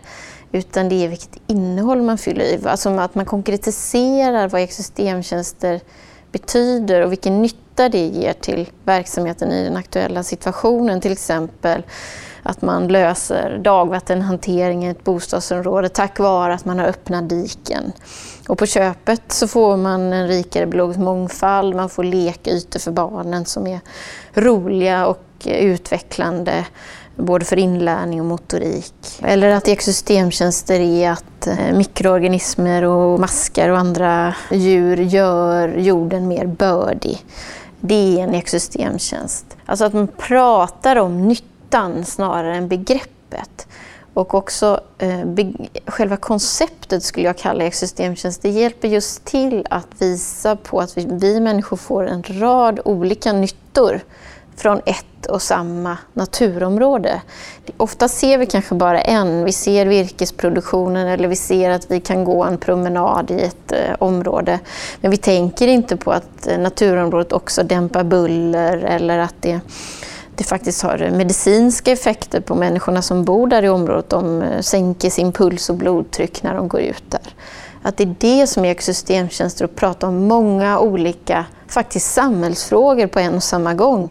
utan 0.51 0.89
det 0.89 1.05
är 1.05 1.07
vilket 1.07 1.37
innehåll 1.47 2.01
man 2.01 2.17
fyller 2.17 2.45
i. 2.45 2.59
Alltså 2.65 2.89
att 2.89 3.15
man 3.15 3.25
konkretiserar 3.25 4.47
vad 4.47 4.61
ekosystemtjänster 4.61 5.81
betyder 6.31 7.01
och 7.01 7.11
vilken 7.11 7.41
nytta 7.41 7.89
det 7.89 8.07
ger 8.07 8.33
till 8.33 8.69
verksamheten 8.83 9.51
i 9.51 9.63
den 9.63 9.77
aktuella 9.77 10.23
situationen. 10.23 11.01
Till 11.01 11.11
exempel 11.11 11.83
att 12.45 12.61
man 12.61 12.87
löser 12.87 13.57
dagvattenhantering 13.57 14.85
i 14.85 14.89
ett 14.89 15.03
bostadsområde 15.03 15.89
tack 15.89 16.19
vare 16.19 16.53
att 16.53 16.65
man 16.65 16.79
har 16.79 16.85
öppna 16.85 17.21
diken. 17.21 17.91
Och 18.47 18.57
på 18.57 18.65
köpet 18.65 19.21
så 19.27 19.47
får 19.47 19.77
man 19.77 20.13
en 20.13 20.27
rikare 20.27 20.65
biologisk 20.65 20.99
mångfald, 20.99 21.75
man 21.75 21.89
får 21.89 22.03
lekytor 22.03 22.79
för 22.79 22.91
barnen 22.91 23.45
som 23.45 23.67
är 23.67 23.79
roliga 24.33 25.07
och 25.07 25.21
utvecklande 25.45 26.65
både 27.15 27.45
för 27.45 27.57
inlärning 27.57 28.19
och 28.19 28.25
motorik. 28.25 28.93
Eller 29.21 29.49
att 29.49 29.67
ekosystemtjänster 29.67 30.79
är 30.79 31.11
att 31.11 31.47
eh, 31.47 31.73
mikroorganismer 31.73 32.83
och 32.83 33.19
maskar 33.19 33.69
och 33.69 33.77
andra 33.77 34.35
djur 34.51 34.97
gör 34.97 35.77
jorden 35.77 36.27
mer 36.27 36.45
bördig. 36.45 37.25
Det 37.79 38.19
är 38.19 38.23
en 38.23 38.35
ekosystemtjänst. 38.35 39.45
Alltså 39.65 39.85
att 39.85 39.93
man 39.93 40.07
pratar 40.07 40.95
om 40.95 41.27
nytta 41.27 41.54
nyttan 41.65 42.05
snarare 42.05 42.55
än 42.55 42.67
begreppet. 42.67 43.67
Och 44.13 44.33
också 44.33 44.79
eh, 44.97 45.21
själva 45.85 46.17
konceptet 46.17 47.03
skulle 47.03 47.25
jag 47.25 47.37
kalla 47.37 47.63
ekosystemtjänst. 47.63 48.41
Det 48.41 48.49
hjälper 48.49 48.87
just 48.87 49.25
till 49.25 49.67
att 49.69 49.87
visa 49.99 50.55
på 50.55 50.79
att 50.79 50.97
vi, 50.97 51.07
vi 51.11 51.39
människor 51.39 51.77
får 51.77 52.07
en 52.07 52.23
rad 52.23 52.79
olika 52.85 53.33
nyttor 53.33 53.99
från 54.55 54.81
ett 54.85 55.25
och 55.29 55.41
samma 55.41 55.97
naturområde. 56.13 57.21
Ofta 57.77 58.07
ser 58.07 58.37
vi 58.37 58.45
kanske 58.45 58.75
bara 58.75 59.01
en. 59.01 59.45
Vi 59.45 59.51
ser 59.51 59.85
virkesproduktionen 59.85 61.07
eller 61.07 61.27
vi 61.27 61.35
ser 61.35 61.69
att 61.69 61.91
vi 61.91 61.99
kan 61.99 62.23
gå 62.23 62.43
en 62.43 62.57
promenad 62.57 63.31
i 63.31 63.41
ett 63.41 63.71
eh, 63.71 63.95
område. 63.99 64.59
Men 65.01 65.11
vi 65.11 65.17
tänker 65.17 65.67
inte 65.67 65.97
på 65.97 66.11
att 66.11 66.47
eh, 66.47 66.57
naturområdet 66.57 67.33
också 67.33 67.63
dämpar 67.63 68.03
buller 68.03 68.77
eller 68.77 69.19
att 69.19 69.35
det, 69.39 69.59
det 70.37 70.43
faktiskt 70.43 70.81
har 70.81 71.11
medicinska 71.11 71.91
effekter 71.91 72.41
på 72.41 72.55
människorna 72.55 73.01
som 73.01 73.23
bor 73.23 73.47
där 73.47 73.63
i 73.63 73.69
området. 73.69 74.09
De 74.09 74.41
eh, 74.41 74.61
sänker 74.61 75.09
sin 75.09 75.31
puls 75.31 75.69
och 75.69 75.75
blodtryck 75.75 76.43
när 76.43 76.53
de 76.53 76.67
går 76.67 76.81
ut 76.81 77.03
där. 77.09 77.33
Att 77.81 77.97
det 77.97 78.03
är 78.03 78.15
det 78.19 78.47
som 78.47 78.65
är 78.65 78.69
ekosystemtjänster, 78.69 79.65
att 79.65 79.75
prata 79.75 80.07
om 80.07 80.27
många 80.27 80.79
olika 80.79 81.45
faktiskt 81.67 82.13
samhällsfrågor 82.13 83.07
på 83.07 83.19
en 83.19 83.35
och 83.35 83.43
samma 83.43 83.73
gång. 83.73 84.09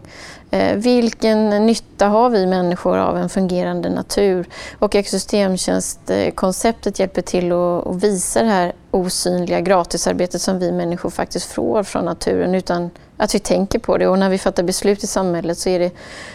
Eh, 0.51 0.77
vilken 0.77 1.67
nytta 1.67 2.07
har 2.07 2.31
vi 2.31 2.47
människor 2.47 2.99
av 2.99 3.17
en 3.17 3.29
fungerande 3.29 3.91
natur? 3.91 4.47
Och 4.79 4.95
ekosystemtjänstkonceptet 4.95 6.99
hjälper 6.99 7.23
till 7.23 7.53
att 7.53 8.05
visa 8.05 8.43
det 8.43 8.49
här 8.49 8.73
osynliga 8.91 9.61
gratisarbetet 9.61 10.41
som 10.41 10.59
vi 10.59 10.73
människor 10.73 11.11
faktiskt 11.11 11.53
får 11.53 11.83
från 11.83 12.05
naturen 12.05 12.55
utan 12.55 12.91
att 13.17 13.35
vi 13.35 13.39
tänker 13.39 13.79
på 13.79 13.99
det. 13.99 14.09
Och 14.09 14.19
när 14.19 14.31
vi 14.31 14.39
fattar 14.39 14.63
beslut 14.63 15.05
i 15.05 15.07
samhället 15.07 15.59
så 15.59 15.69
är 15.69 15.79
det 15.79 15.91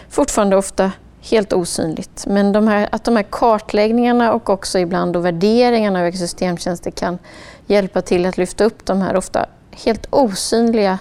fortfarande 0.08 0.56
ofta 0.56 0.92
helt 1.20 1.52
osynligt. 1.52 2.24
Men 2.26 2.52
de 2.52 2.68
här, 2.68 2.88
att 2.92 3.04
de 3.04 3.16
här 3.16 3.26
kartläggningarna 3.30 4.32
och 4.32 4.50
också 4.50 4.78
ibland 4.78 5.12
då 5.12 5.20
värderingarna 5.20 6.00
av 6.00 6.06
ekosystemtjänster 6.06 6.90
kan 6.90 7.18
hjälpa 7.66 8.02
till 8.02 8.26
att 8.26 8.38
lyfta 8.38 8.64
upp 8.64 8.86
de 8.86 9.02
här 9.02 9.16
ofta 9.16 9.46
helt 9.70 10.06
osynliga 10.10 10.98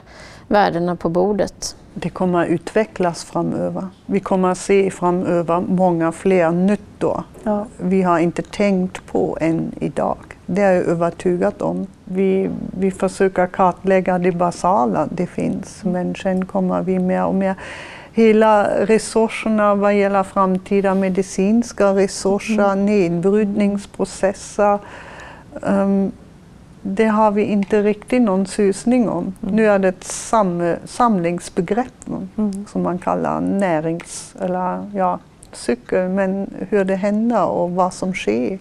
värdena 0.47 0.95
på 0.95 1.09
bordet. 1.09 1.75
Det 2.01 2.09
kommer 2.09 2.43
att 2.43 2.49
utvecklas 2.49 3.23
framöver. 3.23 3.87
Vi 4.05 4.19
kommer 4.19 4.51
att 4.51 4.57
se 4.57 4.91
framöver 4.91 5.61
många 5.61 6.11
fler 6.11 6.51
nyttor 6.51 7.23
ja. 7.43 7.65
vi 7.77 8.01
har 8.01 8.19
inte 8.19 8.41
tänkt 8.41 9.05
på 9.05 9.37
än 9.41 9.71
idag. 9.79 10.17
Det 10.45 10.61
är 10.61 10.73
jag 10.73 10.85
övertygad 10.85 11.61
om. 11.61 11.87
Vi, 12.03 12.49
vi 12.79 12.91
försöker 12.91 13.47
kartlägga 13.47 14.19
det 14.19 14.31
basala, 14.31 15.07
det 15.11 15.27
finns, 15.27 15.83
men 15.83 16.15
sen 16.15 16.45
kommer 16.45 16.81
vi 16.81 16.99
mer 16.99 17.25
och 17.25 17.35
mer 17.35 17.55
hela 18.13 18.85
resurserna 18.85 19.75
vad 19.75 19.95
gäller 19.95 20.23
framtida 20.23 20.95
medicinska 20.95 21.95
resurser, 21.95 22.71
mm. 22.73 22.85
nedbrytningsprocesser. 22.85 24.79
Um, 25.61 26.11
det 26.81 27.05
har 27.05 27.31
vi 27.31 27.43
inte 27.43 27.81
riktigt 27.81 28.21
någon 28.21 28.45
susning 28.45 29.09
om. 29.09 29.33
Mm. 29.41 29.55
Nu 29.55 29.65
är 29.65 29.79
det 29.79 29.87
ett 29.87 30.03
sam 30.03 30.75
samlingsbegrepp 30.85 32.07
mm. 32.07 32.65
som 32.67 32.83
man 32.83 32.97
kallar 32.97 33.41
närings 33.41 34.35
eller 34.41 34.91
ja, 34.95 35.19
cykel, 35.51 36.09
men 36.09 36.53
hur 36.69 36.83
det 36.85 36.95
händer 36.95 37.45
och 37.45 37.71
vad 37.71 37.93
som 37.93 38.13
sker. 38.13 38.59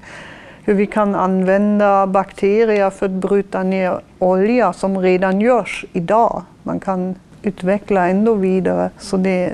Hur 0.64 0.74
vi 0.74 0.86
kan 0.86 1.14
använda 1.14 2.06
bakterier 2.06 2.90
för 2.90 3.06
att 3.06 3.12
bryta 3.12 3.62
ner 3.62 4.00
olja 4.18 4.72
som 4.72 4.98
redan 4.98 5.40
görs 5.40 5.84
idag. 5.92 6.42
Man 6.62 6.80
kan 6.80 7.14
utveckla 7.42 8.08
ännu 8.08 8.34
vidare. 8.34 8.90
Så 8.98 9.16
det, 9.16 9.52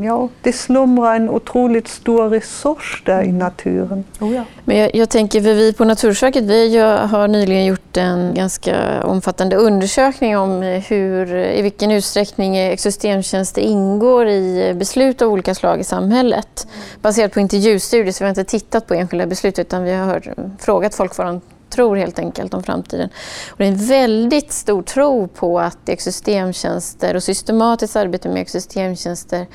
ja, 0.00 0.28
det 0.42 0.52
slumrar 0.52 1.16
en 1.16 1.30
otroligt 1.30 1.88
stor 1.88 2.28
resurs 2.28 3.02
där 3.06 3.22
i 3.22 3.32
naturen. 3.32 4.04
Oh 4.20 4.34
ja. 4.34 4.44
Men 4.64 4.76
jag, 4.76 4.94
jag 4.94 5.10
tänker, 5.10 5.40
för 5.40 5.54
vi 5.54 5.72
på 5.72 5.84
Naturvårdsverket 5.84 6.44
vi 6.44 6.78
har 6.78 7.28
nyligen 7.28 7.64
gjort 7.64 7.96
en 7.96 8.34
ganska 8.34 9.02
omfattande 9.02 9.56
undersökning 9.56 10.36
om 10.36 10.62
hur, 10.88 11.36
i 11.36 11.62
vilken 11.62 11.90
utsträckning 11.90 12.56
ekosystemtjänster 12.56 13.62
ingår 13.62 14.28
i 14.28 14.74
beslut 14.74 15.22
av 15.22 15.32
olika 15.32 15.54
slag 15.54 15.80
i 15.80 15.84
samhället. 15.84 16.66
Baserat 17.02 17.32
på 17.32 17.40
intervjustudier, 17.40 18.12
så 18.12 18.24
vi 18.24 18.26
har 18.26 18.30
inte 18.30 18.44
tittat 18.44 18.86
på 18.86 18.94
enskilda 18.94 19.26
beslut 19.26 19.58
utan 19.58 19.84
vi 19.84 19.92
har 19.92 20.34
frågat 20.58 20.94
folk 20.94 21.18
vad 21.18 21.26
de 21.26 21.40
tror 21.70 21.96
helt 21.96 22.18
enkelt 22.18 22.54
om 22.54 22.62
framtiden. 22.62 23.08
Och 23.50 23.58
det 23.58 23.64
är 23.64 23.68
en 23.68 23.86
väldigt 23.86 24.52
stor 24.52 24.82
tro 24.82 25.28
på 25.28 25.60
att 25.60 25.88
ekosystemtjänster 25.88 27.16
och 27.16 27.22
systematiskt 27.22 27.96
arbete 27.96 28.28
med 28.28 28.42
ekosystemtjänster 28.42 29.46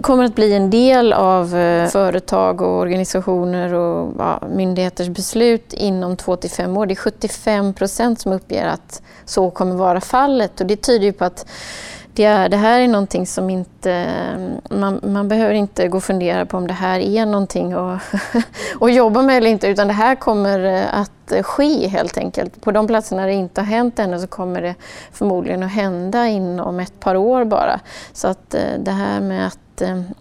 kommer 0.00 0.24
att 0.24 0.34
bli 0.34 0.52
en 0.52 0.70
del 0.70 1.12
av 1.12 1.56
eh, 1.56 1.88
företag 1.88 2.60
och 2.60 2.78
organisationer 2.78 3.74
och 3.74 4.14
ja, 4.18 4.42
myndigheters 4.56 5.08
beslut 5.08 5.72
inom 5.72 6.16
två 6.16 6.36
till 6.36 6.50
fem 6.50 6.76
år. 6.76 6.86
Det 6.86 6.92
är 6.92 6.96
75 6.96 7.74
procent 7.74 8.20
som 8.20 8.32
uppger 8.32 8.66
att 8.66 9.02
så 9.24 9.50
kommer 9.50 9.74
vara 9.76 10.00
fallet 10.00 10.60
och 10.60 10.66
det 10.66 10.76
tyder 10.76 11.06
ju 11.06 11.12
på 11.12 11.24
att 11.24 11.46
det, 12.14 12.48
det 12.48 12.56
här 12.56 12.80
är 12.80 12.88
någonting 12.88 13.26
som 13.26 13.50
inte... 13.50 13.92
Eh, 13.92 14.76
man, 14.78 15.00
man, 15.02 15.28
behöver 15.28 15.54
inte 15.54 15.88
gå 15.88 15.96
och 15.96 16.04
fundera 16.04 16.46
på 16.46 16.56
om 16.56 16.66
det 16.66 16.74
här 16.74 17.00
är 17.00 17.26
någonting 17.26 17.72
att, 17.72 18.02
att 18.80 18.94
jobba 18.94 19.22
med 19.22 19.36
eller 19.36 19.50
inte, 19.50 19.66
utan 19.66 19.86
det 19.86 19.92
här 19.92 20.14
kommer 20.14 20.64
eh, 20.64 21.00
att 21.00 21.44
ske 21.46 21.88
helt 21.88 22.18
enkelt. 22.18 22.60
På 22.60 22.72
de 22.72 22.86
platserna 22.86 23.26
det 23.26 23.32
inte 23.32 23.60
har 23.60 23.66
hänt 23.66 23.98
ännu 23.98 24.18
så 24.18 24.26
kommer 24.26 24.62
det 24.62 24.74
förmodligen 25.12 25.62
att 25.62 25.72
hända 25.72 26.26
inom 26.26 26.80
ett 26.80 27.00
par 27.00 27.14
år 27.14 27.44
bara. 27.44 27.80
Så 28.12 28.28
att 28.28 28.54
eh, 28.54 28.60
det 28.78 28.90
här 28.90 29.20
med 29.20 29.46
att 29.46 29.58